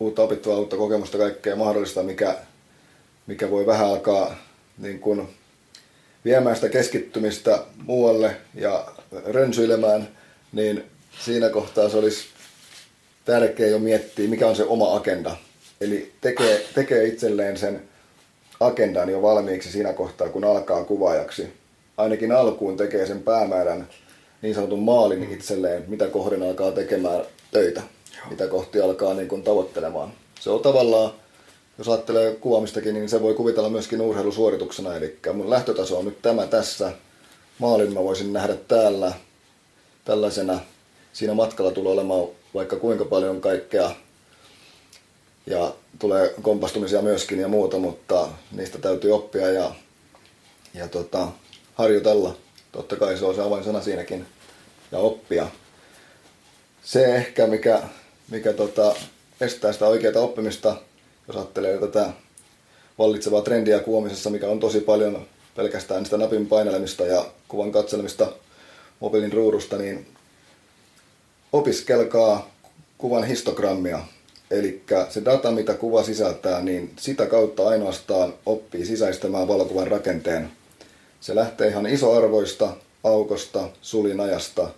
uutta 0.00 0.22
opittavaa, 0.22 0.58
uutta 0.58 0.76
kokemusta, 0.76 1.18
kaikkea 1.18 1.56
mahdollista, 1.56 2.02
mikä, 2.02 2.38
mikä 3.26 3.50
voi 3.50 3.66
vähän 3.66 3.86
alkaa 3.86 4.36
niin 4.78 5.00
kuin 5.00 5.28
viemään 6.24 6.56
sitä 6.56 6.68
keskittymistä 6.68 7.62
muualle 7.76 8.36
ja 8.54 8.86
rönsyilemään, 9.24 10.08
niin 10.52 10.84
siinä 11.24 11.48
kohtaa 11.48 11.88
se 11.88 11.96
olisi 11.96 12.26
tärkeää 13.24 13.70
jo 13.70 13.78
miettiä, 13.78 14.28
mikä 14.28 14.46
on 14.46 14.56
se 14.56 14.64
oma 14.64 14.96
agenda. 14.96 15.36
Eli 15.80 16.12
tekee, 16.20 16.66
tekee 16.74 17.06
itselleen 17.06 17.56
sen 17.56 17.82
agendan 18.60 19.08
jo 19.08 19.22
valmiiksi 19.22 19.72
siinä 19.72 19.92
kohtaa, 19.92 20.28
kun 20.28 20.44
alkaa 20.44 20.84
kuvaajaksi. 20.84 21.52
Ainakin 21.96 22.32
alkuun 22.32 22.76
tekee 22.76 23.06
sen 23.06 23.22
päämäärän, 23.22 23.88
niin 24.42 24.54
sanotun 24.54 24.82
maalin 24.82 25.32
itselleen, 25.32 25.84
mitä 25.88 26.08
kohden 26.08 26.42
alkaa 26.42 26.72
tekemään 26.72 27.24
töitä, 27.50 27.82
Joo. 28.16 28.26
mitä 28.30 28.46
kohti 28.46 28.80
alkaa 28.80 29.14
niin 29.14 29.28
kuin 29.28 29.42
tavoittelemaan. 29.42 30.12
Se 30.40 30.50
on 30.50 30.60
tavallaan, 30.60 31.12
jos 31.78 31.88
ajattelee 31.88 32.34
kuvaamistakin, 32.34 32.94
niin 32.94 33.08
se 33.08 33.22
voi 33.22 33.34
kuvitella 33.34 33.68
myöskin 33.68 34.00
urheilusuorituksena. 34.00 34.94
Eli 34.94 35.18
mun 35.32 35.50
lähtötaso 35.50 35.98
on 35.98 36.04
nyt 36.04 36.22
tämä 36.22 36.46
tässä. 36.46 36.92
Maalin 37.58 37.94
mä 37.94 38.04
voisin 38.04 38.32
nähdä 38.32 38.54
täällä 38.68 39.12
tällaisena. 40.04 40.60
Siinä 41.12 41.34
matkalla 41.34 41.70
tulee 41.70 41.92
olemaan 41.92 42.28
vaikka 42.54 42.76
kuinka 42.76 43.04
paljon 43.04 43.40
kaikkea 43.40 43.90
ja 45.46 45.74
tulee 45.98 46.34
kompastumisia 46.42 47.02
myöskin 47.02 47.38
ja 47.38 47.48
muuta, 47.48 47.78
mutta 47.78 48.28
niistä 48.52 48.78
täytyy 48.78 49.12
oppia 49.12 49.50
ja, 49.50 49.74
ja 50.74 50.88
tota, 50.88 51.28
harjoitella. 51.74 52.36
Totta 52.72 52.96
kai 52.96 53.18
se 53.18 53.24
on 53.24 53.34
se 53.34 53.42
avainsana 53.42 53.80
siinäkin 53.80 54.26
ja 54.92 54.98
oppia. 54.98 55.46
Se 56.82 57.16
ehkä, 57.16 57.46
mikä, 57.46 57.82
mikä 58.30 58.52
tota, 58.52 58.94
estää 59.40 59.72
sitä 59.72 59.86
oikeaa 59.86 60.22
oppimista, 60.22 60.76
jos 61.28 61.36
ajattelee 61.36 61.78
tätä 61.78 62.10
vallitsevaa 62.98 63.42
trendiä 63.42 63.80
kuomisessa, 63.80 64.30
mikä 64.30 64.48
on 64.48 64.60
tosi 64.60 64.80
paljon 64.80 65.26
pelkästään 65.56 66.04
sitä 66.04 66.16
napin 66.16 66.46
painelemista 66.46 67.06
ja 67.06 67.26
kuvan 67.48 67.72
katselemista 67.72 68.32
mobiilin 69.00 69.32
ruudusta, 69.32 69.78
niin 69.78 70.06
opiskelkaa 71.52 72.50
kuvan 72.98 73.24
histogrammia, 73.24 74.00
Eli 74.50 74.82
se 75.08 75.24
data, 75.24 75.50
mitä 75.50 75.74
kuva 75.74 76.02
sisältää, 76.02 76.62
niin 76.62 76.92
sitä 76.98 77.26
kautta 77.26 77.68
ainoastaan 77.68 78.34
oppii 78.46 78.86
sisäistämään 78.86 79.48
valokuvan 79.48 79.86
rakenteen. 79.86 80.50
Se 81.20 81.34
lähtee 81.34 81.68
ihan 81.68 81.86
isoarvoista, 81.86 82.76
aukosta, 83.04 83.68
sulinajasta, 83.82 84.68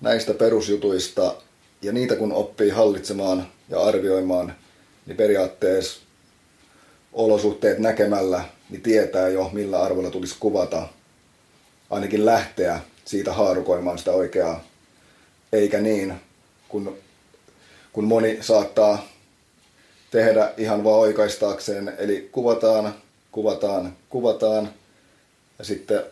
näistä 0.00 0.34
perusjutuista, 0.34 1.34
ja 1.82 1.92
niitä 1.92 2.16
kun 2.16 2.32
oppii 2.32 2.70
hallitsemaan 2.70 3.46
ja 3.68 3.80
arvioimaan, 3.80 4.54
niin 5.06 5.16
periaatteessa 5.16 6.00
olosuhteet 7.12 7.78
näkemällä, 7.78 8.44
niin 8.70 8.82
tietää 8.82 9.28
jo 9.28 9.50
millä 9.52 9.82
arvolla 9.82 10.10
tulisi 10.10 10.36
kuvata. 10.40 10.88
Ainakin 11.90 12.26
lähteä 12.26 12.80
siitä 13.04 13.32
haarukoimaan 13.32 13.98
sitä 13.98 14.12
oikeaa, 14.12 14.64
eikä 15.52 15.80
niin, 15.80 16.14
kun 16.68 16.98
kun 17.94 18.04
moni 18.04 18.38
saattaa 18.40 19.08
tehdä 20.10 20.52
ihan 20.56 20.84
vaan 20.84 21.00
oikaistaakseen. 21.00 21.94
Eli 21.98 22.28
kuvataan, 22.32 22.94
kuvataan, 23.32 23.96
kuvataan 24.08 24.70
ja 25.58 25.64
sitten 25.64 26.02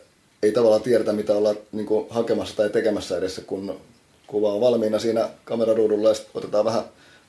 ei 0.43 0.51
tavallaan 0.51 0.81
tiedetä, 0.81 1.13
mitä 1.13 1.33
ollaan 1.33 1.57
niin 1.71 1.85
kuin, 1.85 2.07
hakemassa 2.09 2.55
tai 2.55 2.69
tekemässä 2.69 3.17
edessä, 3.17 3.41
kun 3.41 3.81
kuva 4.27 4.53
on 4.53 4.61
valmiina 4.61 4.99
siinä 4.99 5.29
kameraruudulla 5.45 6.09
ja 6.09 6.15
otetaan 6.33 6.65
vähän, 6.65 6.83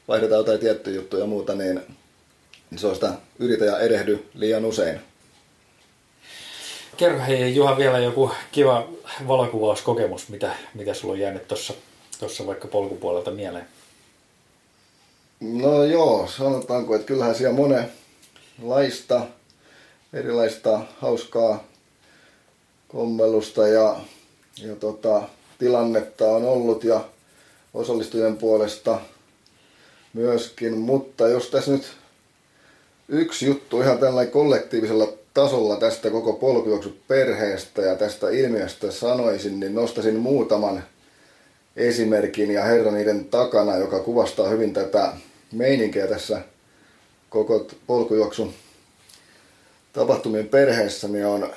vaihdetaan 0.08 0.38
jotain 0.38 0.60
tiettyjä 0.60 0.96
juttuja 0.96 1.22
ja 1.22 1.26
muuta, 1.26 1.54
niin, 1.54 1.80
niin 2.70 2.78
se 2.78 2.86
on 2.86 2.94
sitä 2.94 3.12
yritä 3.38 3.64
ja 3.64 3.78
erehdy 3.78 4.24
liian 4.34 4.64
usein. 4.64 5.00
Kerro 6.96 7.20
hei 7.26 7.54
Juha 7.54 7.76
vielä 7.76 7.98
joku 7.98 8.30
kiva 8.52 8.88
valokuvauskokemus, 9.28 10.28
mitä, 10.28 10.52
mitä 10.74 10.94
sulla 10.94 11.12
on 11.12 11.20
jäänyt 11.20 11.48
tuossa 12.18 12.46
vaikka 12.46 12.68
polkupuolelta 12.68 13.30
mieleen. 13.30 13.66
No 15.40 15.84
joo, 15.84 16.28
sanotaanko, 16.36 16.94
että 16.94 17.06
kyllähän 17.06 17.34
siellä 17.34 17.56
monenlaista 17.56 19.26
erilaista 20.12 20.80
hauskaa 20.98 21.64
kommellusta 22.88 23.68
ja, 23.68 23.96
ja 24.62 24.76
tota, 24.76 25.22
tilannetta 25.58 26.24
on 26.24 26.44
ollut 26.44 26.84
ja 26.84 27.04
osallistujien 27.74 28.36
puolesta 28.36 29.00
myöskin, 30.14 30.78
mutta 30.78 31.28
jos 31.28 31.50
tässä 31.50 31.72
nyt 31.72 31.92
yksi 33.08 33.46
juttu 33.46 33.80
ihan 33.80 33.98
tällainen 33.98 34.32
kollektiivisella 34.32 35.12
tasolla 35.34 35.76
tästä 35.76 36.10
koko 36.10 36.38
perheestä 37.08 37.82
ja 37.82 37.96
tästä 37.96 38.30
ilmiöstä 38.30 38.90
sanoisin, 38.90 39.60
niin 39.60 39.74
nostasin 39.74 40.16
muutaman 40.16 40.84
esimerkin 41.76 42.50
ja 42.50 42.64
herra 42.64 42.90
niiden 42.90 43.24
takana, 43.24 43.76
joka 43.76 44.00
kuvastaa 44.00 44.48
hyvin 44.48 44.72
tätä 44.72 45.12
meininkiä 45.52 46.06
tässä 46.06 46.40
koko 47.30 47.66
polkujuoksun 47.86 48.54
tapahtumien 49.92 50.48
perheessä, 50.48 51.08
niin 51.08 51.26
on 51.26 51.50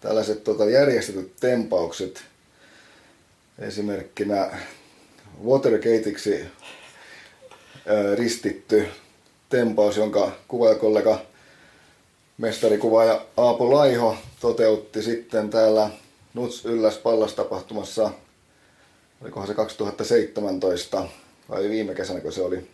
tällaiset 0.00 0.44
tota, 0.44 0.64
järjestetyt 0.64 1.32
tempaukset. 1.40 2.24
Esimerkkinä 3.58 4.58
Watergateiksi 5.44 6.44
ristitty 8.14 8.88
tempaus, 9.48 9.96
jonka 9.96 10.32
kuvaajakollega 10.48 11.18
mestarikuvaaja 12.38 13.26
Aapo 13.36 13.74
Laiho 13.74 14.16
toteutti 14.40 15.02
sitten 15.02 15.50
täällä 15.50 15.90
Nuts 16.34 16.64
Ylläs 16.64 16.98
Pallas 16.98 17.32
tapahtumassa, 17.32 18.10
olikohan 19.20 19.48
se 19.48 19.54
2017 19.54 21.08
vai 21.48 21.68
viime 21.68 21.94
kesänä, 21.94 22.20
kun 22.20 22.32
se 22.32 22.42
oli? 22.42 22.66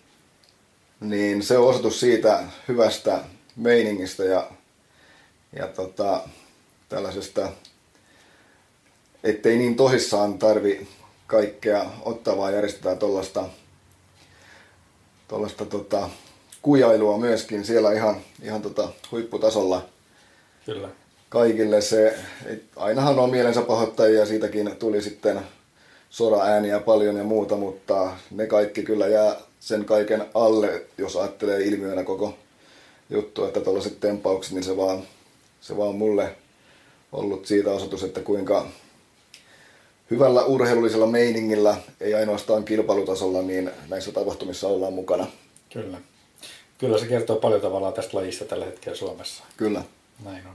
Niin 1.00 1.42
se 1.42 1.58
on 1.58 1.68
osoitus 1.68 2.00
siitä 2.00 2.44
hyvästä 2.68 3.20
meiningistä 3.56 4.24
ja, 4.24 4.50
ja 5.56 5.66
tota, 5.66 6.28
tällaisesta, 6.88 7.48
ettei 9.24 9.56
niin 9.56 9.76
tosissaan 9.76 10.38
tarvi 10.38 10.88
kaikkea 11.26 11.86
ottaa, 12.04 12.50
järjestetään 12.50 12.98
tuollaista 12.98 13.44
tollasta, 15.32 15.64
tota, 15.64 16.10
kujailua 16.62 17.18
myöskin 17.18 17.64
siellä 17.64 17.92
ihan, 17.92 18.16
ihan 18.42 18.62
tota, 18.62 18.88
huipputasolla. 19.12 19.86
Kyllä. 20.66 20.88
Kaikille 21.28 21.80
se, 21.80 22.18
et, 22.46 22.62
ainahan 22.76 23.18
on 23.18 23.30
mielensä 23.30 23.62
pahoittajia, 23.62 24.26
siitäkin 24.26 24.76
tuli 24.78 25.02
sitten 25.02 25.40
sora-ääniä 26.10 26.80
paljon 26.80 27.16
ja 27.16 27.24
muuta, 27.24 27.56
mutta 27.56 28.12
ne 28.30 28.46
kaikki 28.46 28.82
kyllä 28.82 29.06
jää 29.06 29.36
sen 29.60 29.84
kaiken 29.84 30.24
alle, 30.34 30.82
jos 30.98 31.16
ajattelee 31.16 31.62
ilmiönä 31.62 32.04
koko 32.04 32.34
juttu, 33.10 33.44
että 33.44 33.60
tuollaiset 33.60 34.00
tempaukset, 34.00 34.52
niin 34.52 34.64
se 34.64 34.76
vaan, 34.76 35.02
se 35.60 35.76
vaan 35.76 35.94
mulle 35.94 36.36
ollut 37.12 37.46
siitä 37.46 37.70
osoitus, 37.70 38.02
että 38.02 38.20
kuinka 38.20 38.66
hyvällä 40.12 40.44
urheilullisella 40.44 41.06
meiningillä, 41.06 41.76
ei 42.00 42.14
ainoastaan 42.14 42.64
kilpailutasolla, 42.64 43.42
niin 43.42 43.70
näissä 43.88 44.12
tapahtumissa 44.12 44.68
ollaan 44.68 44.92
mukana. 44.92 45.26
Kyllä. 45.72 45.98
Kyllä 46.78 46.98
se 46.98 47.06
kertoo 47.06 47.36
paljon 47.36 47.60
tavallaan 47.60 47.92
tästä 47.92 48.16
lajista 48.16 48.44
tällä 48.44 48.64
hetkellä 48.64 48.96
Suomessa. 48.96 49.44
Kyllä. 49.56 49.82
Näin 50.24 50.46
on. 50.46 50.52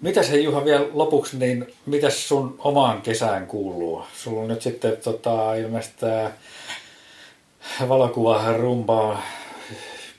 Mitäs 0.00 0.30
hei 0.30 0.44
Juha 0.44 0.64
vielä 0.64 0.86
lopuksi, 0.92 1.38
niin 1.38 1.74
mitäs 1.86 2.28
sun 2.28 2.54
omaan 2.58 3.02
kesään 3.02 3.46
kuuluu? 3.46 4.02
Sulla 4.14 4.42
on 4.42 4.48
nyt 4.48 4.62
sitten 4.62 4.96
tota, 4.96 5.54
ilmeisesti 5.54 6.06
valokuva 7.88 8.56
rumpaa 8.56 9.22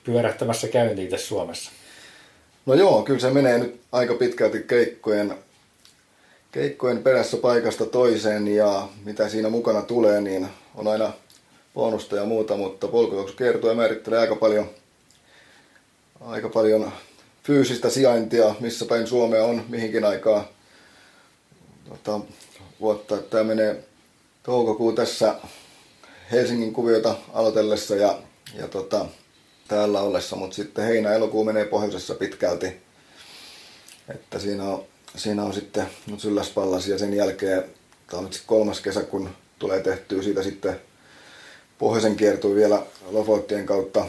pyörähtämässä 0.04 0.68
käyntiin 0.68 1.10
tässä 1.10 1.28
Suomessa. 1.28 1.72
No 2.66 2.74
joo, 2.74 3.04
kyllä 3.04 3.20
se 3.20 3.30
menee 3.30 3.58
nyt 3.60 3.80
aika 3.92 4.14
pitkälti 4.14 4.64
keikkojen, 4.64 5.36
keikkojen 6.58 7.04
perässä 7.04 7.38
paikasta 7.38 7.86
toiseen 7.86 8.48
ja 8.48 8.88
mitä 9.06 9.30
siinä 9.30 9.50
mukana 9.50 9.82
tulee, 9.82 10.22
niin 10.22 10.48
on 10.76 10.88
aina 10.88 11.14
bonusta 11.74 12.16
ja 12.16 12.26
muuta, 12.26 12.58
mutta 12.58 12.88
polkujuoksu 12.88 13.36
ja 13.44 13.74
määrittelee 13.74 14.20
aika 14.20 14.36
paljon, 14.36 14.70
aika 16.22 16.50
paljon 16.50 16.92
fyysistä 17.44 17.90
sijaintia, 17.90 18.56
missä 18.60 18.86
päin 18.86 19.08
Suomea 19.08 19.44
on, 19.44 19.66
mihinkin 19.70 20.06
aikaa 20.06 20.48
tota, 21.90 22.20
vuotta. 22.80 23.18
Tämä 23.18 23.44
menee 23.44 23.84
toukokuu 24.44 24.94
tässä 24.94 25.36
Helsingin 26.32 26.74
kuviota 26.74 27.16
aloitellessa 27.34 27.96
ja, 27.96 28.20
ja 28.60 28.68
tota, 28.68 29.06
täällä 29.68 30.02
ollessa, 30.02 30.36
mutta 30.36 30.56
sitten 30.56 30.86
heinä-elokuu 30.86 31.44
menee 31.44 31.66
pohjoisessa 31.66 32.16
pitkälti. 32.16 32.68
Että 34.10 34.40
siinä 34.40 34.64
on, 34.64 34.86
siinä 35.16 35.44
on 35.44 35.54
sitten 35.54 35.88
sylläspallas 36.18 36.88
ja 36.88 36.98
sen 36.98 37.14
jälkeen, 37.14 37.64
tämä 38.10 38.20
on 38.20 38.24
nyt 38.24 38.44
kolmas 38.46 38.80
kesä, 38.80 39.04
kun 39.04 39.30
tulee 39.60 39.80
tehtyä 39.80 40.24
siitä 40.24 40.44
sitten 40.44 40.80
pohjoisen 41.78 42.16
kiertui 42.16 42.56
vielä 42.56 42.82
Lofottien 43.12 43.66
kautta 43.66 44.06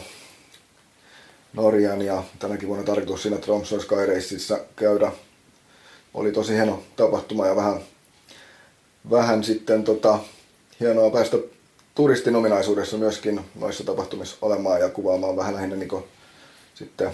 Norjan 1.53 2.01
ja 2.01 2.23
tänäkin 2.39 2.67
vuonna 2.67 2.85
tarkoitus 2.85 3.21
siinä 3.21 3.37
Tromsø 3.37 3.79
Sky 3.79 4.05
Raceissa 4.05 4.59
käydä. 4.75 5.11
Oli 6.13 6.31
tosi 6.31 6.53
hieno 6.53 6.83
tapahtuma 6.95 7.47
ja 7.47 7.55
vähän, 7.55 7.81
vähän 9.09 9.43
sitten 9.43 9.83
tota, 9.83 10.19
hienoa 10.79 11.09
päästä 11.09 11.37
turistin 11.95 12.35
ominaisuudessa 12.35 12.97
myöskin 12.97 13.41
noissa 13.55 13.83
tapahtumissa 13.83 14.37
olemaan 14.41 14.81
ja 14.81 14.89
kuvaamaan 14.89 15.35
vähän 15.35 15.55
lähinnä 15.55 15.75
niin 15.75 16.03
sitten 16.75 17.11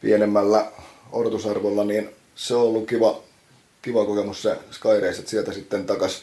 pienemmällä 0.00 0.72
odotusarvolla, 1.12 1.84
niin 1.84 2.10
se 2.38 2.54
on 2.54 2.62
ollut 2.62 2.88
kiva, 2.88 3.22
kiva 3.82 4.04
kokemus 4.04 4.42
se 4.42 4.56
Sky 4.70 5.00
Race, 5.00 5.18
että 5.18 5.30
sieltä 5.30 5.52
sitten 5.52 5.86
takas, 5.86 6.22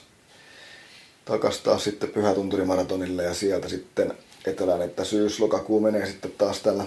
takas 1.25 1.59
taas 1.59 1.83
sitten 1.83 2.09
Pyhätunturimaratonille 2.09 3.23
ja 3.23 3.33
sieltä 3.33 3.69
sitten 3.69 4.13
etelään, 4.45 4.81
että 4.81 5.03
syys-lokakuu 5.03 5.79
menee 5.79 6.05
sitten 6.05 6.31
taas 6.31 6.59
tällä 6.59 6.85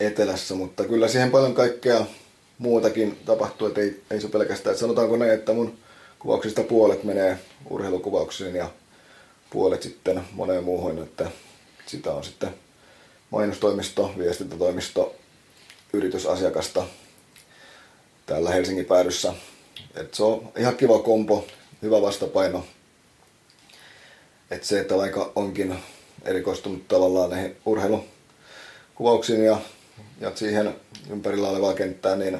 etelässä, 0.00 0.54
mutta 0.54 0.84
kyllä 0.84 1.08
siihen 1.08 1.30
paljon 1.30 1.54
kaikkea 1.54 2.06
muutakin 2.58 3.18
tapahtuu, 3.26 3.68
että 3.68 3.80
ei, 3.80 4.02
ei 4.10 4.20
se 4.20 4.28
pelkästään, 4.28 4.72
että 4.72 4.80
sanotaanko 4.80 5.16
näin, 5.16 5.32
että 5.32 5.52
mun 5.52 5.78
kuvauksista 6.18 6.62
puolet 6.62 7.04
menee 7.04 7.38
urheilukuvauksiin 7.70 8.54
ja 8.54 8.70
puolet 9.50 9.82
sitten 9.82 10.20
moneen 10.32 10.64
muuhun, 10.64 11.02
että 11.02 11.30
sitä 11.86 12.12
on 12.12 12.24
sitten 12.24 12.54
mainostoimisto, 13.30 14.14
viestintätoimisto, 14.18 15.14
yritysasiakasta 15.92 16.86
täällä 18.30 18.50
Helsingin 18.50 18.84
päädyssä. 18.84 19.32
Et 19.94 20.14
se 20.14 20.22
on 20.22 20.52
ihan 20.58 20.76
kiva 20.76 20.98
kompo, 20.98 21.46
hyvä 21.82 22.02
vastapaino. 22.02 22.64
Et 24.50 24.64
se, 24.64 24.80
että 24.80 24.96
vaikka 24.96 25.32
onkin 25.36 25.78
erikoistunut 26.24 26.88
tavallaan 26.88 27.30
näihin 27.30 27.56
urheilukuvauksiin 27.66 29.44
ja, 29.44 29.60
ja 30.20 30.32
siihen 30.34 30.74
ympärillä 31.10 31.48
olevaa 31.48 31.74
kenttää, 31.74 32.16
niin, 32.16 32.38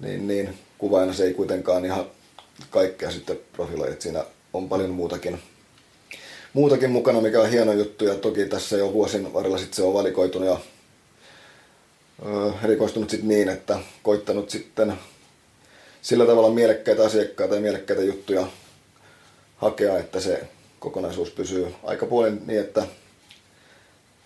niin, 0.00 0.26
niin 0.26 0.58
kuvaina 0.78 1.12
se 1.12 1.24
ei 1.24 1.34
kuitenkaan 1.34 1.84
ihan 1.84 2.06
kaikkea 2.70 3.10
sitten 3.10 3.38
profiloi. 3.52 3.92
Et 3.92 4.00
siinä 4.00 4.24
on 4.52 4.68
paljon 4.68 4.90
muutakin 4.90 5.42
muutakin 6.52 6.90
mukana, 6.90 7.20
mikä 7.20 7.40
on 7.40 7.50
hieno 7.50 7.72
juttu. 7.72 8.04
Ja 8.04 8.14
toki 8.14 8.44
tässä 8.44 8.76
jo 8.76 8.92
vuosien 8.92 9.34
varrella 9.34 9.58
sit 9.58 9.74
se 9.74 9.82
on 9.82 9.94
valikoitunut 9.94 10.48
ja 10.48 10.60
erikoistunut 12.64 13.10
sit 13.10 13.22
niin, 13.22 13.48
että 13.48 13.78
koittanut 14.02 14.50
sitten 14.50 14.94
sillä 16.02 16.26
tavalla 16.26 16.50
mielekkäitä 16.50 17.04
asiakkaita 17.04 17.54
ja 17.54 17.60
mielekkäitä 17.60 18.02
juttuja 18.02 18.46
hakea, 19.56 19.98
että 19.98 20.20
se 20.20 20.48
kokonaisuus 20.78 21.30
pysyy 21.30 21.74
aika 21.84 22.06
puolen 22.06 22.42
niin, 22.46 22.60
että, 22.60 22.86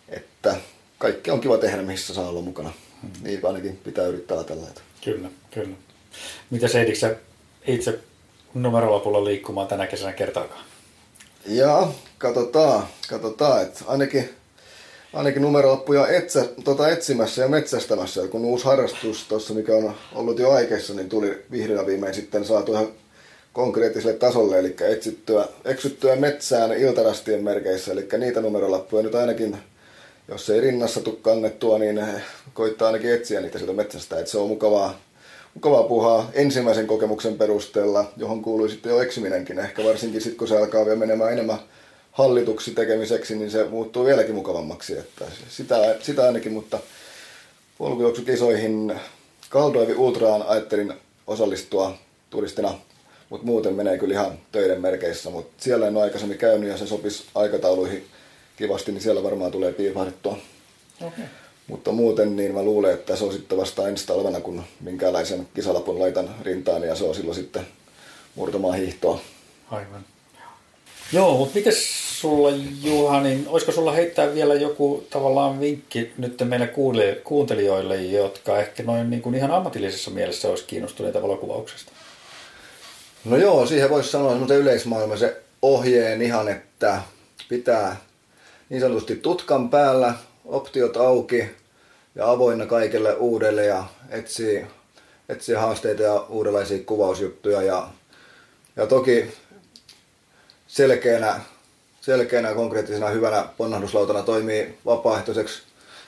että 0.08 0.56
kaikki 0.98 1.30
on 1.30 1.40
kiva 1.40 1.58
tehdä, 1.58 1.82
missä 1.82 2.14
saa 2.14 2.28
olla 2.28 2.40
mukana. 2.40 2.72
Hmm. 3.02 3.10
Niin 3.22 3.46
ainakin 3.46 3.76
pitää 3.76 4.06
yrittää 4.06 4.36
ajatella. 4.36 4.68
Että. 4.68 4.80
Kyllä, 5.04 5.30
kyllä. 5.50 5.76
Mitä 6.50 6.68
se 6.68 6.86
itse 7.66 7.98
numerolapulla 8.54 9.24
liikkumaan 9.24 9.68
tänä 9.68 9.86
kesänä 9.86 10.12
kertaakaan? 10.12 10.64
Ja 11.46 11.88
katsotaan, 12.18 12.86
katsotaan, 13.08 13.62
että 13.62 13.84
ainakin, 13.86 14.30
ainakin 15.14 15.42
numerolappuja 15.42 16.08
etsä, 16.08 16.44
tota 16.64 16.88
etsimässä 16.88 17.42
ja 17.42 17.48
metsästämässä, 17.48 18.28
kun 18.28 18.44
uusi 18.44 18.64
harrastus 18.64 19.24
tuossa, 19.28 19.54
mikä 19.54 19.74
on 19.74 19.94
ollut 20.14 20.38
jo 20.38 20.50
aikeissa, 20.50 20.94
niin 20.94 21.08
tuli 21.08 21.42
vihdoin 21.50 21.86
viimein 21.86 22.14
sitten 22.14 22.44
saatu 22.44 22.72
ihan 22.72 22.88
konkreettiselle 23.52 24.16
tasolle, 24.16 24.58
eli 24.58 24.76
etsittyä, 24.80 25.48
eksyttyä 25.64 26.16
metsään 26.16 26.72
iltarastien 26.72 27.44
merkeissä, 27.44 27.92
eli 27.92 28.08
niitä 28.18 28.40
numerolappuja 28.40 29.02
nyt 29.02 29.14
ainakin, 29.14 29.56
jos 30.28 30.50
ei 30.50 30.60
rinnassa 30.60 31.00
tule 31.00 31.16
kannettua, 31.22 31.78
niin 31.78 32.00
koittaa 32.54 32.86
ainakin 32.86 33.12
etsiä 33.12 33.40
niitä 33.40 33.58
sieltä 33.58 33.74
metsästä, 33.74 34.18
että 34.18 34.30
se 34.30 34.38
on 34.38 34.48
mukavaa, 34.48 35.00
mukavaa 35.54 35.82
puhaa 35.82 36.30
ensimmäisen 36.32 36.86
kokemuksen 36.86 37.38
perusteella, 37.38 38.12
johon 38.16 38.42
kuului 38.42 38.70
sitten 38.70 38.90
jo 38.90 39.00
eksyminenkin. 39.00 39.58
Ehkä 39.58 39.84
varsinkin 39.84 40.20
sitten, 40.20 40.38
kun 40.38 40.48
se 40.48 40.58
alkaa 40.58 40.84
vielä 40.84 40.98
menemään 40.98 41.32
enemmän 41.32 41.58
hallituksi 42.14 42.70
tekemiseksi, 42.70 43.36
niin 43.36 43.50
se 43.50 43.64
muuttuu 43.64 44.04
vieläkin 44.04 44.34
mukavammaksi. 44.34 44.98
Että 44.98 45.24
sitä, 45.48 45.96
sitä 46.02 46.24
ainakin, 46.24 46.52
mutta 46.52 46.78
polkujuoksukisoihin 47.78 49.00
Kaldoivi 49.48 49.94
Ultraan 49.94 50.42
ajattelin 50.42 50.94
osallistua 51.26 51.98
turistina, 52.30 52.74
mutta 53.30 53.46
muuten 53.46 53.74
menee 53.74 53.98
kyllä 53.98 54.14
ihan 54.14 54.38
töiden 54.52 54.80
merkeissä. 54.80 55.30
Mutta 55.30 55.64
siellä 55.64 55.86
en 55.88 55.96
ole 55.96 56.04
aikaisemmin 56.04 56.38
käynyt 56.38 56.70
ja 56.70 56.76
se 56.76 56.86
sopisi 56.86 57.24
aikatauluihin 57.34 58.06
kivasti, 58.56 58.92
niin 58.92 59.02
siellä 59.02 59.22
varmaan 59.22 59.52
tulee 59.52 59.72
piipahdettua. 59.72 60.38
Okay. 61.00 61.24
Mutta 61.66 61.92
muuten 61.92 62.36
niin 62.36 62.54
mä 62.54 62.62
luulen, 62.62 62.94
että 62.94 63.16
se 63.16 63.24
on 63.24 63.32
sitten 63.32 63.58
vasta 63.58 63.88
ensi 63.88 64.06
talvena, 64.06 64.40
kun 64.40 64.62
minkälaisen 64.80 65.48
kisalapun 65.54 65.98
laitan 65.98 66.34
rintaan 66.42 66.82
ja 66.82 66.94
se 66.94 67.04
on 67.04 67.14
silloin 67.14 67.34
sitten 67.34 67.66
murtamaan 68.34 68.78
hiihtoa. 68.78 69.20
Aivan. 69.70 70.04
Joo, 71.14 71.36
mutta 71.38 71.54
miten 71.54 71.72
sulla 72.20 72.48
Juha, 72.82 73.20
niin 73.20 73.44
olisiko 73.48 73.72
sulla 73.72 73.92
heittää 73.92 74.34
vielä 74.34 74.54
joku 74.54 75.06
tavallaan 75.10 75.60
vinkki 75.60 76.12
nyt 76.18 76.42
meille 76.44 76.72
kuuntelijoille, 77.24 77.96
jotka 77.96 78.58
ehkä 78.58 78.82
noin 78.82 79.10
niin 79.10 79.22
kuin 79.22 79.34
ihan 79.34 79.50
ammatillisessa 79.50 80.10
mielessä 80.10 80.48
olisi 80.48 80.64
kiinnostuneita 80.66 81.22
valokuvauksesta? 81.22 81.92
No 83.24 83.36
joo, 83.36 83.66
siihen 83.66 83.90
voisi 83.90 84.10
sanoa 84.10 84.30
semmoisen 84.30 84.58
yleismaailman 84.58 85.18
se 85.18 85.42
ohjeen 85.62 86.22
ihan, 86.22 86.48
että 86.48 87.02
pitää 87.48 87.96
niin 88.68 88.80
sanotusti 88.80 89.16
tutkan 89.16 89.70
päällä, 89.70 90.14
optiot 90.44 90.96
auki 90.96 91.44
ja 92.14 92.30
avoinna 92.30 92.66
kaikelle 92.66 93.14
uudelle 93.14 93.64
ja 93.64 93.84
etsii, 94.10 94.66
etsii 95.28 95.54
haasteita 95.54 96.02
ja 96.02 96.26
uudenlaisia 96.28 96.78
kuvausjuttuja 96.86 97.62
ja, 97.62 97.88
ja 98.76 98.86
toki 98.86 99.24
selkeänä, 100.74 101.40
selkeänä 102.00 102.54
konkreettisena 102.54 103.08
hyvänä 103.08 103.48
ponnahduslautana 103.56 104.22
toimii 104.22 104.78
vapaaehtoiseksi 104.84 105.62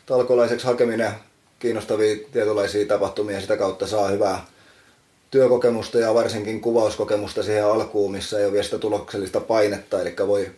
talkolaiseksi 0.07 0.67
hakeminen. 0.67 1.11
Kiinnostavia 1.59 2.17
tietynlaisia 2.33 2.87
tapahtumia 2.87 3.41
sitä 3.41 3.57
kautta 3.57 3.87
saa 3.87 4.09
hyvää 4.09 4.47
työkokemusta 5.31 5.99
ja 5.99 6.15
varsinkin 6.15 6.61
kuvauskokemusta 6.61 7.43
siihen 7.43 7.67
alkuun, 7.67 8.13
missä 8.13 8.39
ei 8.39 8.45
ole 8.45 8.53
vielä 8.53 8.65
sitä 8.65 8.79
tuloksellista 8.79 9.41
painetta, 9.41 10.01
eli 10.01 10.15
voi 10.27 10.51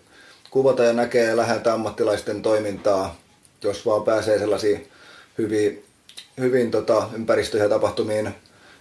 kuvata 0.51 0.85
ja 0.85 0.93
näkee 0.93 1.37
läheltä 1.37 1.75
ammattilaisten 1.75 2.43
toimintaa 2.43 3.17
jos 3.63 3.87
vaan 3.87 4.03
pääsee 4.03 4.39
sellaisiin 4.39 4.89
hyvin, 5.39 5.85
hyvin 6.39 6.71
tota, 6.71 7.09
ympäristöihin 7.15 7.65
ja 7.65 7.69
tapahtumiin, 7.69 8.35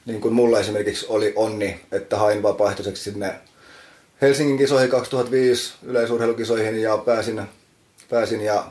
niin 0.05 0.21
kuin 0.21 0.33
mulla 0.33 0.59
esimerkiksi 0.59 1.05
oli 1.09 1.33
onni, 1.35 1.79
että 1.91 2.17
hain 2.17 2.43
vapaaehtoiseksi 2.43 3.03
sinne 3.03 3.35
Helsingin 4.21 4.57
kisoihin 4.57 4.89
2005 4.89 5.73
yleisurheilukisoihin 5.83 6.81
ja 6.81 6.97
pääsin, 6.97 7.41
pääsin 8.09 8.41
ja 8.41 8.65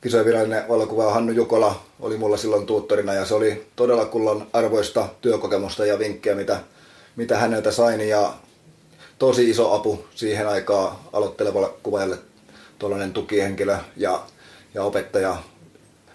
kisojen 0.00 0.26
virallinen 0.26 0.68
valokuva 0.68 1.12
Hannu 1.12 1.32
Jukola 1.32 1.82
oli 2.00 2.16
mulla 2.16 2.36
silloin 2.36 2.66
tuuttorina 2.66 3.14
ja 3.14 3.24
se 3.24 3.34
oli 3.34 3.66
todella 3.76 4.06
kullan 4.06 4.46
arvoista 4.52 5.08
työkokemusta 5.20 5.86
ja 5.86 5.98
vinkkejä, 5.98 6.36
mitä, 6.36 6.60
mitä 7.16 7.38
häneltä 7.38 7.70
sain 7.70 8.08
ja 8.08 8.34
tosi 9.18 9.50
iso 9.50 9.74
apu 9.74 10.04
siihen 10.14 10.48
aikaan 10.48 10.96
aloittelevalle 11.12 11.70
kuvaajalle 11.82 12.18
tuollainen 12.78 13.12
tukihenkilö 13.12 13.76
ja, 13.96 14.22
ja 14.74 14.82
opettaja, 14.82 15.36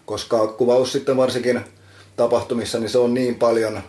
koska 0.05 0.47
kuvaus 0.47 0.91
sitten 0.91 1.17
varsinkin 1.17 1.61
tapahtumissa, 2.15 2.79
niin 2.79 2.89
se 2.89 2.97
on 2.97 3.13
niin 3.13 3.35
paljon 3.35 3.81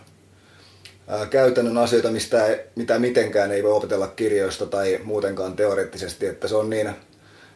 käytännön 1.29 1.77
asioita, 1.77 2.11
mistä, 2.11 2.57
mitä 2.75 2.99
mitenkään 2.99 3.51
ei 3.51 3.63
voi 3.63 3.71
opetella 3.71 4.07
kirjoista 4.07 4.65
tai 4.65 4.99
muutenkaan 5.03 5.55
teoreettisesti, 5.55 6.25
että 6.25 6.47
se 6.47 6.55
on 6.55 6.69
niin, 6.69 6.89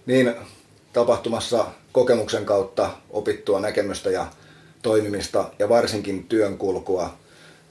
niin 0.05 0.35
tapahtumassa 0.93 1.65
kokemuksen 1.91 2.45
kautta 2.45 2.89
opittua 3.09 3.59
näkemystä 3.59 4.09
ja 4.09 4.27
toimimista 4.81 5.49
ja 5.59 5.69
varsinkin 5.69 6.23
työnkulkua. 6.23 7.17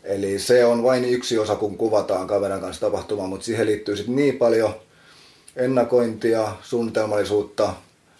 Eli 0.05 0.39
se 0.39 0.65
on 0.65 0.83
vain 0.83 1.05
yksi 1.05 1.39
osa, 1.39 1.57
kun 1.57 1.79
kuvataan 1.79 2.27
kaverin 2.27 2.61
kanssa 2.61 2.87
tapahtumaa, 2.87 3.27
mutta 3.27 3.47
siihen 3.47 3.67
liittyy 3.67 3.97
sitten 3.97 4.17
niin 4.17 4.39
paljon 4.39 4.75
ennakointia, 5.57 6.53
suunnitelmallisuutta, 6.63 7.75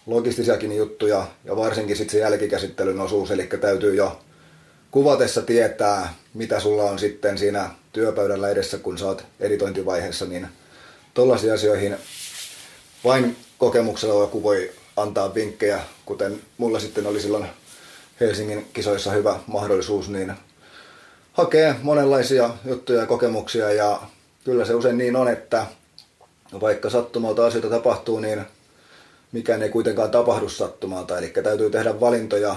logistisiakin 0.05 0.75
juttuja 0.75 1.27
ja 1.45 1.55
varsinkin 1.55 1.95
sitten 1.95 2.11
se 2.11 2.19
jälkikäsittelyn 2.19 2.99
osuus, 2.99 3.31
eli 3.31 3.47
täytyy 3.61 3.95
jo 3.95 4.19
kuvatessa 4.91 5.41
tietää, 5.41 6.13
mitä 6.33 6.59
sulla 6.59 6.83
on 6.83 6.99
sitten 6.99 7.37
siinä 7.37 7.69
työpöydällä 7.93 8.49
edessä, 8.49 8.77
kun 8.77 8.97
sä 8.97 9.05
oot 9.05 9.25
editointivaiheessa, 9.39 10.25
niin 10.25 10.47
tollaisiin 11.13 11.53
asioihin 11.53 11.97
vain 13.03 13.37
kokemuksella 13.57 14.23
joku 14.23 14.43
voi 14.43 14.71
antaa 14.97 15.35
vinkkejä, 15.35 15.79
kuten 16.05 16.41
mulla 16.57 16.79
sitten 16.79 17.07
oli 17.07 17.21
silloin 17.21 17.45
Helsingin 18.19 18.67
kisoissa 18.73 19.11
hyvä 19.11 19.39
mahdollisuus, 19.47 20.09
niin 20.09 20.33
hakee 21.33 21.75
monenlaisia 21.81 22.49
juttuja 22.65 22.99
ja 22.99 23.05
kokemuksia 23.05 23.71
ja 23.71 24.01
kyllä 24.43 24.65
se 24.65 24.73
usein 24.73 24.97
niin 24.97 25.15
on, 25.15 25.27
että 25.27 25.65
vaikka 26.61 26.89
sattumalta 26.89 27.45
asioita 27.45 27.69
tapahtuu, 27.69 28.19
niin 28.19 28.45
mikään 29.31 29.63
ei 29.63 29.69
kuitenkaan 29.69 30.11
tapahdu 30.11 30.49
sattumalta. 30.49 31.17
Eli 31.17 31.27
täytyy 31.43 31.69
tehdä 31.69 31.99
valintoja 31.99 32.55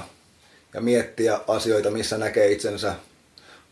ja 0.75 0.81
miettiä 0.81 1.41
asioita, 1.49 1.91
missä 1.91 2.19
näkee 2.19 2.53
itsensä 2.53 2.95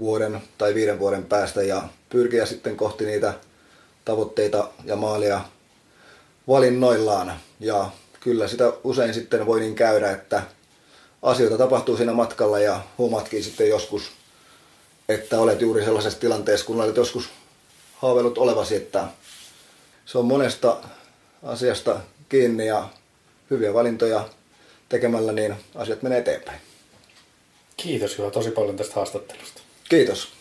vuoden 0.01 0.43
tai 0.59 0.75
viiden 0.75 0.99
vuoden 0.99 1.25
päästä 1.25 1.63
ja 1.63 1.83
pyrkiä 2.09 2.47
sitten 2.47 2.77
kohti 2.77 3.05
niitä 3.07 3.35
tavoitteita 4.05 4.69
ja 4.85 4.97
maalia 4.97 5.41
valinnoillaan. 6.49 7.33
Ja 7.61 7.91
kyllä 8.21 8.49
sitä 8.49 8.73
usein 8.85 9.15
sitten 9.15 9.47
voi 9.47 9.61
niin 9.61 9.75
käydä, 9.75 10.11
että 10.11 10.43
asioita 11.23 11.59
tapahtuu 11.59 11.97
siinä 11.97 12.13
matkalla 12.13 12.59
ja 12.59 12.81
huomatkin 12.99 13.45
sitten 13.45 13.69
joskus, 13.69 14.03
että 15.09 15.41
olet 15.41 15.61
juuri 15.61 15.85
sellaisessa 15.85 16.21
tilanteessa, 16.21 16.67
kun 16.67 16.81
olet 16.81 16.97
joskus 16.97 17.29
haaveillut 17.97 18.39
olevasi, 18.39 18.77
että 18.77 19.05
se 20.07 20.19
on 20.19 20.25
monesta 20.25 20.77
asiasta 21.43 22.01
kiinni 22.29 22.67
ja 22.67 22.89
hyviä 23.51 23.75
valintoja 23.75 24.29
tekemällä, 24.89 25.33
niin 25.33 25.55
asiat 25.75 26.03
menee 26.03 26.19
eteenpäin. 26.19 26.70
Kiitos 27.83 28.19
Juha 28.19 28.31
tosi 28.31 28.51
paljon 28.51 28.77
tästä 28.77 28.95
haastattelusta. 28.95 29.63
Kiitos. 29.89 30.40